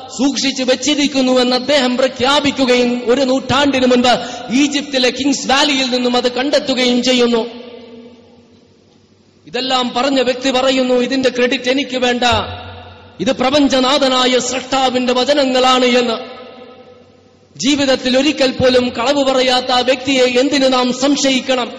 [0.09, 4.19] സൂക്ഷിച്ചു വെച്ചിരിക്കുന്നുവെന്ന് അദ്ദേഹം പ്രഖ്യാപിക്കുകയും ഒരു നൂറ്റാണ്ടിനു മുൻപ്
[4.53, 7.45] ഈജിപ്തിലെ കിങ്സ് വാലിയിൽ നിന്നും അത് കണ്ടെത്തുകയും ചെയ്യുന്നു.
[9.47, 12.23] ഇതെല്ലാം പറഞ്ഞ വ്യക്തി പറയുന്നു ഇതിന്റെ ക്രെഡിറ്റ് എനിക്ക് വേണ്ട.
[13.19, 16.35] ഇത് പ്രപഞ്ചനാഥനായ സൃഷ്ടാവിന്റെ വചനങ്ങളാണ് എന്ന്.
[17.59, 21.71] ജീവിതത്തിൽ ഒരിക്കൽ പോലും കളവ് പറയാത്ത ആ വ്യക്തിയെ എന്തിനു നാം സംശയിക്കണം?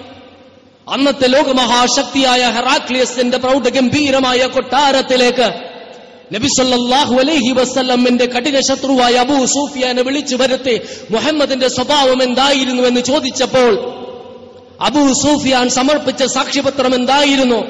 [0.93, 5.76] അന്നത്തെ ലോകമഹാശക്തിയായ ഹെറാക്ലിയസിന്റെ പ്രൗഢഗംഭീരമായ കൊട്ടാരത്തിലേക്ക്
[6.33, 13.73] നബിസല്ലാഹു അലൈഹി വസ്ല്ലമിന്റെ കഠിന ശത്രുവായ അബൂ സൂഫിയാനെ വിളിച്ചു വരുത്തി മുഹമ്മദിന്റെ സ്വഭാവം എന്തായിരുന്നു എന്ന് ചോദിച്ചപ്പോൾ
[14.81, 17.65] അബൂ സൂഫിയാൻ സമർപ്പിച്ച സാക്ഷ്യപത്രം എന്തായിരുന്നു?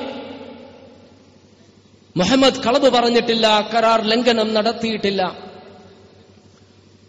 [2.17, 5.23] മുഹമ്മദ് കളവ് പറഞ്ഞിട്ടില്ല കരാർ ലംഘനം നടത്തിയിട്ടില്ല.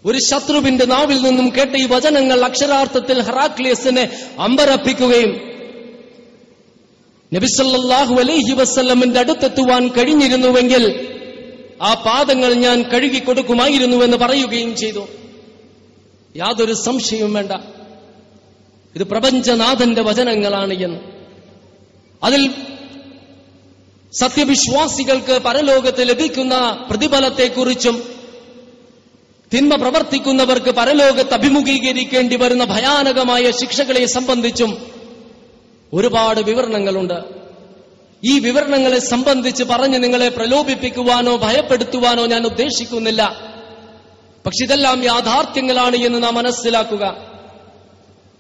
[0.06, 5.32] ഒരു ശത്രുവിന്റെ നാവിൽ നിന്നും കേട്ട ഈ വചനങ്ങൾ അക്ഷരാർത്ഥത്തിൽ ഹറാക്ലിയസിനെ അമ്പരപ്പിക്കുകയും
[7.34, 11.17] നബിസല്ലാഹു അലൈഹി വസ്ല്ലമിന്റെ അടുത്തെത്തുവാൻ കഴിഞ്ഞിരുന്നുവെങ്കിൽ
[11.82, 15.08] ആ പാദങ്ങൾ ഞാൻ കഴുകിക്കൊടുക്കുമായിരുന്നുവെന്ന് പറയുകയും ചെയ്തു.
[16.36, 17.52] യാതൊരു സംശയവും വേണ്ട.
[18.96, 21.00] ഇത് പ്രപഞ്ചനാഥന്റെ വചനങ്ങളാണ് എന്ന്.
[22.24, 22.52] അതിൽ
[24.14, 28.04] സത്യവിശ്വാസികൾക്ക് പരലോകത്ത് ലഭിക്കുന്ന പ്രതിഫലത്തെക്കുറിച്ചും
[29.54, 34.78] തിന്മ പ്രവർത്തിക്കുന്നവർക്ക് പരലോകത്ത് അഭിമുഖീകരിക്കേണ്ടി വരുന്ന ഭയാനകമായ ശിക്ഷകളെ സംബന്ധിച്ചും
[35.94, 37.37] ഒരുപാട് വിവരണങ്ങളുണ്ട്.
[38.24, 43.48] ഈ വിവരണങ്ങളെ സംബന്ധിച്ച് പറഞ്ഞ് നിങ്ങളെ പ്രലോഭിപ്പിക്കുവാനോ ഭയപ്പെടുത്തുവാനോ ഞാൻ ഉദ്ദേശിക്കുന്നില്ല.
[44.46, 47.28] പക്ഷെ ഇതെല്ലാം യാഥാർത്ഥ്യങ്ങളാണ് എന്ന് നാം മനസ്സിലാക്കുക.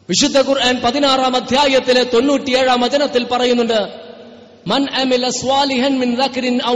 [0.09, 4.07] വിശുദ്ധ ഖുർആൻ പതിനാറാം അധ്യായത്തിലെ തൊണ്ണൂറ്റിയേഴാം വചനത്തിൽ പറയുന്നുണ്ട്
[4.67, 6.75] മൻ അമില സ്വാലിഹൻ മിൻ ദക്രിൻ ഔ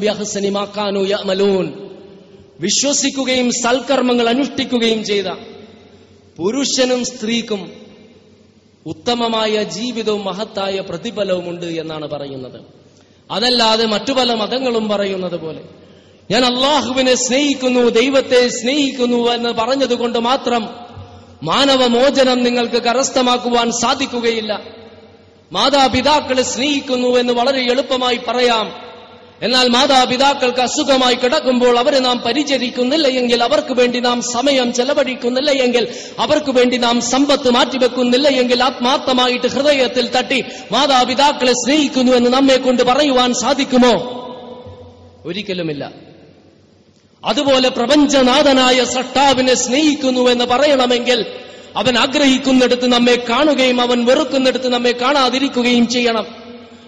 [0.00, 0.50] ബിഅഹ്സനി
[1.10, 1.66] യഅമലൂൻ.
[2.60, 5.26] വിശ്വസിക്കുകയും സൽക്കർമ്മങ്ങൾ അനുഷ്ഠിക്കുകയും ചെയ്ത
[6.38, 7.79] പുരുഷനും സ്ത്രീക്കും
[8.86, 12.60] ഉത്തമമായ ജീവിതവും മഹത്തായ പ്രതിഫലവുമുണ്ട് എന്നാണ് പറയുന്നത്.
[13.30, 15.62] അതല്ലാതെ മറ്റു പല മതങ്ങളും പറയുന്നത് പോലെ.
[16.30, 20.68] ഞാൻ അള്ളാഹുവിനെ സ്നേഹിക്കുന്നു ദൈവത്തെ സ്നേഹിക്കുന്നു എന്ന് പറഞ്ഞതുകൊണ്ട് മാത്രം
[21.42, 24.60] മാനവമോചനം നിങ്ങൾക്ക് കരസ്ഥമാക്കുവാൻ സാധിക്കുകയില്ല.
[25.52, 28.89] മാതാപിതാക്കളെ സ്നേഹിക്കുന്നു എന്ന് വളരെ എളുപ്പമായി പറയാം.
[29.42, 35.88] എന്നാൽ മാതാപിതാക്കൾക്ക് അസുഖമായി കിടക്കുമ്പോൾ അവരെ നാം പരിചരിക്കുന്നില്ല എങ്കിൽ അവർക്ക് വേണ്ടി നാം സമയം ചെലവഴിക്കുന്നില്ല എങ്കിൽ
[36.18, 43.34] അവർക്ക് വേണ്ടി നാം സമ്പത്ത് മാറ്റിവെക്കുന്നില്ല എങ്കിൽ ആത്മാർത്ഥമായിട്ട് ഹൃദയത്തിൽ തട്ടി മാതാപിതാക്കളെ സ്നേഹിക്കുന്നു എന്ന് നമ്മെ കൊണ്ട് പറയുവാൻ
[43.34, 44.16] സാധിക്കുമോ?
[45.24, 45.92] ഒരിക്കലുമില്ല.
[47.24, 51.26] അതുപോലെ പ്രപഞ്ചനാഥനായ സട്ടാവിനെ സ്നേഹിക്കുന്നു എന്ന് പറയണമെങ്കിൽ
[51.76, 56.39] അവൻ ആഗ്രഹിക്കുന്നിടത്ത് നമ്മെ കാണുകയും അവൻ വെറുക്കുന്നിടത്ത് നമ്മെ കാണാതിരിക്കുകയും ചെയ്യണം.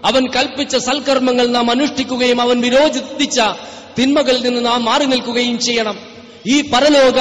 [0.04, 3.40] അവൻ കൽപ്പിച്ച സൽക്കർമ്മങ്ങൾ നാം അനുഷ്ഠിക്കുകയും അവൻ വിരോധിച്ച
[3.98, 5.98] തിന്മകളിൽ നിന്ന് നാം മാറി നിൽക്കുകയും ചെയ്യണം.
[6.46, 7.20] ഈ പരലോക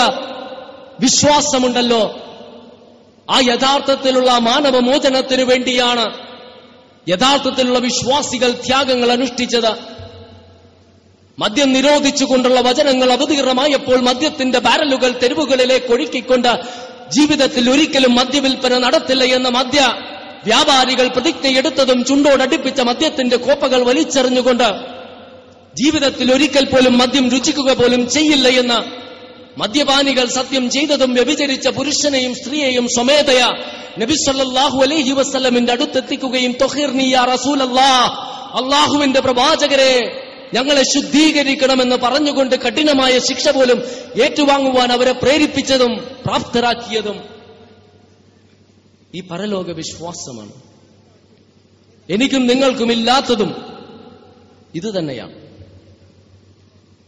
[0.99, 2.19] വിശ്വാസമുണ്ടല്ലോ.
[3.29, 6.31] ആ യഥാർത്ഥത്തിലുള്ള മാനവമോചനത്തിനു വേണ്ടിയാണ്
[7.09, 10.01] യഥാർത്ഥത്തിലുള്ള വിശ്വാസികൾ ത്യാഗങ്ങൾ അനുഷ്ഠിച്ചത്.
[11.39, 16.61] മദ്യം നിരോധിച്ചുകൊണ്ടുള്ള വചനങ്ങൾ അവതീർണമായപ്പോൾ മദ്യത്തിന്റെ ബാരലുകൾ തെരുവുകളിലേക്ക് ഒഴുക്കിക്കൊണ്ട്
[17.09, 19.79] ജീവിതത്തിൽ ഒരിക്കലും മദ്യവിൽപ്പന നടത്തില്ല എന്ന മദ്യ
[20.43, 24.69] വ്യാപാരികൾ പ്രതിജ്ഞയെടുത്തതും ചുണ്ടോടടുപ്പിച്ച മദ്യത്തിന്റെ കോപ്പകൾ വലിച്ചെറിഞ്ഞുകൊണ്ട്
[25.75, 28.79] ജീവിതത്തിൽ ഒരിക്കൽ പോലും മദ്യം രുചിക്കുക പോലും ചെയ്യില്ല എന്ന്
[29.57, 33.41] മദ്യപാനികൾ സത്യം ചെയ്തതും വ്യഭിചരിച്ച പുരുഷനെയും സ്ത്രീയെയും സ്വമേധയ
[33.99, 36.53] നബിസ്വല്ലാഹു അലൈഹി വസ്ലമിന്റെ അടുത്തെത്തിക്കുകയും
[38.55, 39.93] അള്ളാഹുവിന്റെ പ്രവാചകരെ
[40.53, 43.79] ഞങ്ങളെ ശുദ്ധീകരിക്കണമെന്ന് പറഞ്ഞുകൊണ്ട് കഠിനമായ ശിക്ഷ പോലും
[44.21, 45.93] ഏറ്റുവാങ്ങുവാൻ അവരെ പ്രേരിപ്പിച്ചതും
[46.25, 47.17] പ്രാപ്തരാക്കിയതും
[49.15, 50.51] ഈ പരലോക വിശ്വാസമാണ്.
[52.09, 53.55] എനിക്കും നിങ്ങൾക്കും ഇല്ലാത്തതും
[54.75, 55.41] ഇത് തന്നെയാണ്.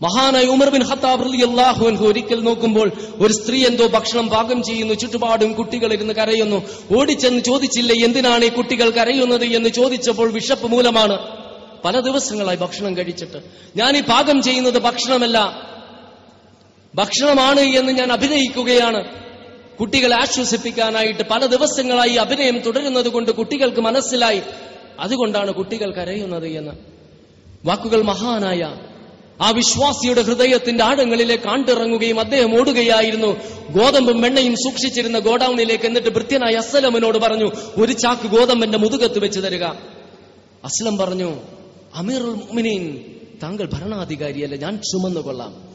[0.01, 5.93] മഹാനായ ഉമർ ബിൻ ഖത്താബ് അള്ളാഹു ഒരിക്കൽ നോക്കുമ്പോൾ ഒരു സ്ത്രീ എന്തോ ഭക്ഷണം പാകം ചെയ്യുന്നു ചുറ്റുപാടും കുട്ടികൾ
[5.93, 6.63] ഇരുന്ന് കരയുന്നു.
[6.97, 11.17] ഓടിച്ചെന്ന് ചോദിച്ചില്ലേ എന്തിനാണ് ഈ കുട്ടികൾ കരയുന്നത് എന്ന് ചോദിച്ചപ്പോൾ വിഷപ്പ് മൂലമാണ്
[11.85, 13.41] പല ദിവസങ്ങളായി ഭക്ഷണം കഴിച്ചിട്ട്.
[13.75, 15.67] ഞാൻ ഈ പാകം ചെയ്യുന്നത് ഭക്ഷണമല്ല.
[16.95, 19.23] ഭക്ഷണമാണ് എന്ന് ഞാൻ അഭിനയിക്കുകയാണ്.
[19.79, 24.41] കുട്ടികളെ ആശ്വസിപ്പിക്കാനായിട്ട് പല ദിവസങ്ങളായി അഭിനയം തുടരുന്നത് കൊണ്ട് കുട്ടികൾക്ക് മനസ്സിലായി.
[24.99, 26.71] അതുകൊണ്ടാണ് കുട്ടികൾ കരയുന്നത് എന്ന്.
[27.65, 28.75] വാക്കുകൾ മഹാനായ
[29.41, 33.27] ആ വിശ്വാസിയുടെ ഹൃദയത്തിന്റെ ആഴങ്ങളിലേക്ക് കാണ്ടിറങ്ങുകയും അദ്ദേഹം ഓടുകയായിരുന്നു.
[33.69, 39.63] ഗോതമ്പും വെണ്ണയും സൂക്ഷിച്ചിരുന്ന ഗോഡൌണിലേക്ക് എന്നിട്ട് ഭൃത്യനായ അസ്ലമിനോട് പറഞ്ഞു ഒരു ചാക്ക് ഗോതമ്പന്റെ മുതുകത്ത് വെച്ച് തരിക.
[40.63, 41.33] അസ്ലം പറഞ്ഞു
[41.95, 43.05] അമീറുൽ മുഅ്മിനീൻ
[43.43, 45.73] താങ്കൾ ഭരണാധികാരിയല്ല ഞാൻ ചുമന്നുകൊള്ളാം.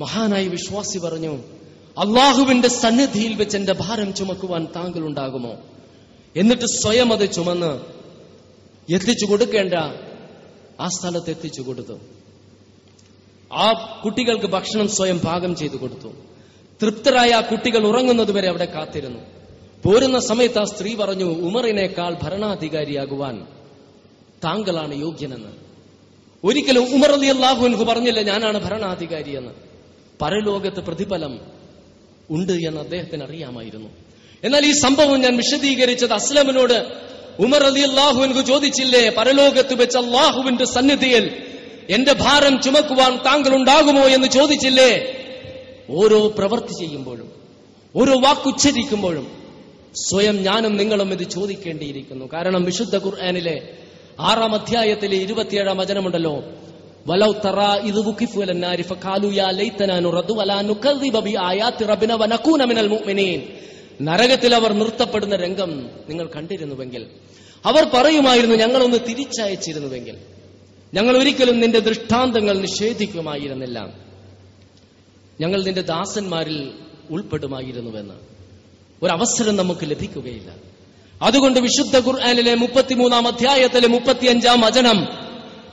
[0.00, 1.55] മഹാനായി മഹാനായ വിശ്വാസി പറഞ്ഞു
[1.98, 5.56] അള്ളാഹുവിന്റെ സന്നിധിയിൽ വെച്ച് എന്റെ ഭാരം ചുമക്കുവാൻ താങ്കൾ ഉണ്ടാകുമോ
[6.36, 7.80] എന്നിട്ട് സ്വയം അത് ചുമന്ന്
[8.92, 9.74] എത്തിച്ചു കൊടുക്കേണ്ട
[10.80, 11.98] ആ സ്ഥലത്ത് എത്തിച്ചു കൊടുത്തു.
[13.52, 13.72] ആ
[14.04, 16.12] കുട്ടികൾക്ക് ഭക്ഷണം സ്വയം പാകം ചെയ്തു കൊടുത്തു.
[16.82, 19.18] തൃപ്തരായ ആ കുട്ടികൾ ഉറങ്ങുന്നത് വരെ അവിടെ കാത്തിരുന്നു.
[19.84, 23.46] പോരുന്ന സമയത്ത് ആ സ്ത്രീ പറഞ്ഞു ഉമറിനേക്കാൾ ഭരണാധികാരിയാകുവാൻ
[24.44, 25.52] താങ്കളാണ് യോഗ്യനെന്ന്.
[26.44, 29.52] ഒരിക്കലും ഉമർ അലി അള്ളാഹുൻഹു പറഞ്ഞില്ല ഞാനാണ് ഭരണാധികാരി എന്ന്
[30.22, 31.55] പരലോകത്ത് പ്രതിഫലം
[32.30, 33.88] ഉണ്ട് എന്ന് അദ്ദേഹത്തിന് അറിയാമായിരുന്നു.
[34.44, 37.06] എന്നാൽ ഈ സംഭവം ഞാൻ വിശദീകരിച്ചത് അസ്ലമിനോട്
[37.38, 41.42] ഉമർ അലി അള്ളാഹുവിൻകു ചോദിച്ചില്ലേ പരലോകത്ത് വെച്ച് അള്ളാഹുവിന്റെ സന്നിധിയിൽ
[41.90, 45.14] എന്റെ ഭാരം ചുമക്കുവാൻ താങ്കൾ ഉണ്ടാകുമോ എന്ന് ചോദിച്ചില്ലേ?
[45.90, 47.32] ഓരോ പ്രവൃത്തി ചെയ്യുമ്പോഴും
[47.96, 49.26] ഓരോ വാക്കുച്ചരിക്കുമ്പോഴും
[49.94, 52.28] സ്വയം ഞാനും നിങ്ങളും ഇത് ചോദിക്കേണ്ടിയിരിക്കുന്നു.
[52.32, 53.68] കാരണം വിശുദ്ധ ഖുർആാനിലെ
[54.20, 56.44] ആറാം അധ്യായത്തിലെ ഇരുപത്തിയേഴാം വചനമുണ്ടല്ലോ
[64.00, 67.06] നരകത്തിൽ അവർ നിർത്തപ്പെടുന്ന രംഗം നിങ്ങൾ കണ്ടിരുന്നുവെങ്കിൽ
[67.66, 70.16] അവർ പറയുമായിരുന്നു ഞങ്ങളൊന്ന് തിരിച്ചയച്ചിരുന്നുവെങ്കിൽ
[70.94, 73.88] ഞങ്ങൾ ഒരിക്കലും നിന്റെ ദൃഷ്ടാന്തങ്ങൾ നിഷേധിക്കുമായിരുന്നില്ല.
[75.40, 76.72] ഞങ്ങൾ നിന്റെ ദാസന്മാരിൽ
[77.10, 78.14] ഉൾപ്പെടുമായിരുന്നുവെന്ന്.
[79.02, 80.54] ഒരവസരം നമുക്ക് ലഭിക്കുകയില്ല.
[81.22, 85.25] അതുകൊണ്ട് വിശുദ്ധ ഖുർആാനിലെ മുപ്പത്തിമൂന്നാം അധ്യായത്തിലെ മുപ്പത്തിയഞ്ചാം വചനം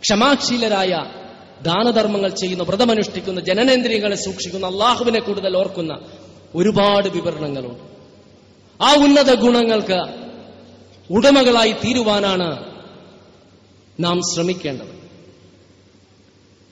[0.00, 1.04] ക്ഷമാശീലരായ
[1.62, 5.98] ദാനധർമ്മങ്ങൾ ചെയ്യുന്ന വ്രതമനുഷ്ഠിക്കുന്ന ജനനേന്ദ്രിയങ്ങളെ സൂക്ഷിക്കുന്ന അള്ളാഹുവിനെ കൂടുതൽ ഓർക്കുന്ന
[6.54, 7.80] ഒരുപാട് വിവരണങ്ങളുണ്ട്.
[8.82, 10.30] ആ ഉന്നത ഗുണങ്ങൾക്ക്
[11.10, 12.80] ഉടമകളായി തീരുവാനാണ്
[14.00, 15.00] നാം ശ്രമിക്കേണ്ടത്.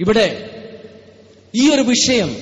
[0.00, 0.50] ഇവിടെ
[1.54, 2.36] ഈ ഒരു വിഷയം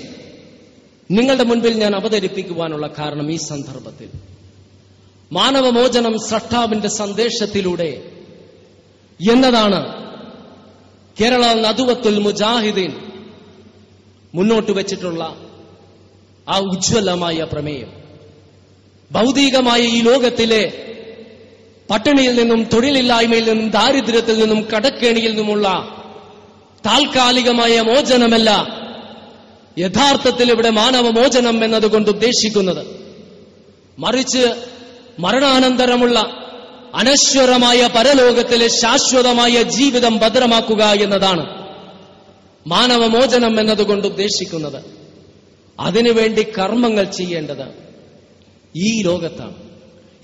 [1.10, 4.08] നിങ്ങളുടെ മുൻപിൽ ഞാൻ അവതരിപ്പിക്കുവാനുള്ള കാരണം ഈ സന്ദർഭത്തിൽ.
[5.32, 8.10] മാനവമോചനം സൃഷ്ടാവിന്റെ സന്ദേശത്തിലൂടെ
[9.32, 10.05] എന്നതാണ്
[11.20, 12.92] കേരള നദുവത്തുൽ മുജാഹിദീൻ
[14.34, 15.36] മുന്നോട്ട് വെച്ചിട്ടുള്ള
[16.48, 17.92] ആ ഉജ്ജ്വലമായ പ്രമേയം.
[19.12, 20.82] ഭൗതികമായ ഈ ലോകത്തിലെ
[21.90, 25.68] പട്ടിണിയിൽ നിന്നും തൊഴിലില്ലായ്മയിൽ നിന്നും ദാരിദ്ര്യത്തിൽ നിന്നും കടക്കേണിയിൽ നിന്നുമുള്ള
[26.86, 28.50] താൽക്കാലികമായ മോചനമല്ല
[29.78, 32.86] യഥാർത്ഥത്തിൽ ഇവിടെ മാനവമോചനം എന്നതുകൊണ്ട് ഉദ്ദേശിക്കുന്നത്.
[33.98, 34.54] മറിച്ച്
[35.18, 36.45] മരണാനന്തരമുള്ള
[36.94, 41.66] അനശ്വരമായ പരലോകത്തിലെ ശാശ്വതമായ ജീവിതം ഭദ്രമാക്കുക എന്നതാണ്
[42.66, 44.84] മാനവമോചനം എന്നതുകൊണ്ട് ഉദ്ദേശിക്കുന്നത്.
[45.80, 47.86] അതിനുവേണ്ടി കർമ്മങ്ങൾ ചെയ്യേണ്ടത്
[48.76, 49.54] ഈ ലോകത്താണ്.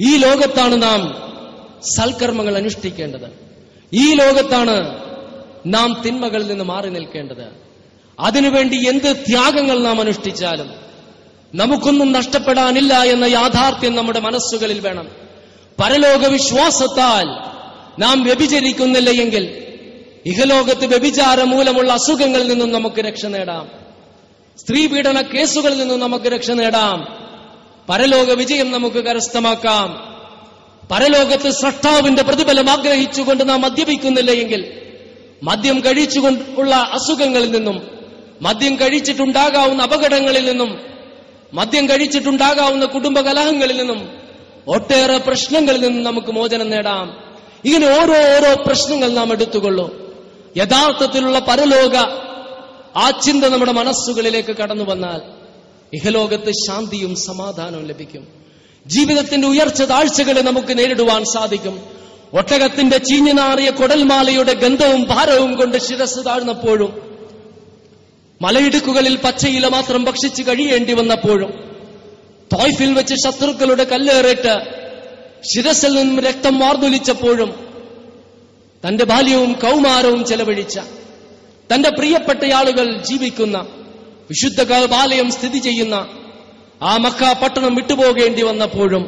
[0.00, 1.14] ഈ ലോകത്താണ് നാം
[1.82, 3.32] സൽക്കർമ്മങ്ങൾ അനുഷ്ഠിക്കേണ്ടത്.
[3.92, 4.98] ഈ ലോകത്താണ്
[5.66, 7.48] നാം തിന്മകളിൽ നിന്ന് മാറി നിൽക്കേണ്ടത്.
[8.20, 10.70] അതിനുവേണ്ടി എന്ത് ത്യാഗങ്ങൾ നാം അനുഷ്ഠിച്ചാലും
[11.54, 15.21] നമുക്കൊന്നും നഷ്ടപ്പെടാനില്ല എന്ന യാഥാർത്ഥ്യം നമ്മുടെ മനസ്സുകളിൽ വേണം.
[15.82, 17.24] പരലോക വിശ്വാസത്താൽ
[18.00, 19.62] നാം വ്യഭിചരിക്കുന്നില്ല എങ്കിൽ
[20.26, 23.68] ഇഹലോകത്ത് വ്യഭിചാരം മൂലമുള്ള അസുഖങ്ങളിൽ നിന്നും നമുക്ക് രക്ഷ നേടാം.
[24.58, 27.22] സ്ത്രീ പീഡന കേസുകളിൽ നിന്നും നമുക്ക് രക്ഷ നേടാം.
[27.88, 30.12] പരലോക വിജയം നമുക്ക് കരസ്ഥമാക്കാം.
[30.90, 34.80] പരലോകത്ത് സൃഷ്ടാവിന്റെ പ്രതിഫലം ആഗ്രഹിച്ചുകൊണ്ട് നാം മദ്യപിക്കുന്നില്ല എങ്കിൽ
[35.42, 37.82] മദ്യം കഴിച്ചുകൊണ്ടുള്ള അസുഖങ്ങളിൽ നിന്നും
[38.42, 40.80] മദ്യം കഴിച്ചിട്ടുണ്ടാകാവുന്ന അപകടങ്ങളിൽ നിന്നും
[41.52, 44.21] മദ്യം കഴിച്ചിട്ടുണ്ടാകാവുന്ന കുടുംബ കലഹങ്ങളിൽ നിന്നും
[44.68, 47.24] ഒട്ടേറെ പ്രശ്നങ്ങളിൽ നിന്ന് നമുക്ക് മോചനം നേടാം.
[47.64, 50.12] ഇങ്ങനെ ഓരോ ഓരോ പ്രശ്നങ്ങൾ നാം എടുത്തുകൊള്ളൂ.
[50.56, 51.96] യഥാർത്ഥത്തിലുള്ള പരലോക
[52.96, 55.20] ആ ചിന്ത നമ്മുടെ മനസ്സുകളിലേക്ക് കടന്നു വന്നാൽ
[55.96, 58.28] ഇഹലോകത്ത് ശാന്തിയും സമാധാനവും ലഭിക്കും.
[58.86, 61.82] ജീവിതത്തിന്റെ ഉയർച്ച താഴ്ചകളെ നമുക്ക് നേരിടുവാൻ സാധിക്കും.
[62.32, 67.12] ഒട്ടകത്തിന്റെ ചീഞ്ഞുനാറിയ കൊടൽമാലയുടെ ഗന്ധവും ഭാരവും കൊണ്ട് ശിരസ് താഴ്ന്നപ്പോഴും
[68.42, 71.71] മലയിടുക്കുകളിൽ പച്ചയില മാത്രം ഭക്ഷിച്ചു കഴിയേണ്ടി വന്നപ്പോഴും
[72.52, 74.54] തോയ്ഫിൽ വെച്ച് ശത്രുക്കളുടെ കല്ലേറിട്ട്
[75.52, 77.50] ശിരസിൽ നിന്നും രക്തം വാർന്നൊലിച്ചപ്പോഴും
[78.84, 80.78] തന്റെ ബാല്യവും കൗമാരവും ചെലവഴിച്ച
[81.70, 83.58] തന്റെ പ്രിയപ്പെട്ട ആളുകൾ ജീവിക്കുന്ന
[84.30, 85.96] വിശുദ്ധ ബാലയം സ്ഥിതി ചെയ്യുന്ന
[86.82, 89.04] ആ മക്ക പട്ടണം വിട്ടുപോകേണ്ടി വന്നപ്പോഴും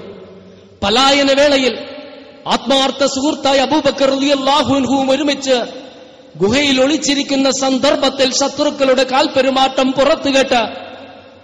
[0.83, 1.75] പലായന വേളയിൽ
[2.47, 5.57] ആത്മാർത്ഥ സുഹൃത്തായ അബൂബക്കർ അബൂബക്കറിയാഹുൻഹുവും ഒരുമിച്ച്
[6.37, 10.63] ഗുഹയിൽ ഒളിച്ചിരിക്കുന്ന സന്ദർഭത്തിൽ ശത്രുക്കളുടെ കാൽപെരുമാറ്റം പുറത്തുകെട്ട്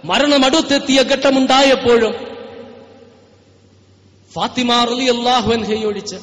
[0.03, 2.13] മരണമടുത്തെത്തിയ ഘട്ടമുണ്ടായപ്പോഴും
[4.31, 6.17] ഫാത്തിമ റളിയല്ലാഹുവിൻഹയൊഴിച്ച്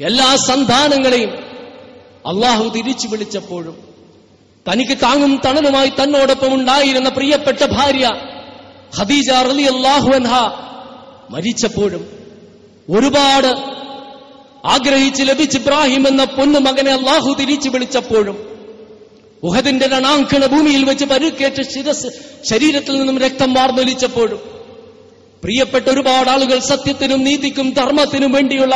[0.00, 1.32] എല്ലാ സന്താനങ്ങളെയും
[2.26, 3.76] അള്ളാഹു തിരിച്ചു വിളിച്ചപ്പോഴും
[4.66, 8.06] തനിക്ക് താങ്ങും തണലുമായി തന്നോടൊപ്പം ഉണ്ടായിരുന്ന പ്രിയപ്പെട്ട ഭാര്യ
[8.98, 9.66] ഖദീജ റലി
[10.14, 10.34] അൻഹ
[11.30, 12.02] മരിച്ചപ്പോഴും
[12.88, 13.50] ഒരുപാട്
[14.64, 18.36] ആഗ്രഹിച്ച് ലഭിച്ച് ഇബ്രാഹിം എന്ന പൊന്നു മകനെ അള്ളാഹു തിരിച്ചു വിളിച്ചപ്പോഴും
[19.42, 22.08] ഉഹദിന്റെ രണാങ്കണ ഭൂമിയിൽ വെച്ച് പരുക്കേറ്റ ശിരസ്
[22.42, 24.40] ശരീരത്തിൽ നിന്നും രക്തം വാർന്നൊലിച്ചപ്പോഴും
[25.42, 28.74] പ്രിയപ്പെട്ട ഒരുപാട് ആളുകൾ സത്യത്തിനും നീതിക്കും ധർമ്മത്തിനും വേണ്ടിയുള്ള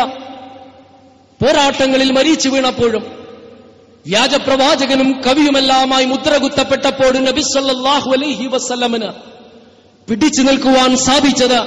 [1.41, 3.05] പോരാട്ടങ്ങളിൽ മരിച്ചു വീണപ്പോഴും
[4.07, 9.11] വ്യാജപ്രവാചകനും കവിയുമെല്ലാമായി മുദ്രകുത്തപ്പെട്ടപ്പോഴും നബി സല്ലല്ലാഹു അലൈഹി വസ്ലമിന്
[10.09, 11.61] പിടിച്ചു നിൽക്കുവാൻ സാധിച്ചത്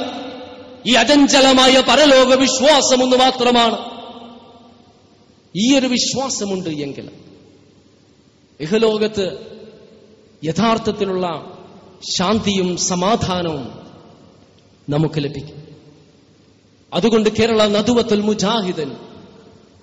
[0.87, 3.77] ഈ അചഞ്ചലമായ പരലോക വിശ്വാസം ഒന്ന് മാത്രമാണ്.
[5.55, 7.07] ഈ ഒരു വിശ്വാസമുണ്ട് എങ്കിൽ
[8.59, 9.37] ഇഹലോകത്ത്
[10.43, 11.57] യഥാർത്ഥത്തിലുള്ള
[12.17, 13.87] ശാന്തിയും സമാധാനവും
[14.89, 15.67] നമുക്ക് ലഭിക്കും.
[16.93, 18.97] അതുകൊണ്ട് കേരള നദുവത്തുൽ മുജാഹിദൻ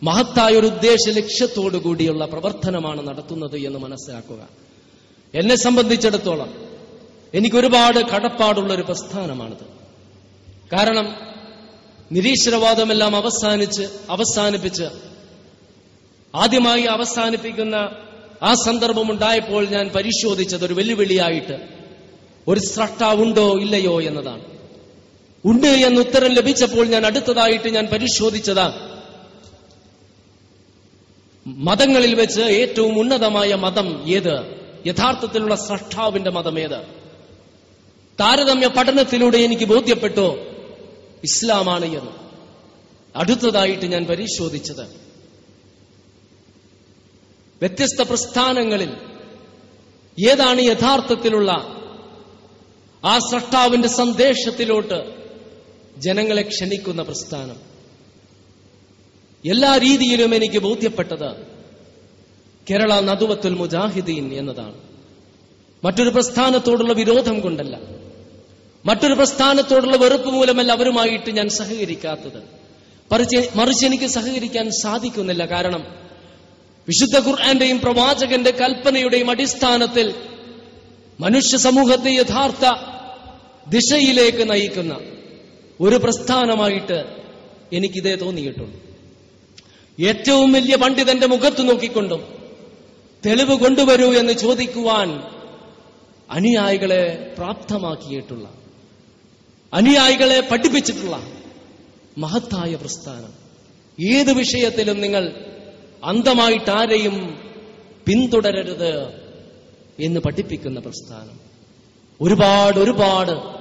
[0.02, 4.48] മഹത്തായ ഒരു ഉദ്ദേശ ലക്ഷ്യത്തോടു കൂടിയുള്ള പ്രവർത്തനമാണ് നടത്തുന്നത് എന്ന് മനസ്സിലാക്കുക.
[5.34, 6.54] എന്നെ സംബന്ധിച്ചിടത്തോളം
[7.34, 9.64] എനിക്ക് ഒരുപാട് കടപ്പാടുള്ള ഒരു പ്രസ്ഥാനമാണിത്.
[10.72, 11.16] കാരണം
[12.12, 14.84] നിരീശ്വരവാദമെല്ലാം അവസാനിച്ച് അവസാനിപ്പിച്ച്
[16.34, 17.76] ആദ്യമായി അവസാനിപ്പിക്കുന്ന
[18.44, 21.68] ആ സന്ദർഭം ഉണ്ടായപ്പോൾ ഞാൻ പരിശോധിച്ചത് ഒരു വെല്ലുവിളിയായിട്ട്.
[22.48, 24.44] ഒരു സ്രഷ്ടാവുണ്ടോ ഇല്ലയോ എന്നതാണ്.
[25.44, 28.90] ഉണ്ട് എന്ന് ഉത്തരം ലഭിച്ചപ്പോൾ ഞാൻ അടുത്തതായിട്ട് ഞാൻ പരിശോധിച്ചതാ.
[31.46, 34.64] മതങ്ങളിൽ വെച്ച് ഏറ്റവും ഉന്നതമായ മതം ഏത്?
[34.86, 36.82] യഥാർത്ഥത്തിലുള്ള സ്രഷ്ടാവിന്റെ മതം ഏത്?
[38.20, 40.38] താരതമ്യ പഠനത്തിലൂടെ എനിക്ക് ബോധ്യപ്പെട്ടു?
[41.24, 42.10] ഇസ്ലാമാണ് എന്ന്.
[43.16, 45.03] അടുത്തതായിട്ട് ഞാൻ പരിശോധിച്ചത്.
[47.60, 48.90] വ്യത്യസ്ത പ്രസ്ഥാനങ്ങളിൽ
[50.28, 51.52] ഏതാണ് യഥാർത്ഥത്തിലുള്ള
[53.04, 55.14] ആ സ്രഷ്ടാവിന്റെ സന്ദേശത്തിലോട്ട്
[55.98, 57.56] ജനങ്ങളെ ക്ഷണിക്കുന്ന പ്രസ്ഥാനം?
[59.50, 61.46] എല്ലാ രീതിയിലും എനിക്ക് ബോധ്യപ്പെട്ടത്
[62.70, 64.74] കേരള നദുവത്തുൽ മുജാഹിദീൻ എന്നതാണ്.
[65.84, 67.80] മറ്റൊരു പ്രസ്ഥാനത്തോടുള്ള വിരോധം കൊണ്ടല്ല.
[68.86, 72.42] മറ്റൊരു പ്രസ്ഥാനത്തോടുള്ള വെറുപ്പ് മൂലമല്ല അവരുമായിട്ട് ഞാൻ സഹകരിക്കാത്തത്.
[73.56, 75.44] മറിച്ച് എനിക്ക് സഹകരിക്കാൻ സാധിക്കുന്നില്ല.
[75.44, 76.04] കാരണം
[76.88, 80.08] വിശുദ്ധ ഖുർആന്റെയും പ്രവാചകന്റെ കൽപ്പനയുടെയും അടിസ്ഥാനത്തിൽ
[81.18, 82.64] മനുഷ്യ സമൂഹത്തെ യഥാർത്ഥ
[83.66, 84.94] ദിശയിലേക്ക് നയിക്കുന്ന
[85.80, 86.98] ഒരു പ്രസ്ഥാനമായിട്ട്
[87.72, 88.78] എനിക്കിതേ തോന്നിയിട്ടുള്ളൂ
[89.98, 92.22] ഏറ്റവും വലിയ പണ്ഡിതന്റെ മുഖത്ത് നോക്കിക്കൊണ്ടും
[93.24, 95.08] തെളിവ് കൊണ്ടുവരൂ എന്ന് ചോദിക്കുവാൻ
[96.28, 97.02] അനുയായികളെ
[97.36, 98.46] പ്രാപ്തമാക്കിയിട്ടുള്ള
[99.72, 101.16] അനുയായികളെ പഠിപ്പിച്ചിട്ടുള്ള
[102.16, 103.32] മഹത്തായ പ്രസ്ഥാനം.
[103.98, 105.24] ഏത് വിഷയത്തിലും നിങ്ങൾ
[106.04, 107.38] അന്ധമായിട്ട് ആരെയും
[108.06, 109.08] പിന്തുടരരുത്
[110.00, 111.40] എന്ന് പഠിപ്പിക്കുന്ന പ്രസ്ഥാനം.
[112.20, 113.54] ഒരുപാട് ഒരുപാട്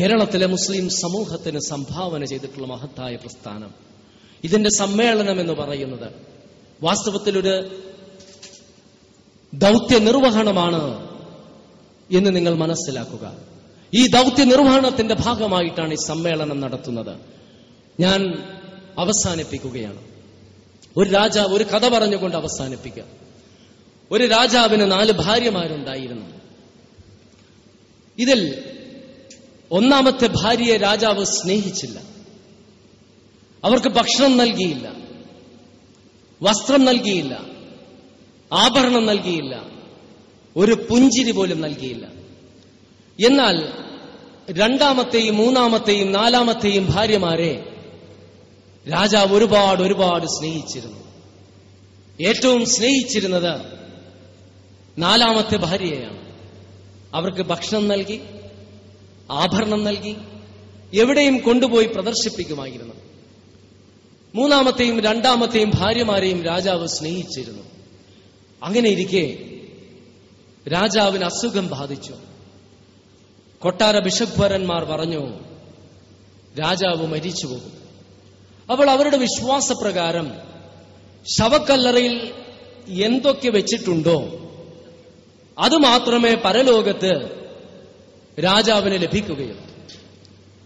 [0.00, 3.74] കേരളത്തിലെ മുസ്ലിം സമൂഹത്തിന് സംഭാവന ചെയ്തിട്ടുള്ള മഹത്തായ പ്രസ്ഥാനം.
[4.44, 6.12] ഇതിന്റെ സമ്മേളനം എന്ന് പറയുന്നത്
[6.82, 7.82] വാസ്തവത്തിൽ ഒരു
[9.54, 11.08] ദൗത്യ നിർവഹണമാണ്
[12.16, 13.36] എന്ന് നിങ്ങൾ മനസ്സിലാക്കുക.
[13.94, 17.20] ഈ ദൗത്യ നിർവഹണത്തിന്റെ ഭാഗമായിട്ടാണ് ഈ സമ്മേളനം നടത്തുന്നത്.
[18.00, 18.38] ഞാൻ
[18.98, 20.13] അവസാനിപ്പിക്കുകയാണ്.
[20.96, 23.04] ഒരു രാജാവ് ഒരു കഥ പറഞ്ഞുകൊണ്ട് അവസാനിപ്പിക്കുക.
[24.10, 26.26] ഒരു രാജാവിന് നാല് ഭാര്യമാരുണ്ടായിരുന്നു.
[28.18, 28.64] ഇതിൽ
[29.70, 32.00] ഒന്നാമത്തെ ഭാര്യയെ രാജാവ് സ്നേഹിച്ചില്ല.
[33.64, 34.92] അവർക്ക് ഭക്ഷണം നൽകിയില്ല.
[36.42, 37.46] വസ്ത്രം നൽകിയില്ല.
[38.52, 39.66] ആഭരണം നൽകിയില്ല.
[40.56, 42.06] ഒരു പുഞ്ചിരി പോലും നൽകിയില്ല.
[43.26, 43.68] എന്നാൽ
[44.50, 47.73] രണ്ടാമത്തെയും മൂന്നാമത്തെയും നാലാമത്തെയും ഭാര്യമാരെ
[48.90, 51.04] രാജാവ് ഒരുപാട് ഒരുപാട് സ്നേഹിച്ചിരുന്നു.
[52.20, 53.78] ഏറ്റവും സ്നേഹിച്ചിരുന്നത്
[54.98, 56.24] നാലാമത്തെ ഭാര്യയാണ്
[57.14, 58.20] അവർക്ക് ഭക്ഷണം നൽകി
[59.30, 60.16] ആഭരണം നൽകി
[60.94, 62.94] എവിടെയും കൊണ്ടുപോയി പ്രദർശിപ്പിക്കുമായിരുന്നു.
[64.34, 67.62] മൂന്നാമത്തെയും രണ്ടാമത്തെയും ഭാര്യമാരെയും രാജാവ് സ്നേഹിച്ചിരുന്നു.
[68.62, 69.38] അങ്ങനെ ഇരിക്കെ
[70.68, 72.14] രാജാവിന് അസുഖം ബാധിച്ചു.
[73.58, 75.26] കൊട്ടാര ബിഷപ്പ്വരന്മാർ പറഞ്ഞു
[76.60, 77.83] രാജാവ് മരിച്ചു പോകും
[78.70, 80.32] അപ്പോൾ അവരുടെ വിശ്വാസപ്രകാരം
[81.38, 82.34] ശവക്കല്ലറയിൽ
[82.88, 84.40] എന്തൊക്കെ വെച്ചിട്ടുണ്ടോ
[85.58, 87.44] അത് മാത്രമേ പരലോകത്ത്
[88.44, 89.66] രാജാവിന് ലഭിക്കുകയുള്ളൂ.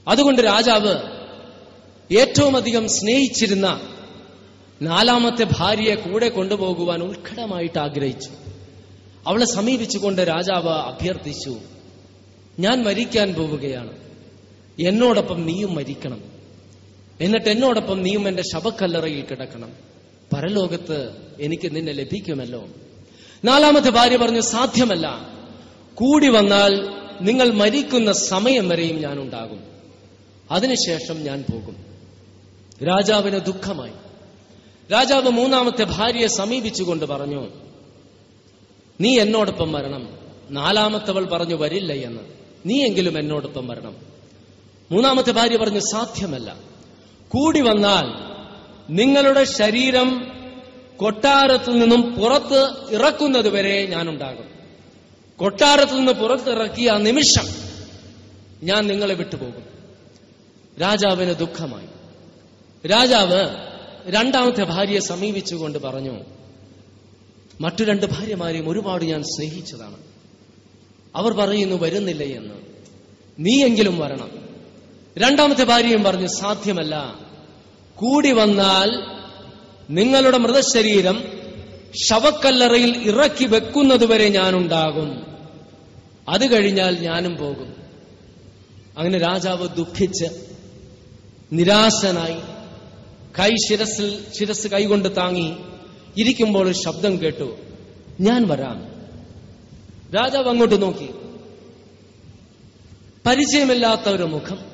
[0.08, 0.94] അതുകൊണ്ട് രാജാവ്
[2.16, 3.80] ഏറ്റവും അധികം സ്നേഹിച്ചിരുന്ന
[4.82, 8.30] നാലാമത്തെ ഭാര്യയെ കൂടെ കൊണ്ടുപോകുവാൻ ഉത്കടമായിട്ട് ആഗ്രഹിച്ചു.
[9.26, 11.58] അവളെ സമീപിച്ചുകൊണ്ട് രാജാവ് അഭ്യർത്ഥിച്ചു
[12.58, 13.96] ഞാൻ മരിക്കാൻ പോവുകയാണ്.
[14.80, 16.37] എന്നോടൊപ്പം നീയും മരിക്കണം.
[17.20, 19.72] എന്നിട്ട് എന്നോടൊപ്പം നീയും എന്റെ ശവക്കല്ലറയിൽ കിടക്കണം.
[20.32, 21.10] പരലോകത്ത്
[21.40, 22.68] എനിക്ക് നിന്നെ ലഭിക്കുമല്ലോ.
[23.44, 25.06] നാലാമത്തെ ഭാര്യ പറഞ്ഞു സാധ്യമല്ല.
[25.94, 26.88] കൂടി വന്നാൽ
[27.20, 29.64] നിങ്ങൾ മരിക്കുന്ന സമയം വരെയും ഞാൻ ഉണ്ടാകും
[30.50, 31.76] അതിനുശേഷം ഞാൻ പോകും.
[32.86, 33.92] രാജാവിന് ദുഃഖമായി.
[34.92, 37.48] രാജാവ് മൂന്നാമത്തെ ഭാര്യയെ സമീപിച്ചുകൊണ്ട് പറഞ്ഞു
[39.00, 40.18] നീ എന്നോടൊപ്പം വരണം.
[40.50, 42.20] നാലാമത്തവൾ പറഞ്ഞു വരില്ല എന്ന്.
[42.66, 43.96] നീയെങ്കിലും എന്നോടൊപ്പം വരണം.
[44.90, 46.77] മൂന്നാമത്തെ ഭാര്യ പറഞ്ഞു സാധ്യമല്ല.
[47.28, 48.28] കൂടി വന്നാൽ
[48.90, 50.28] നിങ്ങളുടെ ശരീരം
[50.96, 54.44] കൊട്ടാരത്തിൽ നിന്നും പുറത്ത് ഇറക്കുന്നതുവരെ ഞാനുണ്ടാകും.
[55.36, 57.46] കൊട്ടാരത്തിൽ നിന്ന് പുറത്തിറക്കിയ നിമിഷം
[58.62, 59.64] ഞാൻ നിങ്ങളെ വിട്ടുപോകും.
[60.80, 61.88] രാജാവിന് ദുഃഖമായി.
[62.88, 63.48] രാജാവ്
[64.06, 66.24] രണ്ടാമത്തെ ഭാര്യയെ സമീപിച്ചുകൊണ്ട് പറഞ്ഞു
[67.60, 69.96] മറ്റു രണ്ട് ഭാര്യമാരെയും ഒരുപാട് ഞാൻ സ്നേഹിച്ചതാണ്.
[71.16, 72.54] അവർ പറയുന്നു വരുന്നില്ല എന്ന്.
[73.38, 74.37] നീയെങ്കിലും വരണം.
[75.16, 77.18] രണ്ടാമത്തെ ഭാര്യയും പറഞ്ഞു സാധ്യമല്ല.
[77.96, 79.18] കൂടി വന്നാൽ
[79.90, 81.24] നിങ്ങളുടെ മൃതശരീരം
[82.08, 85.26] ശവക്കല്ലറയിൽ ഇറക്കി വെക്കുന്നതുവരെ ഞാനുണ്ടാകും.
[86.28, 87.74] അത് കഴിഞ്ഞാൽ ഞാനും പോകും.
[88.98, 90.24] അങ്ങനെ രാജാവ് ദുഃഖിച്ച്
[91.52, 92.40] നിരാശനായി
[93.40, 95.56] കൈ ശിരസിൽ ശിരസ് കൈകൊണ്ട് താങ്ങി
[96.16, 97.56] ഇരിക്കുമ്പോൾ ഒരു ശബ്ദം കേട്ടു
[98.20, 98.88] ഞാൻ വരാം.
[100.14, 101.10] രാജാവ് അങ്ങോട്ട് നോക്കി.
[103.26, 104.67] പരിചയമില്ലാത്ത ഒരു മുഖം.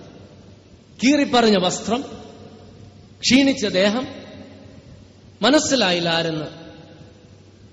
[1.02, 2.04] കീറിപ്പറഞ്ഞ വസ്ത്രം
[3.20, 4.06] ക്ഷീണിച്ച ദേഹം
[5.42, 6.46] മനസ്സിലായില്ല ആരെന്ന്.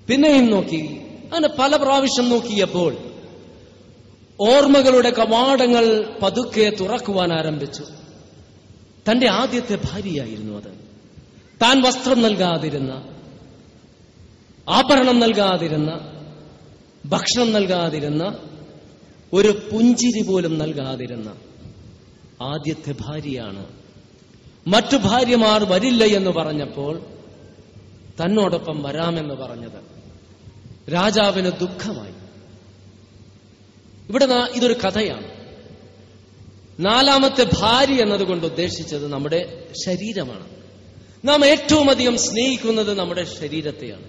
[0.06, 1.00] പിന്നെയും നോക്കി
[1.34, 2.96] അങ്ങനെ പല പ്രാവശ്യം നോക്കിയപ്പോൾ
[4.40, 7.84] ഓർമ്മകളുടെ കവാടങ്ങൾ പതുക്കെ തുറക്കുവാൻ ആരംഭിച്ചു.
[9.10, 10.72] തന്റെ ആദ്യത്തെ ഭാര്യയായിരുന്നു അത്.
[11.62, 12.92] താൻ വസ്ത്രം നൽകാതിരുന്ന
[14.68, 15.90] ആഭരണം നൽകാതിരുന്ന
[17.06, 18.36] ഭക്ഷണം നൽകാതിരുന്ന
[19.32, 21.34] ഒരു പുഞ്ചിരി പോലും നൽകാതിരുന്ന
[22.42, 23.66] ആദ്യത്തെ ഭാര്യയാണ്.
[24.66, 27.00] മറ്റു ഭാര്യമാർ വരില്ല എന്ന് പറഞ്ഞപ്പോൾ
[28.24, 29.92] തന്നോടൊപ്പം വരാമെന്ന് പറഞ്ഞത്.
[30.92, 32.12] രാജാവിന് ദുഃഖമായി.
[34.08, 35.42] ഇവിടെ ഇതൊരു കഥയാണ്.
[36.80, 40.46] നാലാമത്തെ ഭാര്യ എന്നതുകൊണ്ട് ഉദ്ദേശിച്ചത് നമ്മുടെ ശരീരമാണ്.
[41.24, 44.04] നാം ഏറ്റവും അധികം സ്നേഹിക്കുന്നത് നമ്മുടെ ശരീരത്തെയാണ്.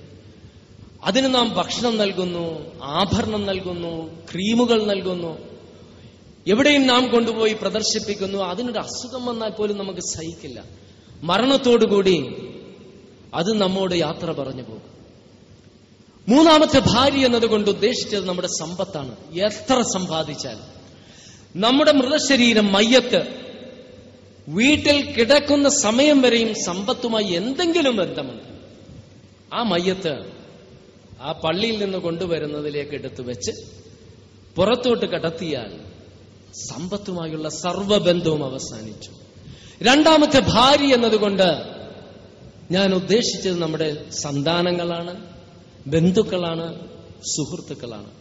[1.03, 5.52] അതിന് നാം ഭക്ഷണം നൽകുന്നു ആഭരണം നൽകുന്നു ക്രീമുകൾ നൽകുന്നു.
[6.47, 8.37] എവിടെയും നാം കൊണ്ടുപോയി പ്രദർശിപ്പിക്കുന്നു.
[8.37, 10.63] അതിനൊരു അസുഖം വന്നാൽ പോലും നമുക്ക് സഹിക്കില്ല.
[11.23, 12.35] മരണത്തോടുകൂടി
[13.33, 14.93] അത് നമ്മോട് യാത്ര പറഞ്ഞു പോകും.
[16.29, 19.15] മൂന്നാമത്തെ ഭാര്യ എന്നതുകൊണ്ട് ഉദ്ദേശിച്ചത് നമ്മുടെ സമ്പത്താണ്.
[19.33, 20.57] എത്ര സമ്പാദിച്ചാൽ
[21.55, 23.43] നമ്മുടെ മൃതശരീരം മയ്യത്ത്
[24.47, 28.43] വീട്ടിൽ കിടക്കുന്ന സമയം വരെയും സമ്പത്തുമായി എന്തെങ്കിലും ബന്ധമുണ്ട്.
[29.53, 30.31] ആ മയ്യത്ത്
[31.21, 33.51] ആ പള്ളിയിൽ നിന്ന് കൊണ്ടുവരുന്നതിലേക്ക് എടുത്തു വെച്ച്
[34.55, 35.92] പുറത്തോട്ട് കടത്തിയാൽ
[36.53, 39.11] സമ്പത്തുമായുള്ള സർവബന്ധവും അവസാനിച്ചു.
[39.83, 41.73] രണ്ടാമത്തെ ഭാര്യ എന്നതുകൊണ്ട്
[42.71, 45.25] ഞാൻ ഉദ്ദേശിച്ചത് നമ്മുടെ സന്താനങ്ങളാണ്
[45.87, 46.89] ബന്ധുക്കളാണ്
[47.35, 48.11] സുഹൃത്തുക്കളാണ്.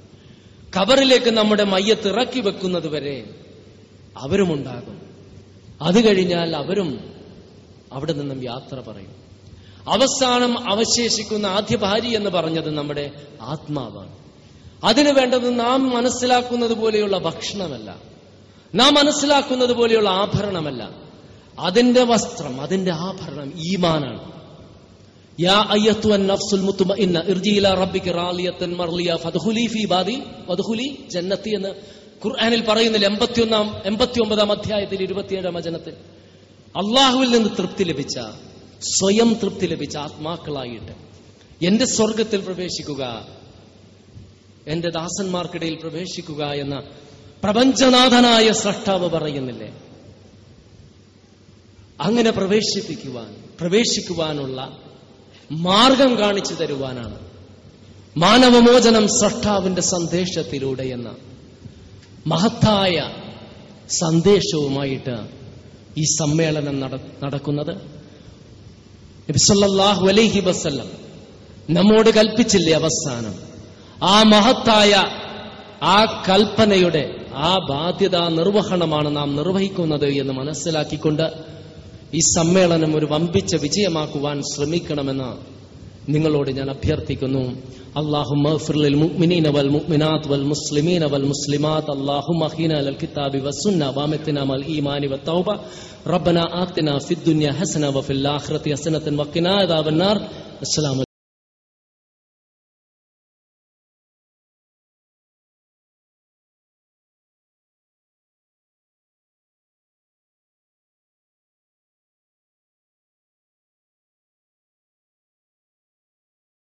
[0.81, 3.35] കബറിലേക്ക് നമ്മുടെ മയ്യത്ത് ഇറക്കി വെക്കുന്നത് വരെ
[4.17, 5.03] അവരുമുണ്ടാകും.
[5.83, 7.15] അത് കഴിഞ്ഞാൽ അവരും
[7.93, 9.23] അവിടെ നിന്നും യാത്ര പറയും.
[9.89, 13.11] അവസാനം അവശേഷിക്കുന്ന ആദ്യ ഭാര്യ എന്ന് പറഞ്ഞത് നമ്മുടെ
[13.43, 14.17] ആത്മാവാണ്.
[14.85, 18.12] അതിനു വേണ്ടത് നാം മനസ്സിലാക്കുന്നത് പോലെയുള്ള ഭക്ഷണമല്ല.
[18.75, 20.91] നാം മനസ്സിലാക്കുന്നത് പോലെയുള്ള ആഭരണമല്ല.
[21.59, 24.33] അതിന്റെ വസ്ത്രം അതിന്റെ ആഭരണം ഈമാനാണ്.
[31.49, 31.69] എന്ന്
[32.27, 35.95] ഖുർആനിൽ പറയുന്നില്ല എൺപത്തിയൊന്നാം എൺപത്തിയൊമ്പതാം അധ്യായത്തിൽ ഇരുപത്തിയേഴാം വചനത്തിൽ?
[36.77, 38.19] അള്ളാഹുവിൽ നിന്ന് തൃപ്തി ലഭിച്ച
[38.81, 40.93] സ്വയം തൃപ്തി ലഭിച്ച ആത്മാക്കളായിട്ട്
[41.67, 43.27] എന്റെ സ്വർഗത്തിൽ പ്രവേശിക്കുക
[44.67, 46.83] എന്റെ ദാസന്മാർക്കിടയിൽ പ്രവേശിക്കുക എന്ന
[47.45, 49.75] പ്രപഞ്ചനാഥനായ സൃഷ്ടാവ് പറയുന്നില്ലേ?
[52.01, 54.77] അങ്ങനെ പ്രവേശിപ്പിക്കുവാൻ പ്രവേശിക്കുവാനുള്ള
[55.53, 57.19] മാർഗം കാണിച്ചു തരുവാനാണ്.
[58.17, 61.17] മാനവമോചനം സൃഷ്ടാവിന്റെ സന്ദേശത്തിലൂടെ എന്ന
[62.27, 63.11] മഹത്തായ
[63.89, 65.29] സന്ദേശവുമായിട്ട്
[65.99, 67.75] ഈ സമ്മേളനം നട- നടക്കുന്നത്.
[69.31, 70.91] നബിസല്ലാഹു അലൈഹി വസല്ലം
[71.71, 73.35] നമ്മോട് കൽപ്പിച്ചില്ലേ അവസാനം?
[74.05, 75.05] ആ മഹത്തായ
[75.83, 81.26] ആ കൽപ്പനയുടെ ആ ബാധ്യത നിർവഹണമാണ് നാം നിർവഹിക്കുന്നത് എന്ന് മനസ്സിലാക്കിക്കൊണ്ട്
[82.18, 85.30] ഈ സമ്മേളനം ഒരു വമ്പിച്ച വിജയമാക്കുവാൻ ശ്രമിക്കണമെന്ന്
[86.14, 87.46] നിങ്ങളോട് ഞാൻ അഭ്യർത്ഥിക്കുന്നു
[88.02, 95.56] اللهم اغفر للمؤمنين والمؤمنات والمسلمين والمسلمات اللهم احينا على الكتاب والسنه وامتنا مع الايمان والتوبه
[96.08, 100.18] ربنا آتنا في الدنيا حسنه وفي الاخره حسنه وقنا عذاب النار
[100.62, 100.98] السلام